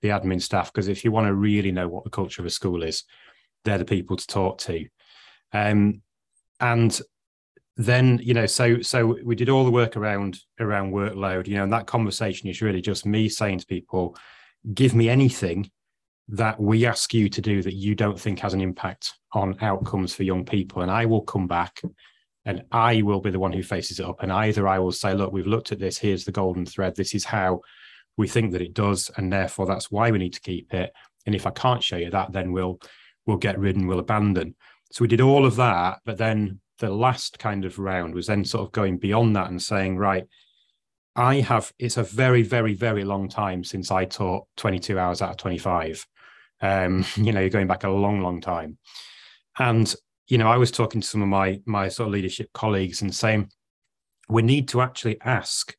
the 0.00 0.08
admin 0.08 0.40
staff, 0.40 0.72
because 0.72 0.88
if 0.88 1.04
you 1.04 1.12
want 1.12 1.26
to 1.26 1.34
really 1.34 1.72
know 1.72 1.88
what 1.88 2.04
the 2.04 2.10
culture 2.10 2.40
of 2.40 2.46
a 2.46 2.50
school 2.50 2.82
is, 2.82 3.04
they're 3.64 3.78
the 3.78 3.84
people 3.84 4.16
to 4.16 4.26
talk 4.26 4.58
to. 4.58 4.86
Um, 5.52 6.02
and 6.60 7.00
then 7.76 8.18
you 8.20 8.34
know 8.34 8.46
so 8.46 8.80
so 8.80 9.16
we 9.24 9.36
did 9.36 9.48
all 9.48 9.64
the 9.64 9.70
work 9.70 9.96
around 9.96 10.40
around 10.58 10.90
workload 10.90 11.46
you 11.46 11.54
know 11.54 11.62
and 11.62 11.72
that 11.72 11.86
conversation 11.86 12.48
is 12.48 12.60
really 12.60 12.80
just 12.80 13.06
me 13.06 13.28
saying 13.28 13.56
to 13.56 13.66
people 13.66 14.16
give 14.74 14.96
me 14.96 15.08
anything 15.08 15.70
that 16.28 16.60
we 16.60 16.84
ask 16.84 17.14
you 17.14 17.28
to 17.28 17.40
do 17.40 17.62
that 17.62 17.74
you 17.74 17.94
don't 17.94 18.20
think 18.20 18.38
has 18.38 18.54
an 18.54 18.60
impact 18.60 19.14
on 19.32 19.56
outcomes 19.62 20.14
for 20.14 20.22
young 20.22 20.44
people. 20.44 20.82
And 20.82 20.90
I 20.90 21.06
will 21.06 21.22
come 21.22 21.46
back 21.46 21.80
and 22.44 22.64
I 22.72 23.02
will 23.02 23.20
be 23.20 23.30
the 23.30 23.38
one 23.38 23.52
who 23.52 23.62
faces 23.62 24.00
it 24.00 24.06
up. 24.06 24.22
And 24.22 24.32
either 24.32 24.66
I 24.66 24.78
will 24.78 24.92
say, 24.92 25.14
look, 25.14 25.32
we've 25.32 25.46
looked 25.46 25.72
at 25.72 25.78
this, 25.78 25.98
here's 25.98 26.24
the 26.24 26.32
golden 26.32 26.64
thread, 26.64 26.96
this 26.96 27.14
is 27.14 27.24
how 27.24 27.60
we 28.16 28.28
think 28.28 28.52
that 28.52 28.62
it 28.62 28.74
does, 28.74 29.10
and 29.16 29.32
therefore 29.32 29.66
that's 29.66 29.90
why 29.90 30.10
we 30.10 30.18
need 30.18 30.34
to 30.34 30.40
keep 30.40 30.72
it. 30.74 30.92
And 31.26 31.34
if 31.34 31.46
I 31.46 31.50
can't 31.50 31.82
show 31.82 31.96
you 31.96 32.10
that, 32.10 32.32
then 32.32 32.52
we'll 32.52 32.80
we'll 33.26 33.36
get 33.36 33.58
rid 33.58 33.76
and 33.76 33.86
we'll 33.86 33.98
abandon. 33.98 34.54
So 34.90 35.02
we 35.02 35.08
did 35.08 35.20
all 35.20 35.44
of 35.44 35.56
that, 35.56 35.98
but 36.04 36.16
then 36.16 36.60
the 36.78 36.90
last 36.90 37.38
kind 37.38 37.64
of 37.64 37.78
round 37.78 38.14
was 38.14 38.26
then 38.26 38.44
sort 38.44 38.66
of 38.66 38.72
going 38.72 38.98
beyond 38.98 39.36
that 39.36 39.50
and 39.50 39.60
saying, 39.60 39.98
right, 39.98 40.24
I 41.14 41.40
have 41.40 41.72
it's 41.78 41.96
a 41.96 42.02
very, 42.02 42.42
very, 42.42 42.74
very 42.74 43.04
long 43.04 43.28
time 43.28 43.64
since 43.64 43.90
I 43.90 44.04
taught 44.04 44.46
22 44.56 44.98
hours 44.98 45.20
out 45.20 45.30
of 45.30 45.36
25. 45.36 46.06
Um, 46.60 47.04
you 47.16 47.32
know, 47.32 47.40
you're 47.40 47.50
going 47.50 47.66
back 47.66 47.84
a 47.84 47.90
long, 47.90 48.22
long 48.22 48.40
time. 48.40 48.78
And, 49.58 49.92
you 50.28 50.38
know, 50.38 50.48
I 50.48 50.56
was 50.56 50.70
talking 50.70 51.00
to 51.00 51.06
some 51.06 51.22
of 51.22 51.28
my 51.28 51.60
my 51.66 51.88
sort 51.88 52.08
of 52.08 52.12
leadership 52.12 52.50
colleagues 52.52 53.02
and 53.02 53.14
saying, 53.14 53.50
we 54.28 54.42
need 54.42 54.68
to 54.68 54.82
actually 54.82 55.20
ask 55.22 55.74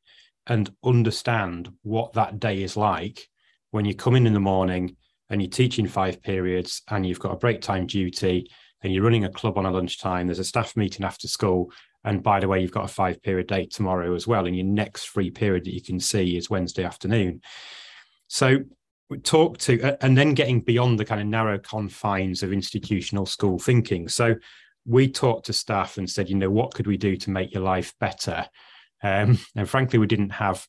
and 0.48 0.72
understand 0.84 1.72
what 1.84 2.14
that 2.14 2.40
day 2.40 2.64
is 2.64 2.76
like 2.76 3.28
when 3.72 3.86
you 3.86 3.94
come 3.94 4.16
in 4.16 4.26
in 4.26 4.34
the 4.34 4.40
morning 4.40 4.96
and 5.30 5.42
you're 5.42 5.50
teaching 5.50 5.88
five 5.88 6.22
periods 6.22 6.82
and 6.90 7.06
you've 7.06 7.20
got 7.20 7.34
a 7.34 7.38
break 7.38 7.62
time 7.62 7.86
duty 7.86 8.50
and 8.82 8.92
you're 8.94 9.04
running 9.04 9.26
a 9.26 9.30
club 9.30 9.58
on 9.58 9.66
a 9.66 9.72
lunchtime, 9.72 10.26
there's 10.26 10.40
a 10.40 10.44
staff 10.44 10.76
meeting 10.76 11.06
after 11.06 11.28
school. 11.28 11.72
And 12.04 12.24
by 12.24 12.40
the 12.40 12.48
way, 12.48 12.62
you've 12.62 12.72
got 12.72 12.86
a 12.86 12.94
five 12.94 13.22
period 13.22 13.48
day 13.48 13.66
tomorrow 13.66 14.16
as 14.16 14.26
well. 14.26 14.48
And 14.48 14.56
your 14.56 14.66
next 14.66 15.10
free 15.10 15.30
period 15.30 15.66
that 15.66 15.74
you 15.74 15.82
can 15.82 16.00
see 16.00 16.38
is 16.38 16.50
Wednesday 16.50 16.84
afternoon. 16.84 17.42
So 18.28 18.60
talk 19.18 19.58
to 19.58 19.98
and 20.04 20.18
then 20.18 20.34
getting 20.34 20.62
beyond 20.62 21.00
the 21.00 21.06
kind 21.06 21.22
of 21.22 21.28
narrow 21.28 21.58
confines 21.58 22.44
of 22.44 22.54
institutional 22.54 23.26
school 23.26 23.60
thinking. 23.60 24.08
So 24.08 24.36
we 24.86 25.10
talked 25.10 25.48
to 25.48 25.54
staff 25.54 25.98
and 25.98 26.10
said 26.10 26.30
you 26.30 26.36
know 26.36 26.50
what 26.50 26.74
could 26.74 26.88
we 26.88 26.98
do 26.98 27.16
to 27.18 27.30
make 27.30 27.54
your 27.54 27.64
life 27.64 27.94
better? 28.00 28.46
Um, 29.04 29.40
and 29.56 29.70
frankly 29.70 30.00
we 30.00 30.08
didn't 30.08 30.32
have 30.32 30.68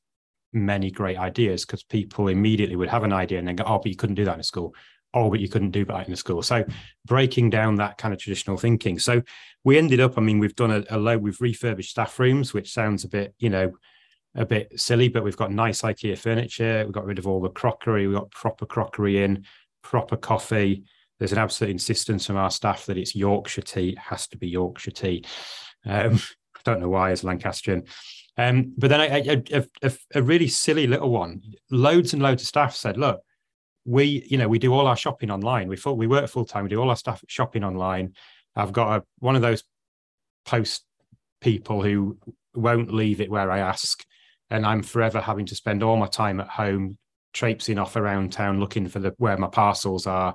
many 0.53 0.91
great 0.91 1.18
ideas 1.18 1.64
because 1.64 1.82
people 1.84 2.28
immediately 2.28 2.76
would 2.76 2.88
have 2.88 3.05
an 3.05 3.12
idea 3.12 3.38
and 3.38 3.47
then 3.47 3.57
go 3.57 3.64
oh 3.64 3.78
but 3.78 3.88
you 3.88 3.97
couldn't 3.97 4.16
do 4.16 4.24
that 4.24 4.34
in 4.34 4.41
a 4.41 4.45
school. 4.45 4.74
Oh 5.12 5.28
but 5.28 5.41
you 5.41 5.49
couldn't 5.49 5.72
do 5.72 5.84
that 5.84 6.07
in 6.07 6.12
a 6.12 6.16
school. 6.16 6.43
So 6.43 6.64
breaking 7.07 7.51
down 7.51 7.76
that 7.76 7.99
kind 7.99 8.14
of 8.14 8.20
traditional 8.20 8.57
thinking. 8.57 8.99
So 8.99 9.22
we 9.64 9.76
ended 9.78 10.01
up 10.01 10.16
i 10.16 10.20
mean 10.20 10.38
we've 10.38 10.57
done 10.57 10.70
a, 10.70 10.84
a 10.91 10.99
low 10.99 11.18
we've 11.18 11.41
refurbished 11.41 11.91
staff 11.91 12.18
rooms 12.18 12.55
which 12.55 12.72
sounds 12.72 13.05
a 13.05 13.09
bit 13.09 13.34
you 13.38 13.51
know 13.51 13.72
a 14.35 14.47
bit 14.47 14.78
silly, 14.78 15.09
but 15.09 15.24
we've 15.24 15.37
got 15.37 15.51
nice 15.51 15.83
IKEA 15.83 16.16
furniture. 16.16 16.83
We've 16.85 16.95
got 16.95 17.05
rid 17.05 17.18
of 17.18 17.26
all 17.26 17.41
the 17.41 17.51
crockery. 17.51 18.07
We've 18.07 18.16
got 18.16 18.31
proper 18.31 18.66
crockery 18.66 19.22
in, 19.22 19.45
proper 19.83 20.16
coffee. 20.16 20.85
There's 21.18 21.33
an 21.33 21.39
absolute 21.39 21.70
insistence 21.70 22.26
from 22.26 22.37
our 22.37 22.51
staff 22.51 22.87
that 22.87 22.97
it's 22.97 23.14
Yorkshire 23.14 23.62
tea. 23.62 23.91
It 23.91 23.99
has 23.99 24.26
to 24.28 24.39
be 24.39 24.49
Yorkshire 24.49 24.93
tea. 24.93 25.24
Um, 25.85 26.14
I 26.57 26.61
don't 26.64 26.81
know 26.81 26.89
why, 26.89 27.11
as 27.11 27.24
Lancastrian. 27.24 27.85
Um, 28.37 28.74
but 28.78 28.89
then 28.89 29.66
a, 30.14 30.22
really 30.22 30.49
silly 30.49 30.87
little 30.87 31.11
one. 31.11 31.43
Loads 31.70 32.12
and 32.12 32.22
loads 32.22 32.43
of 32.43 32.49
staff 32.49 32.74
said, 32.74 32.97
"Look, 32.97 33.20
we, 33.85 34.26
you 34.28 34.39
know, 34.39 34.49
we 34.49 34.59
do 34.59 34.72
all 34.72 34.87
our 34.87 34.97
shopping 34.97 35.31
online. 35.31 35.68
We 35.68 35.76
full, 35.76 35.97
we 35.97 36.07
work 36.07 36.28
full 36.28 36.45
time. 36.45 36.64
We 36.64 36.70
do 36.70 36.81
all 36.81 36.91
our 36.91 36.97
stuff 36.97 37.24
shopping 37.28 37.64
online. 37.64 38.14
I've 38.57 38.72
got 38.72 39.01
a, 39.01 39.05
one 39.18 39.37
of 39.37 39.43
those 39.43 39.64
post 40.45 40.85
people 41.41 41.83
who 41.83 42.18
won't 42.55 42.93
leave 42.93 43.20
it 43.20 43.31
where 43.31 43.51
I 43.51 43.59
ask 43.59 44.05
and 44.51 44.67
I'm 44.67 44.83
forever 44.83 45.21
having 45.21 45.47
to 45.47 45.55
spend 45.55 45.83
all 45.83 45.97
my 45.97 46.07
time 46.07 46.41
at 46.41 46.49
home 46.49 46.99
traipsing 47.33 47.79
off 47.79 47.97
around 47.97 48.33
town 48.33 48.59
looking 48.59 48.89
for 48.89 48.99
the 48.99 49.15
where 49.19 49.37
my 49.37 49.47
parcels 49.47 50.07
are 50.07 50.35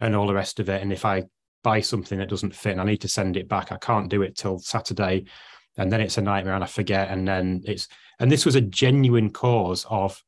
and 0.00 0.16
all 0.16 0.26
the 0.26 0.34
rest 0.34 0.60
of 0.60 0.68
it. 0.68 0.82
And 0.82 0.92
if 0.92 1.04
I 1.04 1.24
buy 1.62 1.80
something 1.80 2.18
that 2.18 2.28
doesn't 2.28 2.54
fit 2.54 2.72
and 2.72 2.80
I 2.80 2.84
need 2.84 3.00
to 3.02 3.08
send 3.08 3.36
it 3.36 3.48
back, 3.48 3.72
I 3.72 3.76
can't 3.76 4.10
do 4.10 4.22
it 4.22 4.36
till 4.36 4.58
Saturday. 4.58 5.24
And 5.76 5.90
then 5.90 6.00
it's 6.00 6.18
a 6.18 6.22
nightmare 6.22 6.54
and 6.54 6.64
I 6.64 6.68
forget. 6.68 7.10
And 7.10 7.26
then 7.26 7.62
it's 7.64 7.88
and 8.20 8.30
this 8.30 8.44
was 8.44 8.54
a 8.54 8.60
genuine 8.60 9.30
cause 9.30 9.86
of 9.88 10.22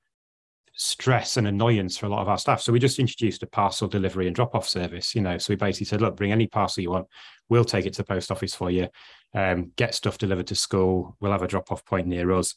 stress 0.76 1.36
and 1.36 1.46
annoyance 1.46 1.96
for 1.96 2.06
a 2.06 2.08
lot 2.08 2.20
of 2.20 2.28
our 2.28 2.38
staff. 2.38 2.60
So 2.60 2.72
we 2.72 2.78
just 2.78 2.98
introduced 2.98 3.42
a 3.42 3.46
parcel 3.46 3.88
delivery 3.88 4.26
and 4.26 4.36
drop 4.36 4.54
off 4.54 4.68
service, 4.68 5.14
you 5.14 5.22
know. 5.22 5.38
So 5.38 5.52
we 5.52 5.56
basically 5.56 5.86
said, 5.86 6.00
look, 6.00 6.16
bring 6.16 6.32
any 6.32 6.46
parcel 6.46 6.82
you 6.82 6.90
want. 6.90 7.06
We'll 7.48 7.64
take 7.64 7.86
it 7.86 7.94
to 7.94 8.02
the 8.02 8.06
post 8.06 8.30
office 8.30 8.54
for 8.54 8.70
you. 8.70 8.88
Um, 9.34 9.72
get 9.76 9.94
stuff 9.94 10.18
delivered 10.18 10.48
to 10.48 10.54
school. 10.54 11.16
We'll 11.20 11.32
have 11.32 11.42
a 11.42 11.48
drop 11.48 11.72
off 11.72 11.84
point 11.84 12.06
near 12.06 12.30
us. 12.32 12.54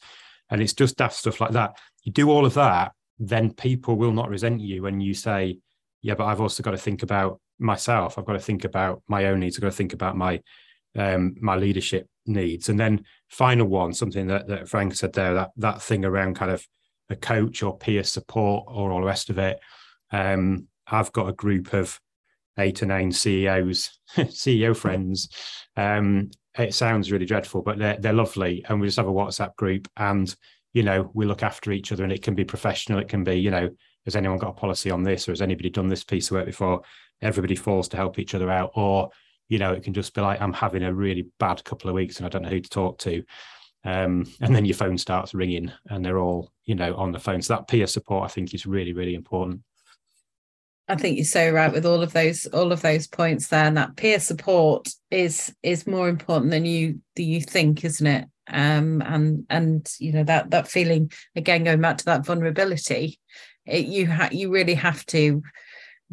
And 0.50 0.60
it's 0.60 0.72
just 0.72 0.96
daft 0.96 1.14
stuff 1.14 1.40
like 1.40 1.52
that. 1.52 1.78
You 2.02 2.12
do 2.12 2.30
all 2.30 2.44
of 2.44 2.54
that, 2.54 2.92
then 3.18 3.52
people 3.52 3.96
will 3.96 4.12
not 4.12 4.28
resent 4.28 4.60
you 4.60 4.82
when 4.82 5.00
you 5.00 5.14
say, 5.14 5.58
yeah, 6.02 6.14
but 6.14 6.26
I've 6.26 6.40
also 6.40 6.62
got 6.62 6.70
to 6.72 6.78
think 6.78 7.02
about 7.02 7.40
myself. 7.58 8.18
I've 8.18 8.24
got 8.24 8.32
to 8.32 8.40
think 8.40 8.64
about 8.64 9.02
my 9.06 9.26
own 9.26 9.40
needs. 9.40 9.56
I've 9.56 9.62
got 9.62 9.70
to 9.70 9.76
think 9.76 9.92
about 9.92 10.16
my 10.16 10.40
um, 10.96 11.36
my 11.40 11.54
leadership 11.54 12.08
needs. 12.26 12.68
And 12.68 12.80
then 12.80 13.04
final 13.28 13.66
one, 13.66 13.92
something 13.92 14.26
that, 14.26 14.48
that 14.48 14.68
Frank 14.68 14.94
said 14.94 15.12
there, 15.12 15.34
that 15.34 15.50
that 15.58 15.82
thing 15.82 16.04
around 16.04 16.36
kind 16.36 16.50
of 16.50 16.66
a 17.10 17.16
coach 17.16 17.62
or 17.62 17.76
peer 17.76 18.02
support 18.02 18.64
or 18.68 18.90
all 18.90 19.00
the 19.00 19.06
rest 19.06 19.30
of 19.30 19.38
it. 19.38 19.60
Um, 20.10 20.66
I've 20.86 21.12
got 21.12 21.28
a 21.28 21.32
group 21.32 21.72
of 21.72 22.00
eight 22.58 22.82
or 22.82 22.86
nine 22.86 23.12
CEOs, 23.12 23.98
CEO 24.16 24.76
friends, 24.76 25.28
um, 25.76 26.30
it 26.58 26.74
sounds 26.74 27.12
really 27.12 27.26
dreadful, 27.26 27.62
but 27.62 27.78
they're 27.78 27.96
they're 27.98 28.12
lovely, 28.12 28.64
and 28.68 28.80
we 28.80 28.86
just 28.86 28.96
have 28.96 29.08
a 29.08 29.12
WhatsApp 29.12 29.54
group, 29.56 29.88
and 29.96 30.34
you 30.72 30.82
know 30.82 31.10
we 31.14 31.26
look 31.26 31.42
after 31.42 31.72
each 31.72 31.92
other, 31.92 32.04
and 32.04 32.12
it 32.12 32.22
can 32.22 32.34
be 32.34 32.44
professional, 32.44 32.98
it 32.98 33.08
can 33.08 33.24
be 33.24 33.34
you 33.34 33.50
know 33.50 33.70
has 34.06 34.16
anyone 34.16 34.38
got 34.38 34.50
a 34.50 34.54
policy 34.54 34.90
on 34.90 35.02
this, 35.02 35.28
or 35.28 35.32
has 35.32 35.42
anybody 35.42 35.70
done 35.70 35.88
this 35.88 36.04
piece 36.04 36.30
of 36.30 36.36
work 36.36 36.46
before? 36.46 36.82
Everybody 37.22 37.54
falls 37.54 37.88
to 37.88 37.96
help 37.96 38.18
each 38.18 38.34
other 38.34 38.50
out, 38.50 38.72
or 38.74 39.10
you 39.48 39.58
know 39.58 39.72
it 39.72 39.82
can 39.82 39.94
just 39.94 40.14
be 40.14 40.20
like 40.20 40.40
I'm 40.40 40.52
having 40.52 40.82
a 40.82 40.92
really 40.92 41.28
bad 41.38 41.62
couple 41.64 41.88
of 41.88 41.94
weeks 41.94 42.16
and 42.16 42.26
I 42.26 42.28
don't 42.28 42.42
know 42.42 42.48
who 42.48 42.60
to 42.60 42.70
talk 42.70 42.98
to, 43.00 43.22
um, 43.84 44.26
and 44.40 44.54
then 44.54 44.64
your 44.64 44.76
phone 44.76 44.98
starts 44.98 45.34
ringing, 45.34 45.70
and 45.86 46.04
they're 46.04 46.18
all 46.18 46.52
you 46.64 46.74
know 46.74 46.96
on 46.96 47.12
the 47.12 47.20
phone. 47.20 47.42
So 47.42 47.54
that 47.54 47.68
peer 47.68 47.86
support 47.86 48.24
I 48.24 48.32
think 48.32 48.54
is 48.54 48.66
really 48.66 48.92
really 48.92 49.14
important. 49.14 49.62
I 50.90 50.96
think 50.96 51.16
you're 51.16 51.24
so 51.24 51.50
right 51.50 51.72
with 51.72 51.86
all 51.86 52.02
of 52.02 52.12
those 52.12 52.46
all 52.46 52.72
of 52.72 52.82
those 52.82 53.06
points 53.06 53.46
there, 53.46 53.64
and 53.64 53.76
that 53.76 53.96
peer 53.96 54.18
support 54.18 54.88
is 55.10 55.54
is 55.62 55.86
more 55.86 56.08
important 56.08 56.50
than 56.50 56.64
you 56.64 57.00
than 57.14 57.26
you 57.26 57.40
think, 57.40 57.84
isn't 57.84 58.06
it? 58.06 58.26
Um, 58.48 59.00
and 59.06 59.46
and 59.48 59.88
you 60.00 60.12
know 60.12 60.24
that 60.24 60.50
that 60.50 60.66
feeling 60.66 61.12
again 61.36 61.62
going 61.62 61.80
back 61.80 61.98
to 61.98 62.04
that 62.06 62.26
vulnerability, 62.26 63.20
it, 63.66 63.86
you 63.86 64.10
ha- 64.10 64.30
you 64.32 64.50
really 64.50 64.74
have 64.74 65.06
to 65.06 65.42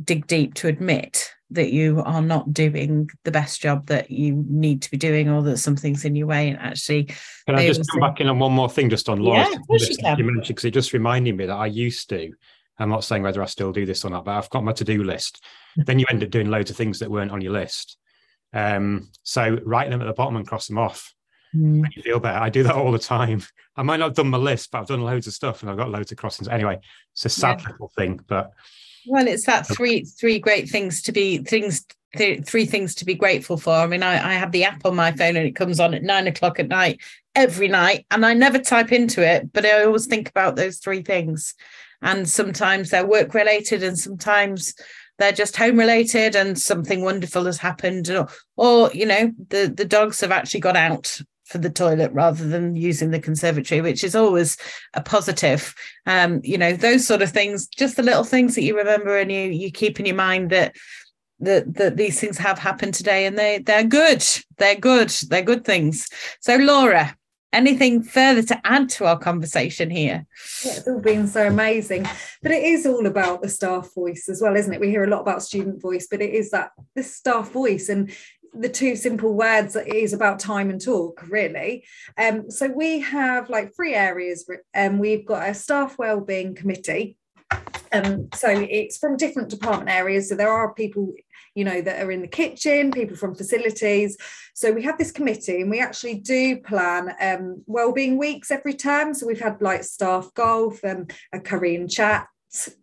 dig 0.04 0.28
deep 0.28 0.54
to 0.54 0.68
admit 0.68 1.32
that 1.50 1.72
you 1.72 2.04
are 2.06 2.22
not 2.22 2.54
doing 2.54 3.10
the 3.24 3.32
best 3.32 3.62
job 3.62 3.88
that 3.88 4.12
you 4.12 4.46
need 4.48 4.82
to 4.84 4.92
be 4.92 4.98
doing 4.98 5.30
or 5.30 5.42
that 5.42 5.58
something's 5.58 6.06
in 6.06 6.16
your 6.16 6.28
way 6.28 6.50
and 6.50 6.60
actually 6.60 7.06
can 7.46 7.56
i 7.56 7.66
just 7.66 7.90
come 7.90 8.02
back 8.02 8.20
in 8.20 8.28
on 8.28 8.38
one 8.38 8.52
more 8.52 8.70
thing 8.70 8.90
just 8.90 9.08
on 9.08 9.18
Laura 9.18 9.48
yeah, 9.50 9.58
you, 9.70 10.16
you 10.18 10.24
mentioned 10.26 10.48
because 10.48 10.66
it 10.66 10.72
just 10.72 10.92
reminded 10.92 11.38
me 11.38 11.46
that 11.46 11.56
i 11.56 11.66
used 11.66 12.10
to 12.10 12.32
I'm 12.80 12.90
not 12.90 13.04
saying 13.04 13.24
whether 13.24 13.42
I 13.42 13.48
still 13.48 13.72
do 13.72 13.86
this 13.86 14.06
or 14.06 14.10
not, 14.10 14.26
but 14.26 14.36
I've 14.36 14.50
got 14.50 14.64
my 14.64 14.74
to-do 14.74 15.04
list. 15.04 15.44
then 15.76 16.00
you 16.00 16.06
end 16.10 16.24
up 16.24 16.30
doing 16.30 16.50
loads 16.50 16.70
of 16.70 16.78
things 16.78 17.00
that 17.00 17.10
weren't 17.12 17.32
on 17.32 17.42
your 17.42 17.54
list. 17.54 17.98
Um, 18.54 19.10
so 19.24 19.58
write 19.64 19.90
them 19.90 20.02
at 20.02 20.06
the 20.06 20.14
bottom 20.14 20.36
and 20.36 20.48
cross 20.48 20.68
them 20.68 20.78
off. 20.78 21.14
Mm. 21.56 21.88
you 21.96 22.04
feel 22.04 22.20
better. 22.20 22.40
I 22.40 22.50
do 22.50 22.64
that 22.64 22.76
all 22.76 22.92
the 22.92 23.00
time. 23.00 23.42
I 23.76 23.84
might 23.84 23.98
not 23.98 24.08
have 24.08 24.16
done 24.16 24.30
my 24.30 24.38
list, 24.38 24.72
but 24.72 24.80
I've 24.80 24.88
done 24.88 25.02
loads 25.02 25.28
of 25.28 25.34
stuff 25.34 25.62
and 25.62 25.72
I've 25.72 25.78
got 25.78 25.90
loads 25.90 26.12
of 26.12 26.18
crossings. 26.18 26.48
Anyway, 26.48 26.80
it's 27.14 27.26
a 27.26 27.30
sad 27.30 27.62
yeah. 27.62 27.72
little 27.72 27.92
thing, 27.96 28.20
but 28.28 28.52
well, 29.08 29.28
it's 29.28 29.46
that 29.46 29.66
three 29.66 30.04
three 30.04 30.40
great 30.40 30.68
things 30.70 31.02
to 31.04 31.12
be 31.12 31.38
things 31.38 31.86
th- 32.18 32.44
three 32.44 32.66
things 32.66 32.96
to 32.96 33.06
be 33.06 33.16
grateful 33.16 33.58
for. 33.58 33.74
I 33.74 33.88
mean, 33.88 34.04
I, 34.04 34.32
I 34.32 34.34
have 34.34 34.52
the 34.52 34.66
app 34.66 34.86
on 34.86 34.96
my 34.96 35.12
phone 35.12 35.38
and 35.38 35.48
it 35.48 35.56
comes 35.56 35.80
on 35.80 35.94
at 35.94 36.04
nine 36.04 36.28
o'clock 36.28 36.60
at 36.60 36.68
night 36.68 37.00
every 37.36 37.68
night, 37.68 38.06
and 38.12 38.26
I 38.26 38.34
never 38.34 38.60
type 38.60 38.92
into 38.92 39.26
it, 39.26 39.54
but 39.54 39.66
I 39.66 39.84
always 39.84 40.08
think 40.08 40.30
about 40.30 40.56
those 40.56 40.80
three 40.80 41.04
things. 41.04 41.54
And 42.02 42.30
sometimes 42.30 42.90
they're 42.90 43.06
work 43.06 43.34
related, 43.34 43.84
and 43.84 43.98
sometimes 43.98 44.74
they're 45.18 45.32
just 45.32 45.58
home 45.58 45.78
related, 45.78 46.36
and 46.36 46.58
something 46.58 47.02
wonderful 47.02 47.46
has 47.46 47.58
happened, 47.58 48.10
or, 48.10 48.28
or 48.56 48.92
you 48.94 49.06
know, 49.06 49.32
the 49.50 49.74
the 49.76 49.86
dogs 49.86 50.22
have 50.22 50.32
actually 50.32 50.60
got 50.60 50.78
out 50.78 51.20
for 51.48 51.58
the 51.58 51.70
toilet 51.70 52.12
rather 52.14 52.46
than 52.48 52.76
using 52.76 53.12
the 53.12 53.20
conservatory, 53.20 53.82
which 53.82 54.04
is 54.04 54.16
always 54.16 54.58
a 54.94 55.02
positive. 55.02 55.74
Um, 56.06 56.42
you 56.44 56.58
know, 56.58 56.74
those 56.74 57.08
sort 57.08 57.22
of 57.22 57.32
things, 57.32 57.68
just 57.68 57.96
the 57.96 58.04
little 58.04 58.26
things 58.26 58.56
that 58.56 58.64
you 58.64 58.78
remember 58.78 59.18
and 59.18 59.32
you 59.32 59.50
you 59.50 59.72
keep 59.72 60.00
in 60.00 60.06
your 60.06 60.16
mind 60.16 60.50
that 60.52 60.76
that 61.40 61.74
that 61.76 61.98
these 61.98 62.20
things 62.20 62.38
have 62.38 62.60
happened 62.60 62.94
today 62.94 63.26
and 63.26 63.38
they 63.38 63.60
they're 63.60 63.84
good. 63.84 64.24
They're 64.58 64.76
good. 64.76 65.10
They're 65.10 65.42
good 65.42 65.66
things. 65.66 66.08
So 66.42 66.58
Laura, 66.58 67.16
anything 67.54 68.04
further 68.04 68.44
to 68.44 68.62
add 68.66 68.90
to 68.90 69.06
our 69.06 69.18
conversation 69.18 69.90
here? 69.90 70.26
Yeah, 70.64 70.74
it's 70.74 70.88
all 70.88 71.02
been 71.02 71.28
so 71.28 71.48
amazing. 71.48 72.08
But 72.42 72.52
it 72.52 72.64
is 72.64 72.86
all 72.86 73.06
about 73.06 73.42
the 73.42 73.50
staff 73.50 73.94
voice 73.94 74.28
as 74.30 74.42
well, 74.42 74.56
isn't 74.56 74.74
it? 74.74 74.80
We 74.80 74.90
hear 74.90 75.04
a 75.04 75.10
lot 75.10 75.22
about 75.22 75.44
student 75.44 75.82
voice, 75.82 76.08
but 76.10 76.22
it 76.22 76.34
is 76.34 76.52
that 76.52 76.72
this 76.96 77.16
staff 77.16 77.52
voice. 77.52 77.90
And 77.90 78.12
the 78.54 78.70
two 78.70 78.96
simple 78.96 79.34
words 79.34 79.76
is 79.76 80.14
about 80.14 80.40
time 80.40 80.70
and 80.70 80.82
talk 80.82 81.24
really 81.28 81.86
um, 82.18 82.50
so 82.50 82.68
we 82.68 83.00
have 83.00 83.50
like 83.50 83.76
three 83.76 83.94
areas 83.94 84.50
and 84.74 84.94
um, 84.94 85.00
we've 85.00 85.26
got 85.26 85.50
a 85.50 85.54
staff 85.54 85.98
wellbeing 85.98 86.56
committee 86.56 87.18
um, 87.92 88.28
so 88.34 88.50
it's 88.50 88.98
from 88.98 89.18
different 89.18 89.50
department 89.50 89.90
areas 89.90 90.30
so 90.30 90.36
there 90.36 90.52
are 90.52 90.74
people 90.74 91.14
you 91.58 91.64
know 91.64 91.82
that 91.82 92.04
are 92.04 92.12
in 92.12 92.22
the 92.22 92.28
kitchen 92.28 92.92
people 92.92 93.18
from 93.18 93.34
facilities. 93.34 94.16
So 94.54 94.72
we 94.72 94.84
have 94.84 95.00
this 95.00 95.12
committee 95.12 95.62
and 95.62 95.72
we 95.72 95.80
actually 95.80 96.20
do 96.20 96.58
plan 96.62 97.16
um, 97.20 97.64
wellbeing 97.66 98.20
weeks 98.20 98.52
every 98.52 98.76
term. 98.76 99.16
So 99.16 99.26
we've 99.26 99.42
had 99.42 99.60
like 99.60 99.84
staff 99.84 100.32
golf 100.36 100.84
and 100.84 101.12
a 101.34 101.40
Korean 101.40 101.88
chat 101.88 102.28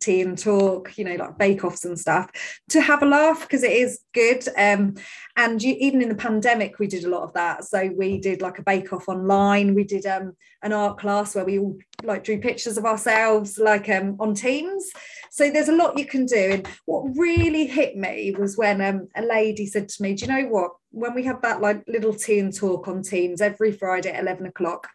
tea 0.00 0.20
and 0.20 0.38
talk, 0.38 0.96
you 0.96 1.04
know, 1.04 1.16
like 1.16 1.38
bake 1.38 1.64
offs 1.64 1.84
and 1.84 1.98
stuff, 1.98 2.30
to 2.68 2.80
have 2.80 3.02
a 3.02 3.06
laugh 3.06 3.42
because 3.42 3.62
it 3.62 3.72
is 3.72 4.00
good. 4.12 4.46
Um, 4.56 4.94
and 5.36 5.62
you, 5.62 5.74
even 5.78 6.02
in 6.02 6.08
the 6.08 6.14
pandemic, 6.14 6.78
we 6.78 6.86
did 6.86 7.04
a 7.04 7.08
lot 7.08 7.22
of 7.22 7.32
that. 7.34 7.64
So 7.64 7.90
we 7.96 8.18
did 8.18 8.42
like 8.42 8.58
a 8.58 8.62
bake 8.62 8.92
off 8.92 9.08
online. 9.08 9.74
We 9.74 9.84
did 9.84 10.06
um, 10.06 10.36
an 10.62 10.72
art 10.72 10.98
class 10.98 11.34
where 11.34 11.44
we 11.44 11.58
all 11.58 11.76
like 12.02 12.24
drew 12.24 12.40
pictures 12.40 12.78
of 12.78 12.84
ourselves, 12.84 13.58
like 13.58 13.88
um, 13.88 14.16
on 14.20 14.34
Teams. 14.34 14.90
So 15.30 15.50
there's 15.50 15.68
a 15.68 15.76
lot 15.76 15.98
you 15.98 16.06
can 16.06 16.26
do. 16.26 16.36
And 16.36 16.68
what 16.84 17.16
really 17.16 17.66
hit 17.66 17.96
me 17.96 18.34
was 18.38 18.56
when 18.56 18.80
um, 18.80 19.08
a 19.16 19.22
lady 19.22 19.66
said 19.66 19.88
to 19.88 20.02
me, 20.02 20.14
"Do 20.14 20.26
you 20.26 20.32
know 20.32 20.48
what? 20.48 20.72
When 20.90 21.14
we 21.14 21.24
have 21.24 21.42
that 21.42 21.60
like 21.60 21.82
little 21.88 22.14
tea 22.14 22.38
and 22.38 22.54
talk 22.54 22.86
on 22.86 23.02
Teams 23.02 23.40
every 23.40 23.72
Friday 23.72 24.10
at 24.10 24.22
eleven 24.22 24.46
o'clock." 24.46 24.88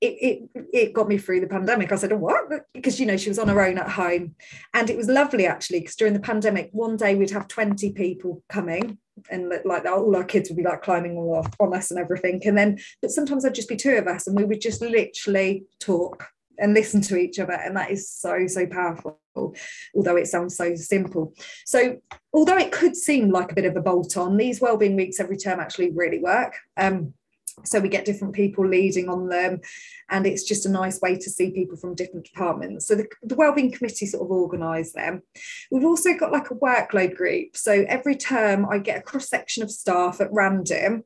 It, 0.00 0.48
it 0.54 0.66
it 0.72 0.92
got 0.92 1.08
me 1.08 1.18
through 1.18 1.40
the 1.40 1.46
pandemic. 1.46 1.92
I 1.92 1.96
said, 1.96 2.12
oh, 2.12 2.16
what? 2.16 2.44
Because 2.72 2.98
you 2.98 3.06
know 3.06 3.16
she 3.16 3.28
was 3.28 3.38
on 3.38 3.48
her 3.48 3.60
own 3.60 3.78
at 3.78 3.88
home, 3.88 4.34
and 4.74 4.88
it 4.88 4.96
was 4.96 5.08
lovely 5.08 5.46
actually. 5.46 5.80
Because 5.80 5.96
during 5.96 6.14
the 6.14 6.20
pandemic, 6.20 6.70
one 6.72 6.96
day 6.96 7.14
we'd 7.14 7.30
have 7.30 7.48
twenty 7.48 7.92
people 7.92 8.42
coming, 8.48 8.98
and 9.30 9.52
like 9.64 9.84
all 9.84 10.16
our 10.16 10.24
kids 10.24 10.48
would 10.48 10.56
be 10.56 10.62
like 10.62 10.82
climbing 10.82 11.16
all 11.16 11.46
on 11.58 11.74
us 11.74 11.90
and 11.90 12.00
everything. 12.00 12.40
And 12.44 12.56
then, 12.56 12.78
but 13.02 13.10
sometimes 13.10 13.44
I'd 13.44 13.54
just 13.54 13.68
be 13.68 13.76
two 13.76 13.96
of 13.96 14.06
us, 14.06 14.26
and 14.26 14.36
we 14.36 14.44
would 14.44 14.60
just 14.60 14.80
literally 14.80 15.64
talk 15.80 16.28
and 16.58 16.74
listen 16.74 17.00
to 17.00 17.16
each 17.16 17.38
other, 17.38 17.54
and 17.54 17.76
that 17.76 17.90
is 17.90 18.10
so 18.10 18.46
so 18.46 18.66
powerful. 18.66 19.18
Although 19.94 20.16
it 20.16 20.26
sounds 20.26 20.56
so 20.56 20.74
simple. 20.74 21.34
So 21.64 21.98
although 22.32 22.58
it 22.58 22.72
could 22.72 22.96
seem 22.96 23.30
like 23.30 23.52
a 23.52 23.54
bit 23.54 23.64
of 23.64 23.76
a 23.76 23.80
bolt 23.80 24.16
on, 24.16 24.36
these 24.36 24.60
wellbeing 24.60 24.96
weeks 24.96 25.20
every 25.20 25.36
term 25.36 25.60
actually 25.60 25.92
really 25.92 26.18
work. 26.18 26.56
Um, 26.76 27.14
so 27.64 27.80
we 27.80 27.88
get 27.88 28.04
different 28.04 28.34
people 28.34 28.66
leading 28.66 29.08
on 29.08 29.28
them 29.28 29.60
and 30.10 30.26
it's 30.26 30.44
just 30.44 30.66
a 30.66 30.70
nice 30.70 31.00
way 31.00 31.16
to 31.16 31.30
see 31.30 31.50
people 31.50 31.76
from 31.76 31.94
different 31.94 32.24
departments 32.24 32.86
so 32.86 32.94
the, 32.94 33.06
the 33.22 33.34
wellbeing 33.34 33.70
committee 33.70 34.06
sort 34.06 34.24
of 34.24 34.30
organise 34.30 34.92
them 34.92 35.22
we've 35.70 35.84
also 35.84 36.16
got 36.16 36.32
like 36.32 36.50
a 36.50 36.54
workload 36.54 37.14
group 37.14 37.56
so 37.56 37.84
every 37.88 38.16
term 38.16 38.66
i 38.70 38.78
get 38.78 38.98
a 38.98 39.02
cross 39.02 39.28
section 39.28 39.62
of 39.62 39.70
staff 39.70 40.20
at 40.20 40.32
random 40.32 41.04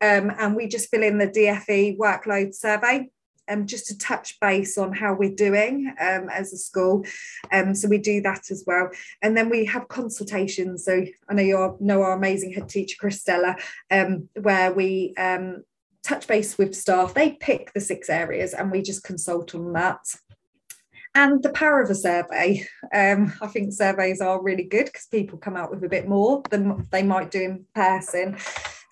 um, 0.00 0.30
and 0.38 0.54
we 0.54 0.68
just 0.68 0.90
fill 0.90 1.02
in 1.02 1.18
the 1.18 1.28
dfe 1.28 1.96
workload 1.98 2.54
survey 2.54 3.08
um, 3.48 3.66
just 3.66 3.86
to 3.86 3.98
touch 3.98 4.38
base 4.40 4.78
on 4.78 4.92
how 4.92 5.14
we're 5.14 5.34
doing 5.34 5.92
um, 6.00 6.28
as 6.30 6.52
a 6.52 6.56
school. 6.56 7.04
Um, 7.52 7.74
so 7.74 7.88
we 7.88 7.98
do 7.98 8.20
that 8.22 8.50
as 8.50 8.64
well. 8.66 8.90
And 9.22 9.36
then 9.36 9.50
we 9.50 9.64
have 9.66 9.88
consultations. 9.88 10.84
So 10.84 11.04
I 11.28 11.34
know 11.34 11.42
you 11.42 11.76
know 11.80 12.02
our 12.02 12.12
amazing 12.12 12.52
head 12.52 12.68
teacher, 12.68 12.96
Christella, 13.02 13.60
um, 13.90 14.28
where 14.40 14.72
we 14.72 15.14
um, 15.16 15.62
touch 16.04 16.26
base 16.26 16.58
with 16.58 16.76
staff. 16.76 17.14
They 17.14 17.32
pick 17.32 17.72
the 17.72 17.80
six 17.80 18.08
areas 18.08 18.54
and 18.54 18.70
we 18.70 18.82
just 18.82 19.04
consult 19.04 19.54
on 19.54 19.72
that. 19.72 20.00
And 21.16 21.42
the 21.42 21.50
power 21.50 21.80
of 21.80 21.90
a 21.90 21.94
survey. 21.94 22.66
Um, 22.92 23.32
I 23.40 23.46
think 23.46 23.72
surveys 23.72 24.20
are 24.20 24.42
really 24.42 24.64
good 24.64 24.86
because 24.86 25.06
people 25.06 25.38
come 25.38 25.56
out 25.56 25.70
with 25.70 25.82
a 25.84 25.88
bit 25.88 26.08
more 26.08 26.42
than 26.50 26.88
they 26.90 27.04
might 27.04 27.30
do 27.30 27.42
in 27.42 27.66
person. 27.74 28.36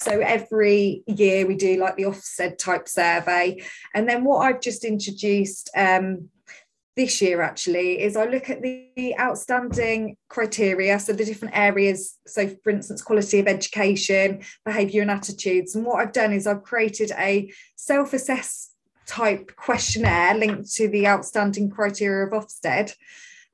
So 0.01 0.21
every 0.21 1.03
year 1.07 1.47
we 1.47 1.55
do 1.55 1.77
like 1.77 1.97
the 1.97 2.05
Ofsted 2.05 2.59
type 2.59 2.89
survey. 2.89 3.63
And 3.95 4.09
then 4.09 4.25
what 4.25 4.39
I've 4.39 4.61
just 4.61 4.85
introduced 4.85 5.71
um, 5.77 6.29
this 6.97 7.23
year 7.23 7.41
actually 7.41 8.03
is 8.03 8.17
I 8.17 8.27
look 8.27 8.51
at 8.51 8.61
the 8.61 9.15
outstanding 9.19 10.17
criteria, 10.29 10.99
so 10.99 11.13
the 11.13 11.25
different 11.25 11.57
areas. 11.57 12.19
So, 12.27 12.49
for 12.63 12.71
instance, 12.71 13.03
quality 13.03 13.41
of 13.41 13.49
education, 13.49 14.43
behaviour 14.65 15.03
and 15.03 15.11
attitudes. 15.11 15.75
And 15.75 15.87
what 15.87 16.01
I've 16.01 16.13
done 16.13 16.33
is 16.33 16.47
I've 16.47 16.63
created 16.63 17.13
a 17.19 17.51
self 17.77 18.13
assess 18.13 18.71
type 19.07 19.57
questionnaire 19.57 20.35
linked 20.35 20.73
to 20.75 20.89
the 20.89 21.07
outstanding 21.07 21.71
criteria 21.71 22.27
of 22.27 22.33
Ofsted. 22.33 22.95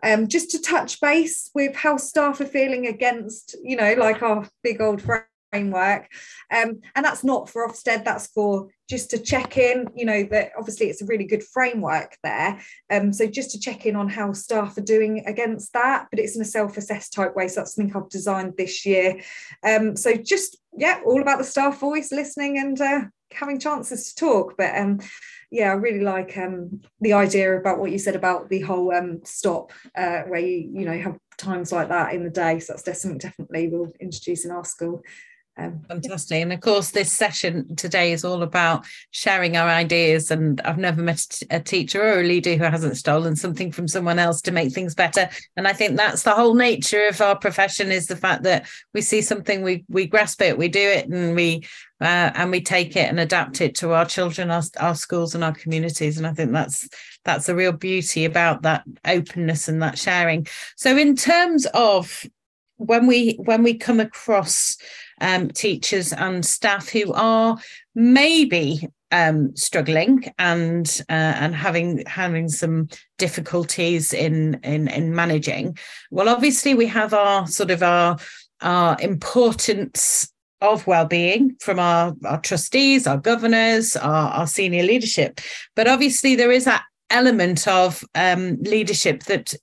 Um, 0.02 0.28
just 0.28 0.50
to 0.52 0.60
touch 0.60 1.00
base 1.00 1.50
with 1.54 1.74
how 1.74 1.96
staff 1.96 2.40
are 2.40 2.46
feeling 2.46 2.86
against, 2.86 3.56
you 3.64 3.76
know, 3.76 3.94
like 3.94 4.22
our 4.22 4.48
big 4.62 4.80
old 4.80 5.02
framework. 5.02 6.08
Um, 6.54 6.80
and 6.94 7.04
that's 7.04 7.24
not 7.24 7.48
for 7.48 7.66
Ofsted, 7.66 8.04
that's 8.04 8.28
for 8.28 8.68
just 8.88 9.10
to 9.10 9.18
check 9.18 9.58
in, 9.58 9.86
you 9.94 10.06
know, 10.06 10.22
that 10.30 10.52
obviously 10.58 10.86
it's 10.86 11.02
a 11.02 11.06
really 11.06 11.24
good 11.24 11.42
framework 11.42 12.16
there. 12.22 12.58
Um, 12.90 13.12
so 13.12 13.26
just 13.26 13.50
to 13.50 13.60
check 13.60 13.84
in 13.84 13.96
on 13.96 14.08
how 14.08 14.32
staff 14.32 14.78
are 14.78 14.82
doing 14.82 15.24
against 15.26 15.72
that, 15.74 16.06
but 16.10 16.18
it's 16.18 16.36
in 16.36 16.42
a 16.42 16.46
self-assess 16.46 17.10
type 17.10 17.36
way. 17.36 17.48
So 17.48 17.60
that's 17.60 17.74
something 17.74 17.94
I've 17.94 18.08
designed 18.08 18.54
this 18.56 18.86
year. 18.86 19.20
Um, 19.62 19.94
so 19.94 20.14
just, 20.14 20.56
yeah, 20.76 21.00
all 21.04 21.20
about 21.20 21.38
the 21.38 21.44
staff 21.44 21.78
voice, 21.78 22.10
listening 22.12 22.58
and 22.58 22.80
uh, 22.80 23.00
having 23.32 23.60
chances 23.60 24.14
to 24.14 24.24
talk. 24.24 24.54
But 24.56 24.74
um, 24.74 25.00
yeah, 25.50 25.70
I 25.70 25.74
really 25.74 26.00
like 26.00 26.36
um, 26.38 26.80
the 27.00 27.12
idea 27.12 27.58
about 27.58 27.78
what 27.78 27.90
you 27.90 27.98
said 27.98 28.16
about 28.16 28.48
the 28.48 28.60
whole 28.60 28.94
um, 28.94 29.20
stop, 29.24 29.72
uh, 29.96 30.22
where 30.22 30.40
you, 30.40 30.70
you 30.72 30.84
know, 30.86 30.98
have 30.98 31.18
times 31.36 31.72
like 31.72 31.88
that 31.88 32.14
in 32.14 32.24
the 32.24 32.30
day. 32.30 32.58
So 32.58 32.72
that's 32.72 32.82
definitely, 32.82 33.18
definitely 33.18 33.68
we'll 33.68 33.92
introduce 34.00 34.44
in 34.44 34.50
our 34.50 34.64
school. 34.64 35.02
Um, 35.58 35.80
Fantastic. 35.88 36.40
And 36.40 36.52
of 36.52 36.60
course, 36.60 36.92
this 36.92 37.12
session 37.12 37.74
today 37.74 38.12
is 38.12 38.24
all 38.24 38.42
about 38.42 38.84
sharing 39.10 39.56
our 39.56 39.68
ideas. 39.68 40.30
And 40.30 40.60
I've 40.60 40.78
never 40.78 41.02
met 41.02 41.42
a 41.50 41.58
teacher 41.58 42.00
or 42.00 42.20
a 42.20 42.24
leader 42.24 42.54
who 42.54 42.64
hasn't 42.64 42.96
stolen 42.96 43.34
something 43.34 43.72
from 43.72 43.88
someone 43.88 44.20
else 44.20 44.40
to 44.42 44.52
make 44.52 44.72
things 44.72 44.94
better. 44.94 45.28
And 45.56 45.66
I 45.66 45.72
think 45.72 45.96
that's 45.96 46.22
the 46.22 46.34
whole 46.34 46.54
nature 46.54 47.08
of 47.08 47.20
our 47.20 47.36
profession 47.36 47.90
is 47.90 48.06
the 48.06 48.16
fact 48.16 48.44
that 48.44 48.68
we 48.94 49.00
see 49.00 49.20
something, 49.20 49.62
we 49.62 49.84
we 49.88 50.06
grasp 50.06 50.40
it, 50.42 50.56
we 50.56 50.68
do 50.68 50.80
it, 50.80 51.08
and 51.08 51.34
we 51.34 51.64
uh, 52.00 52.30
and 52.34 52.52
we 52.52 52.60
take 52.60 52.94
it 52.94 53.08
and 53.08 53.18
adapt 53.18 53.60
it 53.60 53.74
to 53.74 53.92
our 53.92 54.04
children, 54.04 54.52
our, 54.52 54.62
our 54.78 54.94
schools, 54.94 55.34
and 55.34 55.42
our 55.42 55.52
communities. 55.52 56.16
And 56.16 56.26
I 56.26 56.32
think 56.32 56.52
that's 56.52 56.88
that's 57.24 57.46
the 57.46 57.56
real 57.56 57.72
beauty 57.72 58.24
about 58.24 58.62
that 58.62 58.84
openness 59.04 59.66
and 59.66 59.82
that 59.82 59.98
sharing. 59.98 60.46
So, 60.76 60.96
in 60.96 61.16
terms 61.16 61.66
of 61.74 62.24
when 62.78 63.06
we 63.06 63.34
when 63.34 63.62
we 63.62 63.74
come 63.74 64.00
across 64.00 64.76
um, 65.20 65.48
teachers 65.48 66.12
and 66.12 66.44
staff 66.44 66.88
who 66.88 67.12
are 67.12 67.58
maybe 67.94 68.88
um, 69.10 69.54
struggling 69.56 70.24
and 70.38 71.00
uh, 71.08 71.12
and 71.12 71.54
having 71.54 72.04
having 72.06 72.48
some 72.48 72.88
difficulties 73.18 74.12
in, 74.12 74.60
in 74.62 74.88
in 74.88 75.14
managing. 75.14 75.76
Well, 76.10 76.28
obviously 76.28 76.74
we 76.74 76.86
have 76.86 77.14
our 77.14 77.46
sort 77.46 77.70
of 77.70 77.82
our 77.82 78.18
our 78.60 78.96
importance 79.00 80.32
of 80.60 80.86
well-being 80.88 81.54
from 81.60 81.78
our, 81.78 82.14
our 82.24 82.40
trustees, 82.40 83.06
our 83.06 83.16
governors, 83.16 83.94
our, 83.96 84.30
our 84.32 84.46
senior 84.46 84.82
leadership. 84.82 85.40
But 85.76 85.86
obviously 85.86 86.34
there 86.34 86.50
is 86.50 86.64
that 86.64 86.82
element 87.10 87.68
of 87.68 88.04
um, 88.16 88.60
leadership 88.62 89.22
that 89.24 89.54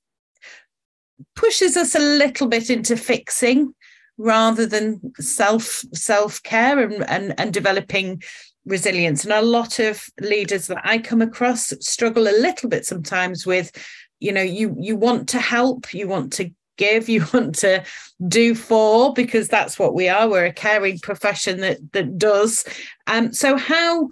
pushes 1.35 1.77
us 1.77 1.95
a 1.95 1.99
little 1.99 2.47
bit 2.47 2.69
into 2.69 2.95
fixing 2.97 3.73
rather 4.17 4.65
than 4.65 4.99
self 5.19 5.83
self 5.93 6.41
care 6.43 6.79
and, 6.79 7.03
and 7.09 7.39
and 7.39 7.53
developing 7.53 8.21
resilience. 8.65 9.23
And 9.23 9.33
a 9.33 9.41
lot 9.41 9.79
of 9.79 10.05
leaders 10.19 10.67
that 10.67 10.81
i 10.83 10.97
come 10.97 11.21
across 11.21 11.73
struggle 11.81 12.27
a 12.27 12.41
little 12.41 12.69
bit 12.69 12.85
sometimes 12.85 13.45
with 13.45 13.71
you 14.19 14.31
know 14.31 14.41
you 14.41 14.75
you 14.79 14.95
want 14.95 15.29
to 15.29 15.39
help 15.39 15.93
you 15.93 16.07
want 16.07 16.33
to 16.33 16.49
give 16.77 17.07
you 17.09 17.25
want 17.33 17.55
to 17.55 17.83
do 18.27 18.55
for 18.55 19.13
because 19.13 19.47
that's 19.47 19.77
what 19.77 19.93
we 19.93 20.09
are. 20.09 20.29
We're 20.29 20.45
a 20.45 20.53
caring 20.53 20.99
profession 20.99 21.61
that 21.61 21.77
that 21.93 22.17
does. 22.17 22.65
Um 23.07 23.33
so 23.33 23.57
how 23.57 24.09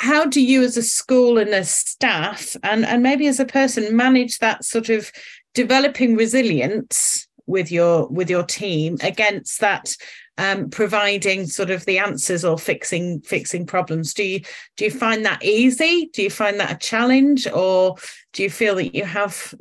how 0.00 0.24
do 0.24 0.40
you 0.40 0.62
as 0.62 0.76
a 0.76 0.82
school 0.82 1.38
and 1.38 1.50
as 1.50 1.70
staff 1.70 2.56
and 2.62 2.84
and 2.86 3.02
maybe 3.02 3.26
as 3.26 3.40
a 3.40 3.44
person 3.44 3.96
manage 3.96 4.38
that 4.38 4.64
sort 4.64 4.90
of 4.90 5.10
developing 5.54 6.16
resilience 6.16 7.26
with 7.46 7.72
your 7.72 8.06
with 8.08 8.30
your 8.30 8.44
team 8.44 8.98
against 9.00 9.60
that 9.60 9.96
um, 10.38 10.70
providing 10.70 11.46
sort 11.46 11.70
of 11.70 11.84
the 11.84 11.98
answers 11.98 12.44
or 12.44 12.56
fixing 12.56 13.20
fixing 13.22 13.66
problems. 13.66 14.14
Do 14.14 14.22
you 14.22 14.40
do 14.76 14.84
you 14.84 14.90
find 14.90 15.24
that 15.26 15.44
easy? 15.44 16.10
Do 16.12 16.22
you 16.22 16.30
find 16.30 16.60
that 16.60 16.72
a 16.72 16.78
challenge 16.78 17.48
or 17.48 17.96
do 18.32 18.44
you 18.44 18.50
feel 18.50 18.76
that 18.76 18.94
you 18.94 19.04
have 19.04 19.52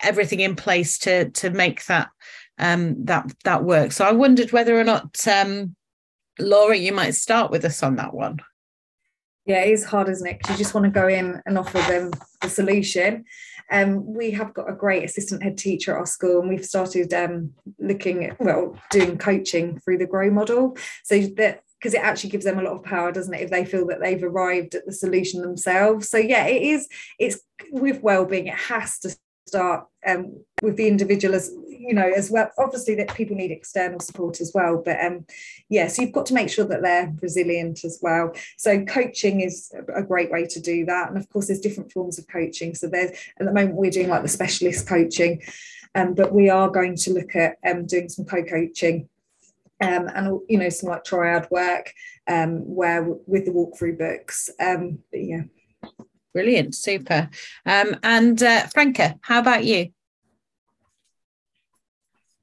everything 0.00 0.40
in 0.40 0.56
place 0.56 0.98
to 1.00 1.30
to 1.30 1.50
make 1.50 1.86
that 1.86 2.08
um, 2.58 3.04
that 3.04 3.32
that 3.44 3.62
work? 3.62 3.92
So 3.92 4.04
i 4.04 4.12
wondered 4.12 4.50
whether 4.50 4.78
or 4.78 4.84
not 4.84 5.26
um, 5.28 5.76
laura 6.40 6.76
you 6.76 6.92
might 6.92 7.14
start 7.14 7.50
with 7.50 7.64
us 7.64 7.82
on 7.82 7.96
that 7.96 8.12
one. 8.12 8.40
Yeah 9.46 9.62
it 9.62 9.72
is 9.72 9.84
hard 9.84 10.08
isn't 10.08 10.26
it? 10.26 10.38
Because 10.38 10.58
you 10.58 10.64
just 10.64 10.74
want 10.74 10.84
to 10.84 10.90
go 10.90 11.06
in 11.06 11.40
and 11.46 11.56
offer 11.56 11.78
them 11.78 12.10
the 12.40 12.48
solution 12.48 13.24
um, 13.70 14.14
we 14.14 14.30
have 14.32 14.54
got 14.54 14.70
a 14.70 14.74
great 14.74 15.04
assistant 15.04 15.42
head 15.42 15.58
teacher 15.58 15.92
at 15.94 15.98
our 15.98 16.06
school, 16.06 16.40
and 16.40 16.48
we've 16.48 16.64
started 16.64 17.12
um, 17.14 17.52
looking 17.78 18.24
at, 18.24 18.40
well, 18.40 18.78
doing 18.90 19.18
coaching 19.18 19.78
through 19.78 19.98
the 19.98 20.06
GROW 20.06 20.30
model. 20.30 20.76
So 21.04 21.20
that 21.36 21.62
because 21.78 21.94
it 21.94 22.02
actually 22.02 22.30
gives 22.30 22.44
them 22.44 22.58
a 22.58 22.62
lot 22.62 22.74
of 22.74 22.82
power, 22.82 23.12
doesn't 23.12 23.32
it? 23.34 23.42
If 23.42 23.50
they 23.50 23.64
feel 23.64 23.86
that 23.86 24.00
they've 24.00 24.22
arrived 24.22 24.74
at 24.74 24.84
the 24.84 24.92
solution 24.92 25.42
themselves. 25.42 26.08
So 26.08 26.18
yeah, 26.18 26.46
it 26.46 26.60
is. 26.60 26.88
It's 27.20 27.38
with 27.70 28.02
well-being. 28.02 28.48
It 28.48 28.54
has 28.54 28.98
to 29.00 29.16
start 29.46 29.86
um, 30.04 30.42
with 30.62 30.76
the 30.76 30.88
individual 30.88 31.34
as 31.34 31.52
you 31.68 31.94
know 31.94 32.10
as 32.14 32.30
well. 32.30 32.50
Obviously 32.58 32.94
that 32.96 33.14
people 33.14 33.36
need 33.36 33.50
external 33.50 34.00
support 34.00 34.40
as 34.40 34.52
well 34.54 34.82
but 34.84 35.02
um 35.02 35.24
yeah 35.68 35.86
so 35.86 36.02
you've 36.02 36.12
got 36.12 36.26
to 36.26 36.34
make 36.34 36.50
sure 36.50 36.66
that 36.66 36.82
they're 36.82 37.12
resilient 37.22 37.84
as 37.84 37.98
well. 38.02 38.32
So 38.56 38.84
coaching 38.84 39.40
is 39.40 39.72
a 39.94 40.02
great 40.02 40.30
way 40.30 40.46
to 40.46 40.60
do 40.60 40.84
that. 40.86 41.08
And 41.08 41.16
of 41.16 41.28
course 41.30 41.46
there's 41.46 41.60
different 41.60 41.92
forms 41.92 42.18
of 42.18 42.26
coaching. 42.28 42.74
So 42.74 42.88
there's 42.88 43.10
at 43.10 43.46
the 43.46 43.52
moment 43.52 43.74
we're 43.74 43.90
doing 43.90 44.08
like 44.08 44.22
the 44.22 44.28
specialist 44.28 44.86
coaching 44.86 45.42
um, 45.94 46.14
but 46.14 46.32
we 46.32 46.48
are 46.48 46.70
going 46.70 46.96
to 46.96 47.12
look 47.12 47.34
at 47.34 47.56
um, 47.66 47.86
doing 47.86 48.08
some 48.08 48.24
co-coaching 48.24 49.08
um, 49.80 50.08
and 50.14 50.40
you 50.48 50.58
know 50.58 50.68
some 50.68 50.90
like 50.90 51.04
triad 51.04 51.48
work 51.50 51.92
um, 52.26 52.58
where 52.74 53.02
with 53.02 53.44
the 53.44 53.50
walkthrough 53.50 53.98
books 53.98 54.50
um, 54.60 54.98
but 55.10 55.22
yeah. 55.22 55.42
Brilliant, 56.34 56.74
super. 56.74 57.30
Um, 57.64 57.96
and 58.02 58.40
uh, 58.42 58.66
Franca, 58.66 59.18
how 59.22 59.40
about 59.40 59.64
you? 59.64 59.88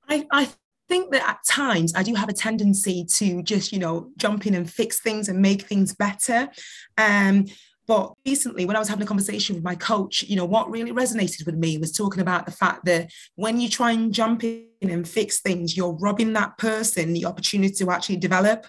I, 0.10 0.26
I 0.32 0.49
think 0.88 1.12
that 1.12 1.28
at 1.28 1.43
times 1.45 1.93
I 1.95 2.03
do 2.03 2.14
have 2.16 2.30
a 2.30 2.34
tendency 2.34 3.06
to 3.06 3.41
just, 3.43 3.72
you 3.72 3.80
know, 3.80 4.12
jump 4.18 4.45
in 4.45 4.53
and 4.53 4.70
fix 4.70 4.99
things 4.99 5.30
and 5.30 5.41
make 5.41 5.64
things 5.64 5.93
better. 5.93 6.49
Um, 6.97 7.45
but 7.88 8.14
recently, 8.26 8.66
when 8.66 8.76
I 8.76 8.80
was 8.80 8.88
having 8.88 9.03
a 9.03 9.08
conversation 9.08 9.56
with 9.56 9.64
my 9.64 9.76
coach, 9.76 10.24
you 10.24 10.36
know, 10.36 10.45
what 10.45 10.72
really 10.72 10.91
resonated 10.91 11.45
with 11.45 11.56
me 11.56 11.78
was 11.78 11.91
talking 11.91 12.22
about 12.22 12.45
the 12.45 12.51
fact 12.51 12.86
that 12.86 13.12
when 13.36 13.60
you 13.60 13.70
try 13.70 13.91
and 13.91 14.12
jump 14.12 14.43
in 14.43 14.66
and 14.82 15.08
fix 15.08 15.39
things, 15.39 15.78
you're 15.78 15.93
robbing 15.93 16.34
that 16.34 16.58
person 16.58 17.14
the 17.14 17.26
opportunity 17.26 17.76
to 17.76 17.91
actually 17.91 18.18
develop. 18.18 18.66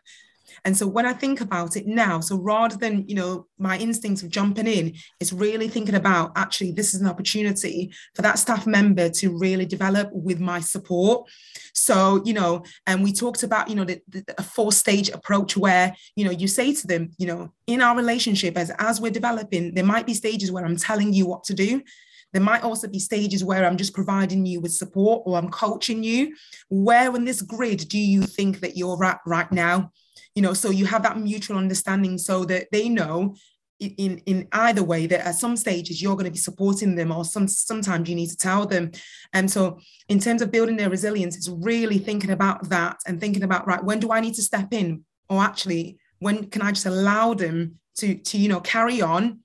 And 0.65 0.77
so 0.77 0.87
when 0.87 1.07
I 1.07 1.13
think 1.13 1.41
about 1.41 1.77
it 1.77 1.87
now, 1.87 2.21
so 2.21 2.37
rather 2.37 2.77
than, 2.77 3.05
you 3.09 3.15
know, 3.15 3.47
my 3.59 3.79
instincts 3.79 4.23
of 4.23 4.31
jumping 4.31 4.67
in, 4.67 4.95
it's 5.21 5.33
really 5.33 5.69
thinking 5.69 5.95
about 5.95 6.33
actually, 6.37 6.73
this 6.73 6.95
is 6.95 7.01
an 7.01 7.07
opportunity 7.07 7.93
for 8.15 8.23
that 8.23 8.39
staff 8.39 8.67
member 8.67 9.09
to 9.11 9.37
really 9.37 9.67
develop 9.67 10.11
with 10.13 10.41
my 10.41 10.61
support. 10.61 11.29
So, 11.75 12.23
you 12.25 12.33
know, 12.33 12.65
and 12.87 13.03
we 13.03 13.13
talked 13.13 13.43
about, 13.43 13.69
you 13.69 13.77
know, 13.77 13.85
the, 13.85 14.01
the, 14.09 14.25
a 14.39 14.43
four 14.43 14.73
stage 14.73 15.11
approach 15.11 15.57
where, 15.57 15.95
you 16.17 16.25
know, 16.25 16.31
you 16.31 16.49
say 16.49 16.75
to 16.75 16.87
them, 16.87 17.11
you 17.19 17.27
know, 17.27 17.53
in 17.67 17.83
our 17.83 17.97
relationship, 17.97 18.57
as, 18.57 18.71
as 18.79 19.01
we're 19.01 19.11
developing, 19.11 19.75
there 19.75 19.85
might 19.85 20.07
be 20.07 20.15
stages 20.15 20.51
where 20.51 20.65
I'm 20.65 20.77
telling 20.77 21.13
you 21.13 21.27
what 21.27 21.45
to 21.45 21.55
do. 21.55 21.83
There 22.33 22.43
might 22.43 22.65
also 22.65 22.89
be 22.89 22.99
stages 22.99 23.45
where 23.45 23.65
I'm 23.65 23.77
just 23.77 23.95
providing 23.95 24.45
you 24.47 24.61
with 24.61 24.73
support 24.73 25.23
or 25.25 25.39
I'm 25.39 25.51
coaching 25.51 26.03
you. 26.03 26.35
Where 26.69 27.15
in 27.15 27.25
this 27.25 27.41
grid 27.41 27.89
do 27.89 27.99
you 27.99 28.23
think 28.23 28.61
that 28.61 28.77
you're 28.77 29.03
at 29.05 29.21
right 29.25 29.51
now? 29.51 29.93
You 30.37 30.43
know 30.43 30.53
so 30.53 30.71
you 30.71 30.87
have 30.87 31.03
that 31.03 31.19
mutual 31.19 31.57
understanding 31.57 32.19
so 32.19 32.45
that 32.45 32.69
they 32.71 32.89
know 32.89 33.35
in 33.81 34.19
in 34.27 34.49
either 34.53 34.83
way 34.83 35.07
that 35.07 35.27
at 35.27 35.35
some 35.35 35.57
stages 35.57 36.01
you're 36.01 36.15
going 36.15 36.25
to 36.27 36.31
be 36.31 36.39
supporting 36.39 36.95
them 36.95 37.13
or 37.13 37.25
some 37.25 37.49
sometimes 37.49 38.09
you 38.09 38.15
need 38.15 38.31
to 38.31 38.37
tell 38.37 38.67
them. 38.67 38.91
And 39.33 39.51
so 39.51 39.79
in 40.09 40.19
terms 40.19 40.41
of 40.41 40.51
building 40.51 40.77
their 40.77 40.91
resilience 40.91 41.37
it's 41.37 41.49
really 41.49 41.99
thinking 41.99 42.31
about 42.31 42.69
that 42.71 42.99
and 43.07 43.21
thinking 43.21 43.43
about 43.43 43.67
right 43.67 43.83
when 43.83 44.01
do 44.01 44.13
i 44.13 44.21
need 44.21 44.35
to 44.35 44.43
step 44.43 44.73
in? 44.73 45.05
Or 45.29 45.43
actually 45.43 45.99
when 46.21 46.49
can 46.51 46.63
i 46.63 46.71
just 46.71 46.87
allow 46.87 47.35
them 47.35 47.79
to 47.97 48.15
to 48.15 48.39
you 48.39 48.49
know 48.49 48.61
carry 48.61 49.03
on 49.03 49.41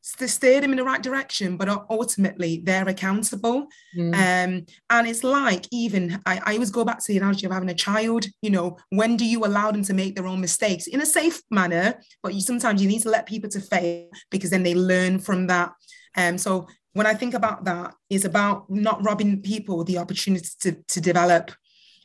steer 0.00 0.60
them 0.60 0.70
in 0.70 0.76
the 0.76 0.84
right 0.84 1.02
direction, 1.02 1.56
but 1.56 1.68
ultimately 1.90 2.62
they're 2.64 2.88
accountable. 2.88 3.66
Mm. 3.96 4.14
Um, 4.14 4.66
and 4.90 5.06
it's 5.06 5.24
like 5.24 5.66
even 5.70 6.20
I, 6.24 6.40
I 6.44 6.52
always 6.54 6.70
go 6.70 6.84
back 6.84 6.98
to 7.00 7.06
the 7.08 7.18
analogy 7.18 7.46
of 7.46 7.52
having 7.52 7.70
a 7.70 7.74
child. 7.74 8.26
You 8.42 8.50
know, 8.50 8.78
when 8.90 9.16
do 9.16 9.24
you 9.24 9.44
allow 9.44 9.70
them 9.70 9.82
to 9.84 9.94
make 9.94 10.14
their 10.14 10.26
own 10.26 10.40
mistakes 10.40 10.86
in 10.86 11.00
a 11.00 11.06
safe 11.06 11.42
manner? 11.50 12.00
But 12.22 12.34
you 12.34 12.40
sometimes 12.40 12.82
you 12.82 12.88
need 12.88 13.02
to 13.02 13.10
let 13.10 13.26
people 13.26 13.50
to 13.50 13.60
fail 13.60 14.08
because 14.30 14.50
then 14.50 14.62
they 14.62 14.74
learn 14.74 15.18
from 15.18 15.46
that. 15.48 15.72
Um, 16.16 16.38
so 16.38 16.66
when 16.94 17.06
I 17.06 17.14
think 17.14 17.34
about 17.34 17.64
that, 17.64 17.94
it's 18.10 18.24
about 18.24 18.68
not 18.68 19.04
robbing 19.04 19.42
people 19.42 19.84
the 19.84 19.98
opportunity 19.98 20.48
to, 20.60 20.72
to 20.72 21.00
develop. 21.00 21.52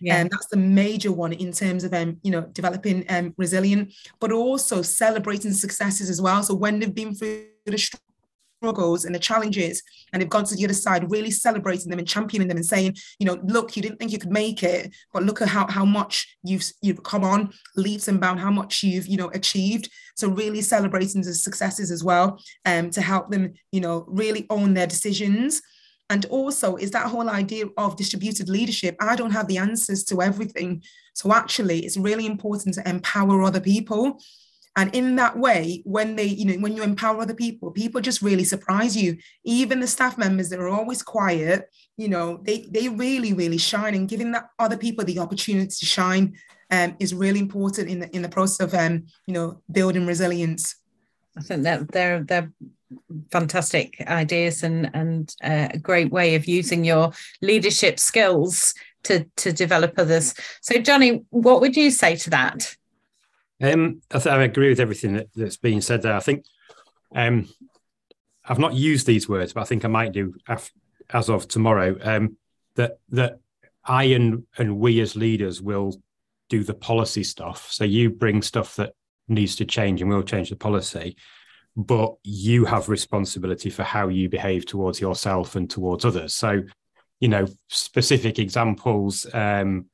Yeah. 0.04 0.18
And 0.18 0.30
that's 0.30 0.48
the 0.48 0.58
major 0.58 1.14
one 1.14 1.32
in 1.32 1.54
terms 1.54 1.86
of 1.86 1.94
um, 1.94 2.18
you 2.24 2.32
know, 2.32 2.42
developing 2.42 3.06
um 3.10 3.34
resilient, 3.38 3.94
but 4.20 4.32
also 4.32 4.82
celebrating 4.82 5.54
successes 5.54 6.10
as 6.10 6.22
well. 6.22 6.44
So 6.44 6.54
when 6.56 6.80
they've 6.80 6.94
been 6.94 7.16
through 7.16 7.46
the 7.66 7.78
struggles 7.78 9.06
and 9.06 9.16
the 9.16 9.20
challenges 9.20 9.82
and 10.12 10.22
they've 10.22 10.30
gone 10.30 10.46
to 10.46 10.56
the 10.56 10.64
other 10.64 10.74
side 10.74 11.10
really 11.12 11.32
celebrating 11.32 11.90
them 11.90 12.00
and 12.00 12.08
championing 12.08 12.48
them 12.48 12.58
and 12.58 12.66
saying 12.66 12.96
you 13.20 13.26
know 13.26 13.38
look 13.44 13.76
you 13.76 13.82
didn't 13.82 13.98
think 13.98 14.12
you 14.12 14.18
could 14.18 14.32
make 14.32 14.64
it 14.64 14.94
but 15.14 15.24
look 15.24 15.42
at 15.42 15.50
how, 15.50 15.68
how 15.68 15.84
much 15.84 16.38
you've 16.44 16.64
you've 16.82 17.04
come 17.04 17.26
on 17.26 17.52
leaps 17.76 18.08
and 18.08 18.22
bounds 18.22 18.42
how 18.42 18.52
much 18.52 18.82
you've 18.82 19.06
you 19.08 19.18
know 19.18 19.30
achieved 19.34 19.90
so 20.16 20.30
really 20.30 20.62
celebrating 20.62 21.22
the 21.22 21.34
successes 21.34 21.92
as 21.92 22.06
well 22.06 22.40
um, 22.66 22.90
to 22.90 23.02
help 23.02 23.30
them 23.30 23.52
you 23.74 23.82
know 23.82 24.06
really 24.08 24.46
own 24.50 24.74
their 24.74 24.88
decisions 24.88 25.62
and 26.10 26.26
also 26.26 26.76
is 26.76 26.92
that 26.92 27.08
whole 27.08 27.30
idea 27.30 27.66
of 27.78 27.96
distributed 27.96 28.50
leadership 28.50 28.96
i 29.00 29.16
don't 29.16 29.32
have 29.32 29.48
the 29.48 29.58
answers 29.58 30.04
to 30.04 30.22
everything 30.22 30.82
so 31.14 31.34
actually 31.34 31.80
it's 31.80 31.98
really 31.98 32.26
important 32.26 32.76
to 32.76 32.88
empower 32.90 33.42
other 33.44 33.62
people 33.62 34.20
and 34.76 34.94
in 34.96 35.16
that 35.18 35.38
way, 35.38 35.84
when 35.86 36.16
they, 36.16 36.26
you 36.26 36.46
know, 36.46 36.56
when 36.56 36.76
you 36.76 36.82
empower 36.82 37.22
other 37.22 37.36
people, 37.36 37.70
people 37.70 38.02
just 38.02 38.24
really 38.24 38.44
surprise 38.44 38.98
you. 38.98 39.18
Even 39.44 39.80
the 39.80 39.88
staff 39.88 40.18
members 40.18 40.50
that 40.50 40.60
are 40.60 40.70
always 40.70 41.04
quiet, 41.04 41.70
you 41.96 42.08
know, 42.08 42.40
they 42.44 42.66
they 42.72 42.90
really, 42.90 43.34
really 43.34 43.60
shine. 43.60 43.94
And 43.94 44.10
giving 44.10 44.32
that 44.32 44.50
other 44.58 44.78
people 44.78 45.06
the 45.06 45.20
opportunity 45.20 45.68
to 45.68 45.86
shine 45.86 46.34
um, 46.72 46.96
is 47.00 47.14
really 47.14 47.40
important 47.40 47.88
in 47.88 48.00
the 48.00 48.16
in 48.16 48.24
the 48.24 48.30
process 48.30 48.66
of 48.66 48.74
um, 48.74 49.06
you 49.28 49.34
know, 49.36 49.62
building 49.72 50.08
resilience. 50.08 50.76
I 51.38 51.42
think 51.42 51.64
that 51.64 51.92
they're 51.92 52.24
they're 52.24 52.52
fantastic 53.32 53.96
ideas 54.08 54.64
and 54.64 54.90
and 54.94 55.36
uh, 55.44 55.70
a 55.72 55.78
great 55.78 56.12
way 56.12 56.36
of 56.36 56.46
using 56.46 56.84
your 56.84 57.12
leadership 57.42 58.00
skills 58.00 58.74
to 59.04 59.26
to 59.38 59.52
develop 59.52 59.94
others. 59.98 60.34
So, 60.62 60.80
Jonny, 60.80 61.24
what 61.30 61.62
would 61.62 61.76
you 61.76 61.92
say 61.92 62.16
to 62.18 62.30
that? 62.32 62.76
Um, 63.62 64.02
I, 64.12 64.20
th- 64.20 64.34
I, 64.34 64.44
agree 64.44 64.70
with 64.70 64.80
everything 64.80 65.14
that, 65.14 65.30
that's 65.36 65.58
being 65.58 65.80
said 65.80 66.02
there. 66.02 66.16
I 66.16 66.20
think 66.20 66.46
um, 67.16 67.48
I've 68.46 68.60
not 68.60 68.74
used 68.74 69.08
these 69.08 69.30
words, 69.30 69.54
but 69.54 69.62
I 69.62 69.66
think 69.66 69.86
I 69.86 69.88
might 69.88 70.12
do 70.12 70.36
af- 70.48 70.72
as 71.10 71.30
of 71.30 71.48
tomorrow. 71.48 71.98
Um, 72.02 72.38
that 72.76 73.00
that 73.10 73.40
I 73.86 74.06
and 74.06 74.44
and 74.58 74.80
we 74.80 75.00
as 75.02 75.16
leaders 75.16 75.62
will 75.62 75.96
do 76.50 76.64
the 76.64 76.74
policy 76.74 77.24
stuff. 77.24 77.72
So 77.72 77.84
you 77.84 78.10
bring 78.10 78.42
stuff 78.42 78.76
that 78.76 78.94
needs 79.28 79.56
to 79.58 79.66
change, 79.66 80.02
and 80.02 80.10
we'll 80.10 80.24
change 80.24 80.50
the 80.50 80.56
policy. 80.56 81.16
But 81.76 82.16
you 82.24 82.66
have 82.66 82.90
responsibility 82.90 83.70
for 83.70 83.84
how 83.84 84.08
you 84.08 84.30
behave 84.30 84.66
towards 84.66 85.02
yourself 85.02 85.56
and 85.56 85.70
towards 85.70 86.06
others. 86.06 86.36
So, 86.36 86.62
you 87.20 87.28
know, 87.28 87.48
specific 87.70 88.40
examples. 88.40 89.26
Um, 89.34 89.86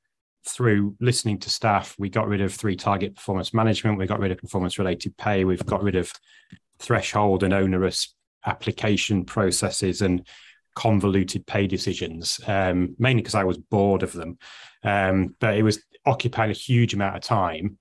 through 0.45 0.95
listening 0.99 1.37
to 1.37 1.49
staff, 1.49 1.95
we 1.99 2.09
got 2.09 2.27
rid 2.27 2.41
of 2.41 2.53
three 2.53 2.75
target 2.75 3.15
performance 3.15 3.53
management, 3.53 3.97
we 3.97 4.07
got 4.07 4.19
rid 4.19 4.31
of 4.31 4.37
performance 4.37 4.79
related 4.79 5.15
pay, 5.17 5.43
we've 5.43 5.65
got 5.65 5.83
rid 5.83 5.95
of 5.95 6.11
threshold 6.79 7.43
and 7.43 7.53
onerous 7.53 8.15
application 8.45 9.25
processes 9.25 10.01
and 10.01 10.25
convoluted 10.75 11.45
pay 11.45 11.67
decisions, 11.67 12.39
um, 12.47 12.95
mainly 12.97 13.21
because 13.21 13.35
I 13.35 13.43
was 13.43 13.57
bored 13.57 14.03
of 14.03 14.13
them. 14.13 14.37
Um, 14.83 15.35
but 15.39 15.57
it 15.57 15.63
was 15.63 15.83
occupying 16.05 16.51
a 16.51 16.53
huge 16.53 16.93
amount 16.93 17.17
of 17.17 17.21
time 17.21 17.77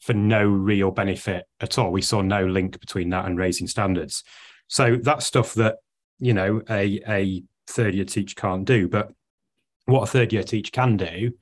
for 0.00 0.14
no 0.14 0.46
real 0.46 0.90
benefit 0.90 1.44
at 1.60 1.78
all. 1.78 1.90
We 1.90 2.02
saw 2.02 2.22
no 2.22 2.46
link 2.46 2.80
between 2.80 3.10
that 3.10 3.26
and 3.26 3.38
raising 3.38 3.66
standards. 3.66 4.24
So 4.68 4.96
that's 4.96 5.26
stuff 5.26 5.54
that 5.54 5.76
you 6.18 6.34
know 6.34 6.62
a 6.68 7.00
a 7.08 7.42
third 7.66 7.94
year 7.94 8.04
teacher 8.04 8.34
can't 8.36 8.64
do. 8.64 8.88
But 8.88 9.12
what 9.86 10.02
a 10.02 10.06
third 10.06 10.32
year 10.32 10.42
teacher 10.42 10.70
can 10.70 10.96
do 10.96 11.32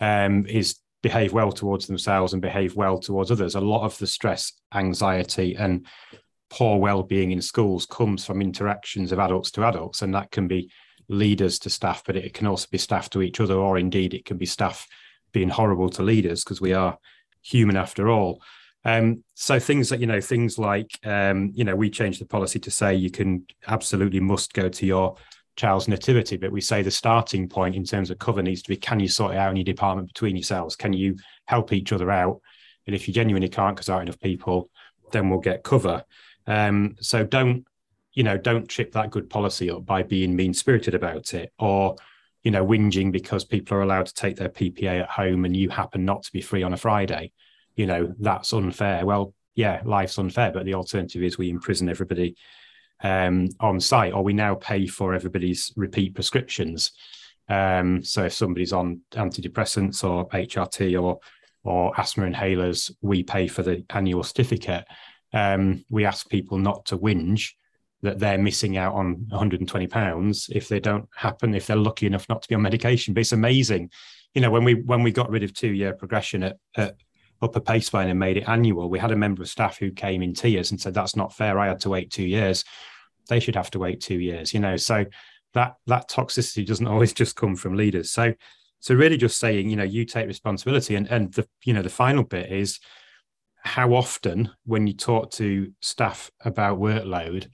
um, 0.00 0.46
is 0.46 0.76
behave 1.02 1.32
well 1.32 1.52
towards 1.52 1.86
themselves 1.86 2.32
and 2.32 2.42
behave 2.42 2.76
well 2.76 2.98
towards 2.98 3.30
others. 3.30 3.54
A 3.54 3.60
lot 3.60 3.84
of 3.84 3.96
the 3.98 4.06
stress, 4.06 4.52
anxiety, 4.74 5.56
and 5.56 5.86
poor 6.50 6.78
well-being 6.78 7.30
in 7.30 7.42
schools 7.42 7.86
comes 7.86 8.24
from 8.24 8.40
interactions 8.40 9.12
of 9.12 9.18
adults 9.18 9.50
to 9.52 9.64
adults, 9.64 10.02
and 10.02 10.14
that 10.14 10.30
can 10.30 10.48
be 10.48 10.70
leaders 11.08 11.58
to 11.60 11.70
staff, 11.70 12.02
but 12.06 12.16
it 12.16 12.34
can 12.34 12.46
also 12.46 12.66
be 12.70 12.78
staff 12.78 13.10
to 13.10 13.22
each 13.22 13.40
other, 13.40 13.54
or 13.54 13.78
indeed 13.78 14.14
it 14.14 14.24
can 14.24 14.38
be 14.38 14.46
staff 14.46 14.86
being 15.32 15.48
horrible 15.48 15.88
to 15.90 16.02
leaders 16.02 16.42
because 16.42 16.60
we 16.60 16.72
are 16.72 16.98
human 17.48 17.76
after 17.76 18.08
all. 18.08 18.42
Um, 18.84 19.24
so 19.34 19.58
things 19.58 19.88
that 19.88 20.00
you 20.00 20.06
know, 20.06 20.20
things 20.20 20.58
like 20.58 20.90
um, 21.04 21.50
you 21.54 21.64
know, 21.64 21.76
we 21.76 21.90
changed 21.90 22.20
the 22.20 22.26
policy 22.26 22.58
to 22.60 22.70
say 22.70 22.94
you 22.94 23.10
can 23.10 23.46
absolutely 23.66 24.20
must 24.20 24.52
go 24.54 24.68
to 24.68 24.86
your 24.86 25.16
child's 25.56 25.88
nativity, 25.88 26.36
but 26.36 26.52
we 26.52 26.60
say 26.60 26.82
the 26.82 26.90
starting 26.90 27.48
point 27.48 27.74
in 27.74 27.84
terms 27.84 28.10
of 28.10 28.18
cover 28.18 28.42
needs 28.42 28.62
to 28.62 28.68
be 28.68 28.76
can 28.76 29.00
you 29.00 29.08
sort 29.08 29.34
it 29.34 29.38
out 29.38 29.50
in 29.50 29.56
your 29.56 29.64
department 29.64 30.08
between 30.08 30.36
yourselves? 30.36 30.76
Can 30.76 30.92
you 30.92 31.16
help 31.46 31.72
each 31.72 31.92
other 31.92 32.10
out? 32.10 32.40
And 32.86 32.94
if 32.94 33.08
you 33.08 33.14
genuinely 33.14 33.48
can't 33.48 33.76
because 33.76 33.86
there 33.86 33.96
aren't 33.96 34.08
enough 34.08 34.20
people, 34.20 34.70
then 35.10 35.28
we'll 35.28 35.40
get 35.40 35.64
cover. 35.64 36.04
Um, 36.46 36.96
so 37.00 37.24
don't, 37.24 37.66
you 38.14 38.22
know, 38.22 38.38
don't 38.38 38.68
trip 38.68 38.92
that 38.92 39.10
good 39.10 39.28
policy 39.28 39.70
up 39.70 39.84
by 39.84 40.02
being 40.02 40.34
mean 40.34 40.54
spirited 40.54 40.94
about 40.94 41.34
it 41.34 41.52
or, 41.58 41.96
you 42.42 42.50
know, 42.50 42.64
whinging 42.64 43.12
because 43.12 43.44
people 43.44 43.76
are 43.76 43.82
allowed 43.82 44.06
to 44.06 44.14
take 44.14 44.36
their 44.36 44.48
PPA 44.48 45.02
at 45.02 45.10
home 45.10 45.44
and 45.44 45.56
you 45.56 45.68
happen 45.68 46.04
not 46.04 46.22
to 46.22 46.32
be 46.32 46.40
free 46.40 46.62
on 46.62 46.72
a 46.72 46.76
Friday. 46.76 47.32
You 47.76 47.86
know, 47.86 48.14
that's 48.18 48.52
unfair. 48.52 49.04
Well, 49.04 49.34
yeah, 49.54 49.82
life's 49.84 50.18
unfair, 50.18 50.52
but 50.52 50.64
the 50.64 50.74
alternative 50.74 51.22
is 51.22 51.36
we 51.36 51.50
imprison 51.50 51.88
everybody 51.88 52.36
um, 53.02 53.48
on 53.60 53.80
site, 53.80 54.12
or 54.12 54.22
we 54.22 54.32
now 54.32 54.54
pay 54.54 54.86
for 54.86 55.14
everybody's 55.14 55.72
repeat 55.76 56.14
prescriptions. 56.14 56.92
Um, 57.48 58.02
so 58.04 58.24
if 58.24 58.34
somebody's 58.34 58.72
on 58.72 59.00
antidepressants 59.12 60.04
or 60.04 60.28
HRT 60.28 61.00
or 61.00 61.18
or 61.64 61.92
asthma 61.98 62.24
inhalers, 62.24 62.90
we 63.02 63.22
pay 63.22 63.48
for 63.48 63.62
the 63.62 63.84
annual 63.90 64.22
certificate. 64.22 64.84
Um, 65.32 65.84
we 65.90 66.04
ask 66.04 66.28
people 66.28 66.58
not 66.58 66.86
to 66.86 66.98
whinge 66.98 67.52
that 68.02 68.18
they're 68.18 68.38
missing 68.38 68.76
out 68.76 68.94
on 68.94 69.26
120 69.28 69.86
pounds 69.88 70.48
if 70.52 70.68
they 70.68 70.78
don't 70.78 71.08
happen 71.16 71.54
if 71.54 71.66
they're 71.66 71.76
lucky 71.76 72.06
enough 72.06 72.28
not 72.28 72.42
to 72.42 72.48
be 72.48 72.54
on 72.54 72.62
medication. 72.62 73.12
But 73.12 73.20
it's 73.20 73.32
amazing, 73.32 73.90
you 74.34 74.40
know, 74.40 74.50
when 74.50 74.64
we 74.64 74.74
when 74.74 75.02
we 75.02 75.10
got 75.10 75.30
rid 75.30 75.42
of 75.42 75.52
two 75.52 75.72
year 75.72 75.92
progression 75.94 76.42
at, 76.42 76.58
at 76.76 76.96
upper 77.42 77.60
pay 77.60 77.80
spine 77.80 78.08
and 78.08 78.18
made 78.18 78.36
it 78.36 78.48
annual, 78.48 78.88
we 78.88 78.98
had 78.98 79.10
a 79.10 79.16
member 79.16 79.42
of 79.42 79.48
staff 79.48 79.78
who 79.78 79.90
came 79.90 80.22
in 80.22 80.34
tears 80.34 80.70
and 80.70 80.80
said, 80.80 80.94
"That's 80.94 81.16
not 81.16 81.34
fair. 81.34 81.58
I 81.58 81.68
had 81.68 81.80
to 81.80 81.90
wait 81.90 82.10
two 82.10 82.26
years. 82.26 82.64
They 83.28 83.40
should 83.40 83.56
have 83.56 83.70
to 83.72 83.78
wait 83.78 84.00
two 84.00 84.18
years." 84.20 84.54
You 84.54 84.60
know, 84.60 84.76
so 84.76 85.06
that 85.54 85.74
that 85.86 86.08
toxicity 86.08 86.66
doesn't 86.66 86.86
always 86.88 87.12
just 87.12 87.36
come 87.36 87.56
from 87.56 87.76
leaders. 87.76 88.10
So, 88.10 88.34
so 88.80 88.94
really, 88.94 89.16
just 89.16 89.38
saying, 89.38 89.70
you 89.70 89.76
know, 89.76 89.82
you 89.82 90.04
take 90.04 90.28
responsibility, 90.28 90.94
and 90.94 91.08
and 91.08 91.32
the 91.32 91.48
you 91.64 91.74
know 91.74 91.82
the 91.82 91.88
final 91.88 92.22
bit 92.22 92.52
is 92.52 92.78
how 93.64 93.92
often 93.92 94.50
when 94.66 94.86
you 94.86 94.94
talk 94.94 95.32
to 95.32 95.72
staff 95.80 96.30
about 96.44 96.78
workload 96.78 97.48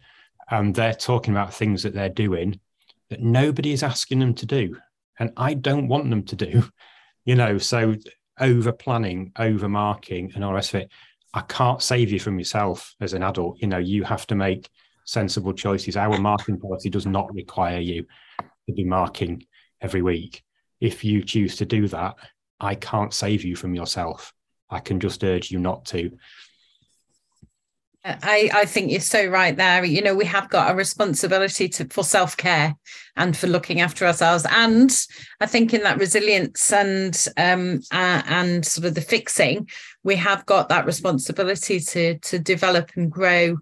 and 0.51 0.75
they're 0.75 0.95
talking 0.95 1.33
about 1.33 1.55
things 1.55 1.83
that 1.83 1.95
they're 1.95 2.09
doing 2.09 2.59
that 3.11 3.21
nobody 3.21 3.73
is 3.73 3.83
asking 3.83 4.19
them 4.19 4.35
to 4.35 4.47
do 4.47 4.77
and 5.19 5.33
i 5.37 5.55
don't 5.55 5.89
want 5.89 6.09
them 6.11 6.23
to 6.23 6.37
do 6.37 6.65
you 7.25 7.35
know 7.35 7.59
so 7.59 7.95
over 8.41 8.73
planning, 8.73 9.33
over 9.39 9.69
marking, 9.69 10.33
and 10.35 10.43
all 10.43 10.51
the 10.51 10.57
rest 10.57 10.75
of 10.75 10.83
it. 10.83 10.91
I 11.33 11.41
can't 11.43 11.83
save 11.83 12.13
you 12.13 12.21
from 12.21 12.39
yourself 12.39 12.95
as 13.01 13.13
an 13.13 13.23
adult. 13.23 13.61
You 13.61 13.69
know, 13.69 13.79
you 13.79 14.05
have 14.05 14.27
to 14.29 14.35
make 14.35 14.69
sensible 15.05 15.53
choices. 15.53 15.97
Our 15.97 16.19
marking 16.19 16.59
policy 16.59 16.91
does 16.91 17.07
not 17.07 17.33
require 17.35 17.81
you 17.81 18.07
to 18.41 18.73
be 18.73 18.85
marking 18.85 19.45
every 19.81 20.03
week. 20.03 20.43
If 20.81 21.05
you 21.05 21.23
choose 21.23 21.57
to 21.57 21.67
do 21.67 21.89
that, 21.89 22.17
I 22.61 22.75
can't 22.77 23.13
save 23.13 23.45
you 23.45 23.57
from 23.57 23.75
yourself. 23.75 24.33
I 24.71 24.81
can 24.81 25.01
just 25.01 25.23
urge 25.25 25.51
you 25.51 25.59
not 25.59 25.85
to. 25.87 26.17
I, 28.07 28.51
I 28.53 28.65
think 28.67 28.91
you're 28.91 29.01
so 29.01 29.27
right 29.27 29.57
there. 29.57 29.83
You 29.83 30.03
know, 30.03 30.15
we 30.15 30.27
have 30.27 30.51
got 30.51 30.71
a 30.71 30.75
responsibility 30.75 31.69
to 31.71 31.87
for 31.87 32.05
self 32.05 32.37
care 32.37 32.77
and 33.17 33.35
for 33.35 33.47
looking 33.47 33.81
after 33.81 34.05
ourselves. 34.05 34.47
And 34.51 34.91
I 35.41 35.47
think 35.47 35.73
in 35.73 35.83
that 35.85 35.99
resilience 35.99 36.71
and 36.71 37.29
um, 37.39 37.81
uh, 37.91 38.23
and 38.27 38.67
sort 38.67 38.87
of 38.87 38.95
the 38.95 39.01
fixing, 39.01 39.71
we 40.03 40.17
have 40.17 40.45
got 40.45 40.69
that 40.69 40.85
responsibility 40.85 41.81
to 41.81 42.19
to 42.19 42.39
develop 42.39 42.91
and 42.95 43.11
grow 43.11 43.57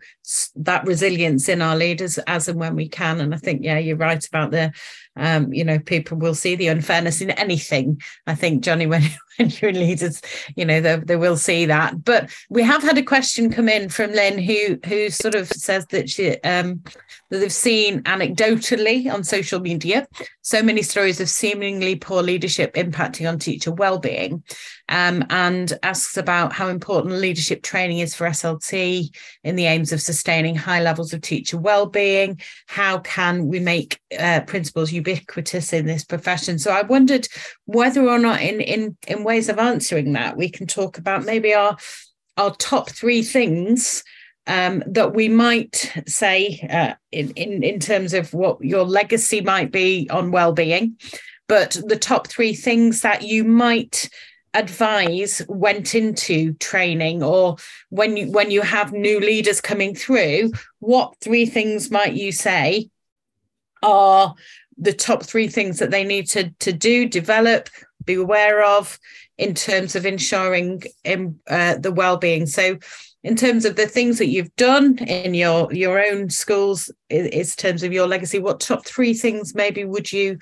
that 0.57 0.87
resilience 0.87 1.49
in 1.49 1.63
our 1.63 1.77
leaders 1.77 2.19
as 2.27 2.49
and 2.49 2.59
when 2.59 2.75
we 2.75 2.89
can. 2.89 3.21
And 3.21 3.33
I 3.33 3.39
think, 3.39 3.63
yeah, 3.63 3.79
you're 3.79 3.97
right 3.97 4.27
about 4.27 4.51
the, 4.51 4.73
um, 5.17 5.53
you 5.53 5.65
know, 5.65 5.79
people 5.79 6.17
will 6.17 6.35
see 6.35 6.57
the 6.57 6.69
unfairness 6.69 7.21
in 7.21 7.31
anything. 7.33 8.01
I 8.27 8.35
think, 8.35 8.63
Jonny, 8.63 8.87
when, 8.93 9.03
when 9.37 9.51
you're 9.51 9.71
in 9.71 9.79
leaders, 9.79 10.23
you 10.57 10.65
know, 10.65 10.81
they, 10.81 10.97
they 10.97 11.17
will 11.17 11.37
see 11.37 11.67
that. 11.67 12.05
But 12.05 12.31
we 12.49 12.63
have 12.63 12.83
had 12.83 12.99
a 12.99 13.03
question 13.03 13.51
come 13.51 13.69
in 13.69 13.89
from 13.89 14.13
Lynn 14.13 14.39
who 14.39 14.79
who 14.87 15.11
sort 15.11 15.35
of 15.35 15.49
says 15.49 15.87
that 15.87 16.09
she 16.09 16.39
um, 16.41 16.83
that 17.33 17.39
they've 17.39 17.53
seen 17.53 18.03
anecdotally 18.03 19.11
on 19.13 19.25
social 19.25 19.59
media 19.59 20.07
so 20.43 20.63
many 20.63 20.83
stories 20.83 21.19
of 21.19 21.31
seemingly 21.31 21.97
poor 21.97 22.23
leadership 22.23 22.75
impacting 22.75 23.27
on 23.27 23.39
teacher 23.39 23.73
well-being 23.73 24.43
um, 24.93 25.25
and 25.31 25.73
asks 25.83 26.19
about 26.19 26.53
how 26.53 26.69
important 26.69 27.15
leadership 27.15 27.63
training 27.63 28.01
is 28.01 28.15
for 28.15 28.27
SLT 28.27 29.09
in 29.43 29.57
the 29.57 29.65
aims 29.65 29.91
of 29.91 30.03
sustaining 30.03 30.55
high 30.55 30.83
levels 30.83 31.15
of 31.15 31.23
teacher 31.23 31.57
well-being. 31.57 32.39
How 32.67 32.99
can 32.99 33.49
we 33.49 33.59
make 33.59 33.99
uh, 34.19 34.43
principals 34.43 34.93
ubiquitous 34.93 35.73
in 35.73 35.87
this 35.87 36.05
profession? 36.05 36.59
So 36.59 36.73
I 36.73 36.83
wondered 36.83 37.27
whether 37.65 38.07
or 38.07 38.19
not, 38.19 38.43
in 38.43 38.61
in 38.61 38.97
in 39.09 39.25
ways 39.25 39.49
of 39.49 39.59
answering 39.59 40.13
that, 40.13 40.37
we 40.37 40.51
can 40.51 40.67
talk 40.67 40.99
about 40.99 41.25
maybe 41.25 41.55
our 41.55 41.79
our 42.37 42.55
top 42.57 42.91
three 42.91 43.23
things 43.23 44.05
um, 44.47 44.83
that 44.87 45.15
we 45.15 45.27
might 45.27 45.91
say 46.07 46.69
uh, 46.71 46.95
in, 47.11 47.31
in 47.31 47.63
in 47.63 47.81
terms 47.81 48.13
of 48.13 48.35
what 48.35 48.63
your 48.63 48.85
legacy 48.85 49.41
might 49.41 49.73
be 49.73 50.07
on 50.11 50.31
well-being 50.33 50.99
but 51.49 51.77
the 51.87 51.99
top 51.99 52.29
three 52.29 52.55
things 52.55 53.03
that 53.03 53.23
you 53.23 53.45
might 53.45 54.09
advise 54.55 55.43
went 55.49 55.95
into 55.95 56.53
training 56.55 57.23
or 57.23 57.57
when 57.89 58.17
you 58.17 58.31
when 58.31 58.51
you 58.51 58.61
have 58.61 58.93
new 58.93 59.19
leaders 59.19 59.61
coming 59.61 59.95
through 59.95 60.53
what 60.81 61.17
three 61.21 61.47
things 61.47 61.91
might 61.91 62.13
you 62.13 62.31
say 62.31 62.91
are 63.83 64.35
the 64.77 64.93
top 64.93 65.23
three 65.23 65.49
things 65.49 65.79
that 65.79 65.91
they 65.91 66.05
need 66.05 66.29
to 66.29 66.51
to 66.59 66.73
do 66.73 67.09
develop 67.09 67.69
be 68.05 68.15
aware 68.15 68.63
of 68.65 68.99
in 69.39 69.55
terms 69.55 69.95
of 69.95 70.05
ensuring 70.05 70.83
in, 71.05 71.39
uh, 71.49 71.77
the 71.79 71.93
well-being? 71.93 72.47
So 72.47 72.79
in 73.23 73.37
terms 73.37 73.65
of 73.65 73.77
the 73.77 73.87
things 73.87 74.19
that 74.19 74.27
you've 74.29 74.55
done 74.57 74.99
in 74.99 75.35
your 75.35 75.73
your 75.73 76.05
own 76.05 76.31
schools 76.31 76.91
in, 77.09 77.27
in 77.27 77.47
terms 77.47 77.83
of 77.83 77.93
your 77.93 78.07
legacy 78.07 78.39
what 78.39 78.61
top 78.61 78.85
three 78.85 79.15
things 79.15 79.55
maybe 79.55 79.85
would 79.85 80.13
you 80.13 80.39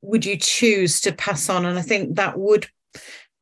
would 0.00 0.24
you 0.24 0.36
choose 0.36 1.00
to 1.02 1.12
pass 1.12 1.48
on? 1.48 1.64
And 1.64 1.78
i 1.78 1.82
think 1.82 2.16
that 2.16 2.38
would 2.38 2.66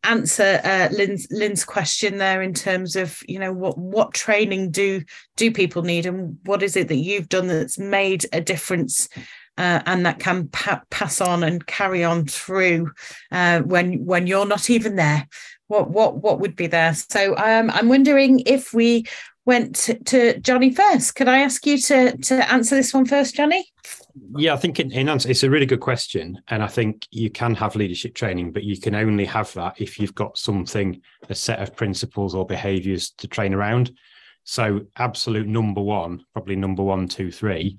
answer 0.04 0.60
uh, 0.64 0.88
Lynn's, 0.92 1.26
Lynn's 1.30 1.64
question 1.64 2.18
there 2.18 2.42
in 2.42 2.54
terms 2.54 2.96
of 2.96 3.22
you 3.28 3.38
know 3.38 3.52
what 3.52 3.78
what 3.78 4.14
training 4.14 4.70
do 4.70 5.02
do 5.36 5.50
people 5.50 5.82
need 5.82 6.06
and 6.06 6.38
what 6.44 6.62
is 6.62 6.76
it 6.76 6.88
that 6.88 6.96
you've 6.96 7.28
done 7.28 7.46
that's 7.48 7.78
made 7.78 8.26
a 8.32 8.40
difference 8.40 9.08
uh, 9.56 9.80
and 9.86 10.04
that 10.04 10.18
can 10.18 10.48
pa- 10.48 10.82
pass 10.90 11.20
on 11.20 11.44
and 11.44 11.66
carry 11.66 12.02
on 12.02 12.26
through 12.26 12.90
uh, 13.30 13.60
when 13.60 14.04
when 14.04 14.26
you're 14.26 14.46
not 14.46 14.70
even 14.70 14.96
there? 14.96 15.26
What 15.68 15.90
what 15.90 16.16
what 16.16 16.40
would 16.40 16.56
be 16.56 16.66
there? 16.66 16.94
So 16.94 17.36
um, 17.36 17.70
i'm 17.70 17.88
wondering 17.88 18.40
if 18.46 18.72
we 18.72 19.06
went 19.46 19.76
to, 19.76 19.94
to 20.04 20.38
jonny 20.40 20.72
first. 20.72 21.14
Could 21.14 21.28
i 21.28 21.40
ask 21.40 21.66
you 21.66 21.78
to 21.78 22.16
to 22.16 22.52
answer 22.52 22.74
this 22.74 22.94
one 22.94 23.06
first 23.06 23.34
jonny 23.34 23.72
yeah, 24.36 24.54
I 24.54 24.56
think 24.56 24.78
in, 24.78 24.92
in 24.92 25.08
answer, 25.08 25.30
it's 25.30 25.42
a 25.42 25.50
really 25.50 25.66
good 25.66 25.80
question. 25.80 26.40
And 26.48 26.62
I 26.62 26.68
think 26.68 27.06
you 27.10 27.30
can 27.30 27.54
have 27.56 27.74
leadership 27.74 28.14
training, 28.14 28.52
but 28.52 28.62
you 28.62 28.78
can 28.78 28.94
only 28.94 29.24
have 29.24 29.52
that 29.54 29.80
if 29.80 29.98
you've 29.98 30.14
got 30.14 30.38
something, 30.38 31.00
a 31.28 31.34
set 31.34 31.60
of 31.60 31.74
principles 31.74 32.34
or 32.34 32.46
behaviors 32.46 33.10
to 33.18 33.28
train 33.28 33.54
around. 33.54 33.92
So, 34.44 34.82
absolute 34.96 35.46
number 35.46 35.80
one, 35.80 36.24
probably 36.32 36.54
number 36.56 36.82
one, 36.82 37.08
two, 37.08 37.32
three, 37.32 37.78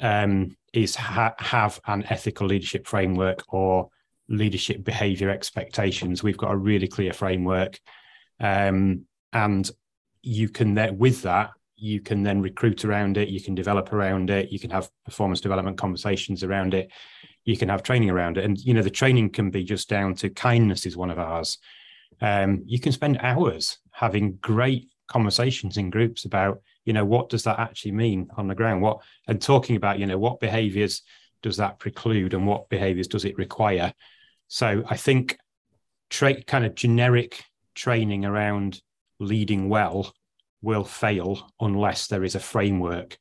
um, 0.00 0.56
is 0.72 0.94
ha- 0.94 1.34
have 1.38 1.80
an 1.86 2.04
ethical 2.08 2.46
leadership 2.46 2.86
framework 2.86 3.42
or 3.52 3.88
leadership 4.28 4.84
behavior 4.84 5.30
expectations. 5.30 6.22
We've 6.22 6.36
got 6.36 6.52
a 6.52 6.56
really 6.56 6.88
clear 6.88 7.12
framework. 7.12 7.78
Um, 8.38 9.06
and 9.32 9.70
you 10.22 10.48
can 10.48 10.74
then, 10.74 10.98
with 10.98 11.22
that, 11.22 11.50
you 11.82 12.00
can 12.00 12.22
then 12.22 12.40
recruit 12.40 12.84
around 12.84 13.18
it, 13.18 13.28
you 13.28 13.40
can 13.40 13.56
develop 13.56 13.92
around 13.92 14.30
it, 14.30 14.52
you 14.52 14.58
can 14.60 14.70
have 14.70 14.88
performance 15.04 15.40
development 15.40 15.76
conversations 15.76 16.44
around 16.44 16.74
it, 16.74 16.92
you 17.44 17.56
can 17.56 17.68
have 17.68 17.82
training 17.82 18.08
around 18.08 18.38
it. 18.38 18.44
And 18.44 18.56
you 18.56 18.72
know, 18.72 18.82
the 18.82 18.90
training 18.90 19.30
can 19.30 19.50
be 19.50 19.64
just 19.64 19.88
down 19.88 20.14
to 20.16 20.30
kindness 20.30 20.86
is 20.86 20.96
one 20.96 21.10
of 21.10 21.18
ours. 21.18 21.58
Um, 22.20 22.62
you 22.66 22.78
can 22.78 22.92
spend 22.92 23.18
hours 23.18 23.78
having 23.90 24.34
great 24.40 24.90
conversations 25.08 25.76
in 25.76 25.90
groups 25.90 26.24
about, 26.24 26.62
you 26.84 26.92
know, 26.92 27.04
what 27.04 27.28
does 27.28 27.42
that 27.42 27.58
actually 27.58 27.92
mean 27.92 28.28
on 28.36 28.46
the 28.46 28.54
ground? 28.54 28.80
What 28.80 29.00
and 29.26 29.42
talking 29.42 29.74
about, 29.74 29.98
you 29.98 30.06
know, 30.06 30.18
what 30.18 30.38
behaviors 30.38 31.02
does 31.42 31.56
that 31.56 31.80
preclude 31.80 32.32
and 32.32 32.46
what 32.46 32.68
behaviors 32.68 33.08
does 33.08 33.24
it 33.24 33.36
require? 33.36 33.92
So 34.46 34.84
I 34.88 34.96
think 34.96 35.36
tra- 36.10 36.44
kind 36.44 36.64
of 36.64 36.76
generic 36.76 37.42
training 37.74 38.24
around 38.24 38.80
leading 39.18 39.68
well 39.68 40.14
will 40.62 40.84
fail 40.84 41.50
unless 41.60 42.06
there 42.06 42.24
is 42.24 42.34
a 42.34 42.40
framework 42.40 43.18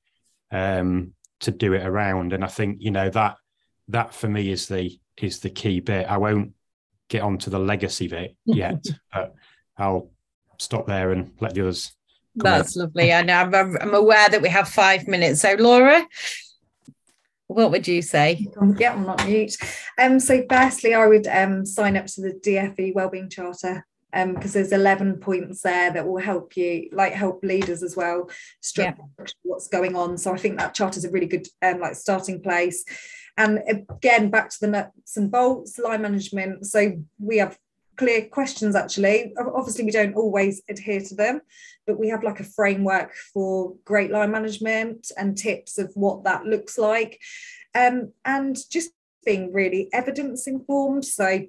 um, 0.52 1.14
to 1.42 1.52
do 1.52 1.74
it 1.74 1.86
around. 1.86 2.34
And 2.34 2.44
I 2.44 2.48
think 2.48 2.78
you 2.80 2.92
know 2.92 3.10
that 3.10 3.38
that 3.89 4.14
for 4.14 4.28
me 4.28 4.52
is 4.52 4.68
the 4.68 4.98
is 5.18 5.39
the 5.39 5.50
key 5.50 5.80
bit. 5.80 6.08
I 6.10 6.18
won't 6.18 6.54
get 7.10 7.24
onto 7.24 7.50
the 7.50 7.60
legacy 7.60 8.08
bit 8.08 8.36
yet, 8.46 8.86
but 9.14 9.36
I'll 9.78 10.12
stop 10.58 10.88
there 10.88 11.12
and 11.12 11.34
let 11.42 11.54
the 11.54 11.62
others. 11.62 11.92
That's 12.36 12.78
lovely. 12.78 13.12
I 13.12 13.24
know 13.24 13.36
I'm, 13.36 13.54
I'm 13.54 13.94
aware 13.94 14.30
that 14.30 14.42
we 14.42 14.48
have 14.48 14.70
five 14.70 15.06
minutes. 15.08 15.42
So 15.42 15.56
Laura, 15.60 16.08
what 17.48 17.72
would 17.72 17.88
you 17.88 18.02
say? 18.02 18.48
Yeah, 18.78 18.94
I'm 18.94 19.06
not 19.06 19.26
mute. 19.26 19.58
Um, 20.00 20.20
so 20.20 20.44
firstly, 20.50 20.94
I 20.94 21.08
would 21.08 21.28
um, 21.28 21.66
sign 21.66 21.98
up 21.98 22.06
to 22.08 22.22
the 22.22 22.34
DFE 22.34 22.96
Wellbeing 22.96 23.30
Charter 23.30 23.86
um 24.14 24.34
because 24.34 24.53
there's 24.53 24.72
11 24.72 25.18
points 25.18 25.62
there 25.62 25.91
that 25.91 26.07
will 26.07 26.22
help 26.22 26.55
you 26.57 26.89
like 26.91 27.14
help 27.14 27.43
leaders 27.43 27.84
as 27.84 27.95
well 27.95 28.30
structure 28.62 29.03
yeah. 29.20 29.26
what's 29.43 29.68
going 29.68 29.95
on. 29.95 30.18
So 30.18 30.34
i 30.34 30.38
think 30.38 30.57
that 30.57 30.74
chart 30.74 30.97
is 30.97 31.05
a 31.05 31.12
really 31.12 31.28
good 31.28 31.47
um 31.62 31.80
like 31.80 31.95
starting 31.95 32.41
place. 32.41 32.84
And 33.38 33.59
again 33.68 34.30
back 34.30 34.49
to 34.49 34.57
the 34.62 34.68
nuts 34.68 35.18
and 35.18 35.32
bolts 35.32 35.80
line 35.80 36.01
management. 36.01 36.66
So 36.66 37.03
we 37.20 37.38
have 37.38 37.57
clear 37.97 38.26
questions 38.26 38.76
actually. 38.76 39.34
Obviously 39.38 39.86
we 39.86 39.91
don't 39.91 40.16
always 40.16 40.62
adhere 40.70 41.01
to 41.01 41.16
them 41.16 41.41
but 41.88 41.99
we 41.99 42.09
have 42.09 42.24
like 42.24 42.39
a 42.39 42.45
framework 42.45 43.14
for 43.34 43.76
great 43.86 44.12
line 44.12 44.32
management 44.32 45.12
and 45.18 45.38
tips 45.38 45.78
of 45.78 45.91
what 45.95 46.24
that 46.24 46.45
looks 46.45 46.78
like. 46.78 47.20
Um, 47.74 48.14
and 48.26 48.57
just 48.70 48.91
being 49.26 49.53
really 49.53 49.89
evidence 49.93 50.47
informed. 50.47 51.05
So 51.05 51.41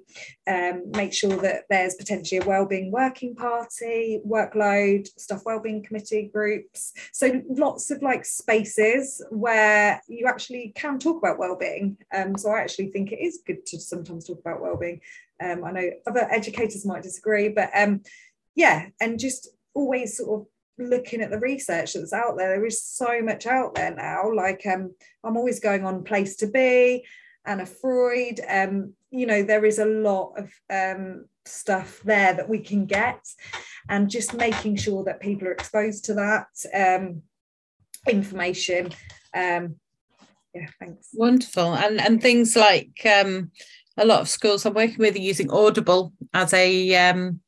um, 0.47 0.91
make 0.91 1.13
sure 1.13 1.37
that 1.37 1.63
there's 1.69 1.95
potentially 1.95 2.39
a 2.41 2.45
wellbeing 2.45 2.91
working 2.91 3.35
party, 3.35 4.19
workload, 4.25 5.07
staff 5.17 5.41
wellbeing 5.45 5.83
committee 5.83 6.29
groups. 6.33 6.93
So 7.11 7.41
lots 7.49 7.91
of 7.91 8.01
like 8.01 8.25
spaces 8.25 9.23
where 9.29 10.01
you 10.07 10.27
actually 10.27 10.73
can 10.75 10.99
talk 10.99 11.17
about 11.17 11.39
wellbeing. 11.39 11.97
Um, 12.13 12.37
so 12.37 12.51
I 12.51 12.61
actually 12.61 12.91
think 12.91 13.11
it 13.11 13.19
is 13.19 13.41
good 13.45 13.65
to 13.67 13.79
sometimes 13.79 14.27
talk 14.27 14.39
about 14.39 14.61
wellbeing. 14.61 15.01
Um, 15.43 15.63
I 15.63 15.71
know 15.71 15.89
other 16.07 16.27
educators 16.31 16.85
might 16.85 17.03
disagree, 17.03 17.49
but 17.49 17.69
um, 17.75 18.01
yeah, 18.55 18.87
and 19.01 19.19
just 19.19 19.49
always 19.73 20.17
sort 20.17 20.41
of 20.41 20.47
looking 20.77 21.21
at 21.21 21.29
the 21.29 21.39
research 21.39 21.93
that's 21.93 22.13
out 22.13 22.35
there 22.37 22.49
there 22.49 22.65
is 22.65 22.83
so 22.83 23.21
much 23.21 23.45
out 23.45 23.75
there 23.75 23.93
now 23.93 24.31
like 24.33 24.65
um 24.65 24.91
i'm 25.23 25.37
always 25.37 25.59
going 25.59 25.85
on 25.85 26.03
place 26.03 26.35
to 26.35 26.47
be 26.47 27.05
Anna 27.45 27.65
Freud. 27.65 28.39
Um, 28.47 28.93
you 29.11 29.25
know, 29.25 29.43
there 29.43 29.65
is 29.65 29.79
a 29.79 29.85
lot 29.85 30.33
of 30.37 30.51
um, 30.69 31.25
stuff 31.45 32.01
there 32.03 32.33
that 32.33 32.49
we 32.49 32.59
can 32.59 32.85
get, 32.85 33.19
and 33.89 34.09
just 34.09 34.33
making 34.33 34.77
sure 34.77 35.03
that 35.03 35.19
people 35.19 35.47
are 35.47 35.53
exposed 35.53 36.05
to 36.05 36.13
that 36.15 36.47
um, 36.73 37.21
information. 38.07 38.87
Um, 39.33 39.75
yeah, 40.53 40.67
thanks. 40.79 41.09
Wonderful, 41.13 41.73
and 41.75 41.99
and 41.99 42.21
things 42.21 42.55
like 42.55 43.05
um, 43.05 43.51
a 43.97 44.05
lot 44.05 44.21
of 44.21 44.29
schools 44.29 44.65
I'm 44.65 44.73
working 44.73 44.99
with 44.99 45.15
are 45.15 45.19
using 45.19 45.51
Audible 45.51 46.13
as 46.33 46.53
a 46.53 46.95
um, 46.95 47.41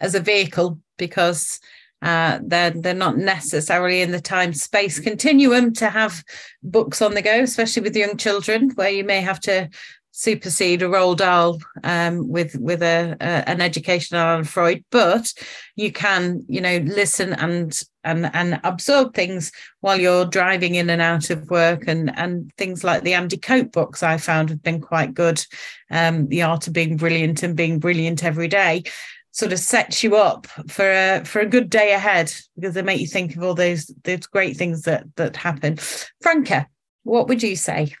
as 0.00 0.14
a 0.14 0.20
vehicle 0.20 0.80
because 0.96 1.60
uh, 2.02 2.40
they're 2.42 2.70
they're 2.70 2.94
not 2.94 3.16
necessarily 3.16 4.02
in 4.02 4.10
the 4.10 4.20
time 4.20 4.52
space 4.52 4.98
continuum 4.98 5.72
to 5.74 5.88
have 5.88 6.24
books 6.62 7.00
on 7.00 7.14
the 7.14 7.22
go, 7.22 7.40
especially 7.40 7.82
with 7.82 7.96
young 7.96 8.16
children, 8.16 8.70
where 8.74 8.90
you 8.90 9.04
may 9.04 9.20
have 9.20 9.40
to 9.40 9.68
supersede 10.10 10.82
a 10.82 10.86
Roald 10.86 11.18
Dahl 11.18 11.58
um, 11.84 12.28
with 12.28 12.56
with 12.58 12.82
a, 12.82 13.16
a, 13.20 13.48
an 13.48 13.60
education 13.60 14.16
on 14.16 14.44
Freud, 14.44 14.84
but 14.90 15.32
you 15.76 15.92
can 15.92 16.44
you 16.48 16.60
know 16.60 16.78
listen 16.78 17.34
and 17.34 17.80
and 18.02 18.28
and 18.34 18.60
absorb 18.64 19.14
things 19.14 19.52
while 19.80 19.98
you're 19.98 20.24
driving 20.24 20.74
in 20.74 20.90
and 20.90 21.00
out 21.00 21.30
of 21.30 21.48
work, 21.50 21.84
and 21.86 22.16
and 22.18 22.52
things 22.56 22.82
like 22.82 23.04
the 23.04 23.14
Andy 23.14 23.36
Cope 23.36 23.70
books 23.70 24.02
I 24.02 24.16
found 24.16 24.50
have 24.50 24.62
been 24.62 24.80
quite 24.80 25.14
good. 25.14 25.44
Um, 25.90 26.28
the 26.28 26.42
art 26.42 26.66
of 26.66 26.72
being 26.72 26.96
brilliant 26.96 27.42
and 27.42 27.56
being 27.56 27.78
brilliant 27.78 28.24
every 28.24 28.48
day 28.48 28.82
sort 29.32 29.52
of 29.52 29.58
sets 29.58 30.04
you 30.04 30.14
up 30.16 30.46
for 30.68 30.90
a 30.90 31.24
for 31.24 31.40
a 31.40 31.46
good 31.46 31.68
day 31.68 31.92
ahead 31.92 32.32
because 32.54 32.74
they 32.74 32.82
make 32.82 33.00
you 33.00 33.06
think 33.06 33.34
of 33.34 33.42
all 33.42 33.54
those 33.54 33.86
those 34.04 34.26
great 34.26 34.56
things 34.56 34.82
that 34.82 35.04
that 35.16 35.36
happen. 35.36 35.76
Franca, 36.20 36.68
what 37.02 37.28
would 37.28 37.42
you 37.42 37.56
say? 37.56 37.94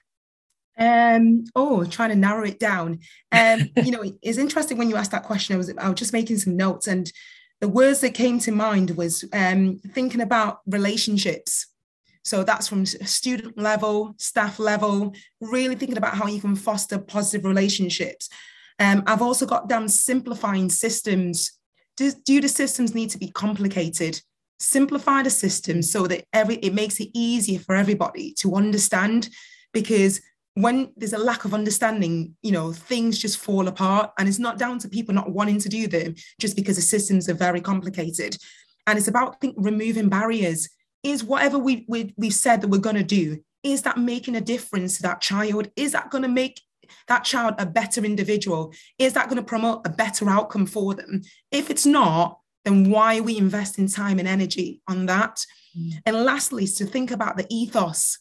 Um, 0.78 1.44
oh, 1.54 1.84
trying 1.84 2.10
to 2.10 2.16
narrow 2.16 2.44
it 2.44 2.58
down. 2.58 3.00
Um, 3.30 3.70
you 3.76 3.90
know, 3.90 4.04
it's 4.22 4.38
interesting 4.38 4.78
when 4.78 4.88
you 4.88 4.96
asked 4.96 5.10
that 5.12 5.24
question. 5.24 5.54
I 5.54 5.58
was 5.58 5.72
I 5.76 5.88
was 5.88 5.98
just 5.98 6.12
making 6.12 6.38
some 6.38 6.56
notes, 6.56 6.86
and 6.86 7.10
the 7.60 7.68
words 7.68 8.00
that 8.00 8.14
came 8.14 8.38
to 8.40 8.52
mind 8.52 8.90
was 8.90 9.24
um, 9.32 9.78
thinking 9.92 10.20
about 10.20 10.60
relationships. 10.66 11.66
So 12.24 12.44
that's 12.44 12.68
from 12.68 12.86
student 12.86 13.58
level, 13.58 14.14
staff 14.16 14.60
level, 14.60 15.12
really 15.40 15.74
thinking 15.74 15.96
about 15.96 16.14
how 16.14 16.28
you 16.28 16.40
can 16.40 16.54
foster 16.54 16.98
positive 16.98 17.44
relationships. 17.44 18.28
Um, 18.78 19.02
I've 19.06 19.22
also 19.22 19.46
got 19.46 19.68
down 19.68 19.88
simplifying 19.88 20.68
systems. 20.68 21.58
Do, 21.96 22.12
do 22.24 22.40
the 22.40 22.48
systems 22.48 22.94
need 22.94 23.10
to 23.10 23.18
be 23.18 23.30
complicated? 23.30 24.20
Simplify 24.58 25.22
the 25.22 25.30
system 25.30 25.82
so 25.82 26.06
that 26.06 26.24
every 26.32 26.56
it 26.56 26.74
makes 26.74 27.00
it 27.00 27.08
easier 27.14 27.58
for 27.58 27.74
everybody 27.74 28.32
to 28.38 28.54
understand. 28.54 29.28
Because 29.72 30.20
when 30.54 30.92
there's 30.96 31.12
a 31.12 31.18
lack 31.18 31.44
of 31.44 31.54
understanding, 31.54 32.36
you 32.42 32.52
know, 32.52 32.72
things 32.72 33.18
just 33.18 33.38
fall 33.38 33.68
apart. 33.68 34.12
And 34.18 34.28
it's 34.28 34.38
not 34.38 34.58
down 34.58 34.78
to 34.80 34.88
people 34.88 35.14
not 35.14 35.32
wanting 35.32 35.58
to 35.60 35.68
do 35.68 35.86
them 35.86 36.14
just 36.40 36.56
because 36.56 36.76
the 36.76 36.82
systems 36.82 37.28
are 37.28 37.34
very 37.34 37.60
complicated. 37.60 38.36
And 38.86 38.98
it's 38.98 39.08
about 39.08 39.40
think, 39.40 39.54
removing 39.58 40.08
barriers. 40.08 40.68
Is 41.02 41.24
whatever 41.24 41.58
we, 41.58 41.84
we, 41.88 42.14
we've 42.16 42.32
said 42.32 42.60
that 42.60 42.68
we're 42.68 42.78
going 42.78 42.96
to 42.96 43.02
do, 43.02 43.42
is 43.64 43.82
that 43.82 43.98
making 43.98 44.36
a 44.36 44.40
difference 44.40 44.96
to 44.96 45.02
that 45.02 45.20
child? 45.20 45.68
Is 45.74 45.92
that 45.92 46.10
going 46.10 46.22
to 46.22 46.28
make 46.28 46.60
that 47.08 47.24
child 47.24 47.54
a 47.58 47.66
better 47.66 48.04
individual? 48.04 48.72
Is 48.98 49.12
that 49.14 49.28
going 49.28 49.36
to 49.36 49.42
promote 49.42 49.86
a 49.86 49.90
better 49.90 50.28
outcome 50.28 50.66
for 50.66 50.94
them? 50.94 51.22
If 51.50 51.70
it's 51.70 51.86
not, 51.86 52.38
then 52.64 52.90
why 52.90 53.18
are 53.18 53.22
we 53.22 53.38
investing 53.38 53.88
time 53.88 54.18
and 54.18 54.28
energy 54.28 54.80
on 54.88 55.06
that? 55.06 55.44
Mm. 55.76 55.92
And 56.06 56.24
lastly, 56.24 56.64
is 56.64 56.74
to 56.76 56.86
think 56.86 57.10
about 57.10 57.36
the 57.36 57.46
ethos 57.50 58.18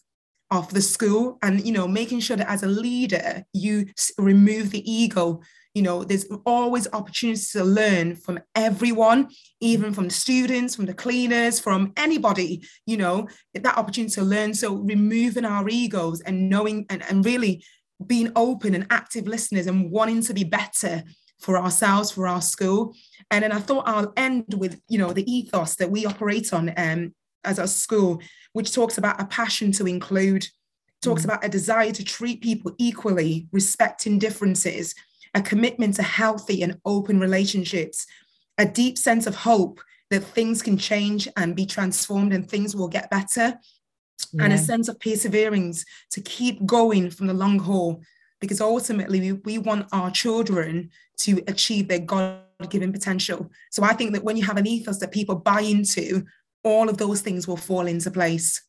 of 0.51 0.73
the 0.73 0.81
school 0.81 1.37
and 1.41 1.65
you 1.65 1.71
know 1.71 1.87
making 1.87 2.19
sure 2.19 2.35
that 2.35 2.49
as 2.49 2.61
a 2.61 2.67
leader 2.67 3.43
you 3.53 3.87
remove 4.17 4.69
the 4.69 4.91
ego 4.91 5.41
you 5.73 5.81
know 5.81 6.03
there's 6.03 6.25
always 6.45 6.87
opportunities 6.91 7.51
to 7.51 7.63
learn 7.63 8.15
from 8.15 8.37
everyone 8.53 9.29
even 9.61 9.93
from 9.93 10.05
the 10.05 10.13
students 10.13 10.75
from 10.75 10.85
the 10.85 10.93
cleaners 10.93 11.59
from 11.59 11.93
anybody 11.95 12.61
you 12.85 12.97
know 12.97 13.27
that 13.53 13.77
opportunity 13.77 14.13
to 14.13 14.21
learn 14.21 14.53
so 14.53 14.75
removing 14.75 15.45
our 15.45 15.67
egos 15.69 16.19
and 16.21 16.49
knowing 16.49 16.85
and, 16.89 17.01
and 17.09 17.25
really 17.25 17.63
being 18.07 18.31
open 18.35 18.75
and 18.75 18.87
active 18.89 19.27
listeners 19.27 19.67
and 19.67 19.91
wanting 19.91 20.21
to 20.23 20.33
be 20.33 20.43
better 20.43 21.03
for 21.39 21.57
ourselves, 21.57 22.11
for 22.11 22.27
our 22.27 22.41
school. 22.41 22.95
And 23.31 23.43
then 23.43 23.51
I 23.51 23.59
thought 23.59 23.87
I'll 23.87 24.13
end 24.15 24.45
with, 24.55 24.79
you 24.87 24.97
know, 24.97 25.11
the 25.11 25.29
ethos 25.31 25.75
that 25.75 25.89
we 25.91 26.05
operate 26.05 26.53
on 26.53 26.71
um, 26.77 27.13
as 27.43 27.59
a 27.59 27.67
school, 27.67 28.21
which 28.53 28.73
talks 28.73 28.97
about 28.97 29.19
a 29.19 29.25
passion 29.25 29.71
to 29.73 29.87
include, 29.87 30.45
talks 31.01 31.23
mm. 31.23 31.25
about 31.25 31.43
a 31.43 31.49
desire 31.49 31.91
to 31.91 32.03
treat 32.03 32.41
people 32.41 32.73
equally, 32.77 33.47
respecting 33.51 34.19
differences, 34.19 34.93
a 35.33 35.41
commitment 35.41 35.95
to 35.95 36.03
healthy 36.03 36.61
and 36.61 36.79
open 36.85 37.19
relationships, 37.19 38.05
a 38.57 38.65
deep 38.65 38.97
sense 38.97 39.25
of 39.25 39.35
hope 39.35 39.81
that 40.11 40.23
things 40.23 40.61
can 40.61 40.77
change 40.77 41.27
and 41.37 41.55
be 41.55 41.65
transformed 41.65 42.33
and 42.33 42.47
things 42.47 42.75
will 42.75 42.89
get 42.89 43.09
better, 43.09 43.57
yeah. 44.33 44.43
and 44.43 44.53
a 44.53 44.57
sense 44.57 44.87
of 44.87 44.99
perseverance 44.99 45.85
to 46.11 46.21
keep 46.21 46.65
going 46.65 47.09
from 47.09 47.27
the 47.27 47.33
long 47.33 47.59
haul 47.59 48.01
because 48.39 48.59
ultimately 48.59 49.19
we, 49.19 49.31
we 49.33 49.57
want 49.57 49.87
our 49.91 50.09
children 50.09 50.89
to 51.17 51.43
achieve 51.47 51.87
their 51.87 51.99
god-given 51.99 52.91
potential. 52.91 53.49
So 53.69 53.83
i 53.83 53.93
think 53.93 54.13
that 54.13 54.23
when 54.23 54.37
you 54.37 54.45
have 54.45 54.57
an 54.57 54.67
ethos 54.67 54.99
that 54.99 55.11
people 55.11 55.35
buy 55.35 55.61
into 55.61 56.25
all 56.63 56.89
of 56.89 56.97
those 56.97 57.21
things 57.21 57.47
will 57.47 57.57
fall 57.57 57.87
into 57.87 58.11
place. 58.11 58.61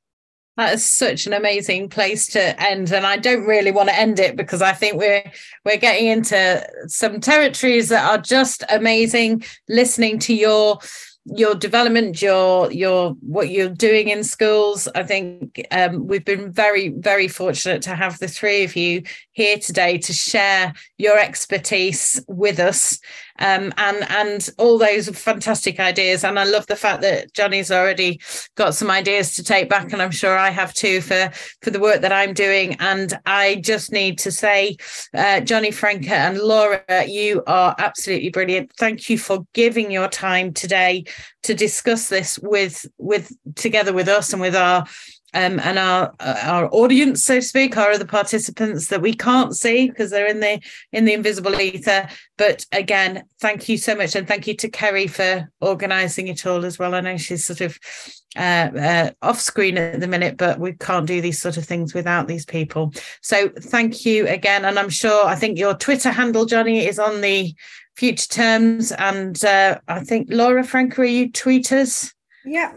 That 0.57 0.75
is 0.75 0.85
such 0.85 1.27
an 1.27 1.33
amazing 1.33 1.89
place 1.89 2.27
to 2.33 2.63
end 2.63 2.93
and 2.93 3.07
i 3.07 3.17
don't 3.17 3.47
really 3.47 3.71
want 3.71 3.89
to 3.89 3.99
end 3.99 4.19
it 4.19 4.37
because 4.37 4.61
i 4.61 4.73
think 4.73 4.99
we're 4.99 5.25
we're 5.65 5.79
getting 5.79 6.09
into 6.09 6.67
some 6.87 7.21
territories 7.21 7.89
that 7.89 8.05
are 8.11 8.23
just 8.23 8.63
amazing. 8.69 9.45
Listening 9.69 10.19
to 10.21 10.35
your 10.35 10.79
your 11.25 11.55
development, 11.55 12.21
your 12.21 12.71
your 12.73 13.13
what 13.21 13.51
you're 13.51 13.69
doing 13.69 14.09
in 14.09 14.25
schools. 14.25 14.89
I 14.95 15.05
think 15.05 15.65
um, 15.71 16.07
we've 16.07 16.25
been 16.25 16.51
very 16.51 16.89
very 16.89 17.29
fortunate 17.29 17.83
to 17.83 17.95
have 17.95 18.19
the 18.19 18.29
three 18.29 18.65
of 18.65 18.75
you 18.75 19.03
here 19.31 19.59
today 19.59 19.99
to 19.99 20.13
share 20.13 20.73
your 20.99 21.19
expertise 21.19 22.23
with 22.27 22.59
us 22.59 22.99
um, 23.39 23.73
and 23.77 24.05
and 24.11 24.51
all 24.59 24.79
those 24.79 25.09
fantastic 25.09 25.81
ideas. 25.81 26.25
And 26.25 26.39
I 26.39 26.45
love 26.45 26.67
the 26.67 26.77
fact 26.77 27.03
that 27.03 27.33
Jonny's 27.33 27.71
already 27.71 28.21
got 28.55 28.75
some 28.75 28.91
ideas 28.91 29.35
to 29.37 29.45
take 29.45 29.69
back, 29.69 29.93
and 29.93 30.03
I'm 30.03 30.11
sure 30.11 30.37
I 30.37 30.51
have 30.51 30.75
too 30.75 31.01
for 31.01 31.31
for 31.63 31.71
the 31.71 31.81
work 31.81 32.01
that 32.03 32.13
I'm 32.13 32.35
doing. 32.35 32.77
And 32.81 33.19
I 33.27 33.57
just 33.57 33.93
need 33.93 34.19
to 34.19 34.31
say, 34.31 34.77
uh, 35.15 35.41
Jonny 35.41 35.71
Franca 35.71 36.15
and 36.15 36.39
Laura, 36.39 36.83
you 37.07 37.43
are 37.47 37.75
absolutely 37.79 38.31
brilliant. 38.31 38.73
Thank 38.79 39.09
you 39.09 39.19
for 39.19 39.47
giving 39.53 39.91
your 39.91 40.09
time 40.09 40.53
today 40.53 41.05
to 41.43 41.55
discuss 41.55 42.09
this 42.09 42.39
with 42.39 42.87
with 42.99 43.33
together 43.57 43.93
with 43.93 44.09
us 44.09 44.33
and 44.33 44.41
with 44.41 44.57
our 44.57 44.85
um, 45.35 45.59
and 45.61 45.79
our 45.79 46.15
our 46.21 46.69
audience, 46.73 47.25
so 47.25 47.37
to 47.37 47.43
speak, 47.43 47.77
are 47.77 47.97
the 47.97 48.05
participants 48.05 48.89
that 48.89 49.01
we 49.01 49.15
can't 49.15 49.57
see 49.57 49.89
because 49.89 50.11
they're 50.11 50.27
in 50.27 50.41
the 50.41 50.61
in 50.93 51.05
the 51.05 51.15
invisible 51.15 51.59
ether. 51.59 52.09
But 52.37 52.67
again, 52.73 53.25
thank 53.41 53.69
you 53.69 53.79
so 53.79 53.95
much, 53.95 54.15
and 54.15 54.29
thank 54.29 54.47
you 54.47 54.55
to 54.57 54.69
Kerry 54.69 55.07
for 55.07 55.51
organising 55.61 56.29
it 56.29 56.47
all 56.47 56.65
as 56.65 56.79
well. 56.79 56.95
I 56.95 57.01
know 57.01 57.17
she's 57.17 57.45
sort 57.45 57.61
of 57.61 57.79
uh, 58.37 58.71
uh, 58.79 59.11
off 59.23 59.41
screen 59.41 59.79
at 59.79 60.01
the 60.01 60.07
minute, 60.07 60.37
but 60.37 60.59
we 60.59 60.73
can't 60.73 61.07
do 61.07 61.21
these 61.21 61.41
sort 61.41 61.57
of 61.57 61.65
things 61.65 61.95
without 61.95 62.29
these 62.29 62.45
people. 62.45 62.93
So 63.23 63.49
thank 63.49 64.05
you 64.05 64.27
again, 64.29 64.65
and 64.65 64.79
I'm 64.79 64.91
sure 64.91 65.27
I 65.27 65.35
think 65.35 65.59
your 65.59 65.75
Twitter 65.75 66.11
handle, 66.11 66.45
Jonny, 66.45 66.87
is 66.87 66.99
on 66.99 67.21
the 67.21 67.55
future 67.97 68.29
terms, 68.29 68.93
and 68.93 69.43
uh, 69.45 69.79
I 69.89 70.01
think 70.01 70.29
Laura 70.31 70.65
Franca, 70.65 71.03
are 71.03 71.05
you 71.05 71.31
tweeters? 71.31 72.13
Yeah, 72.45 72.73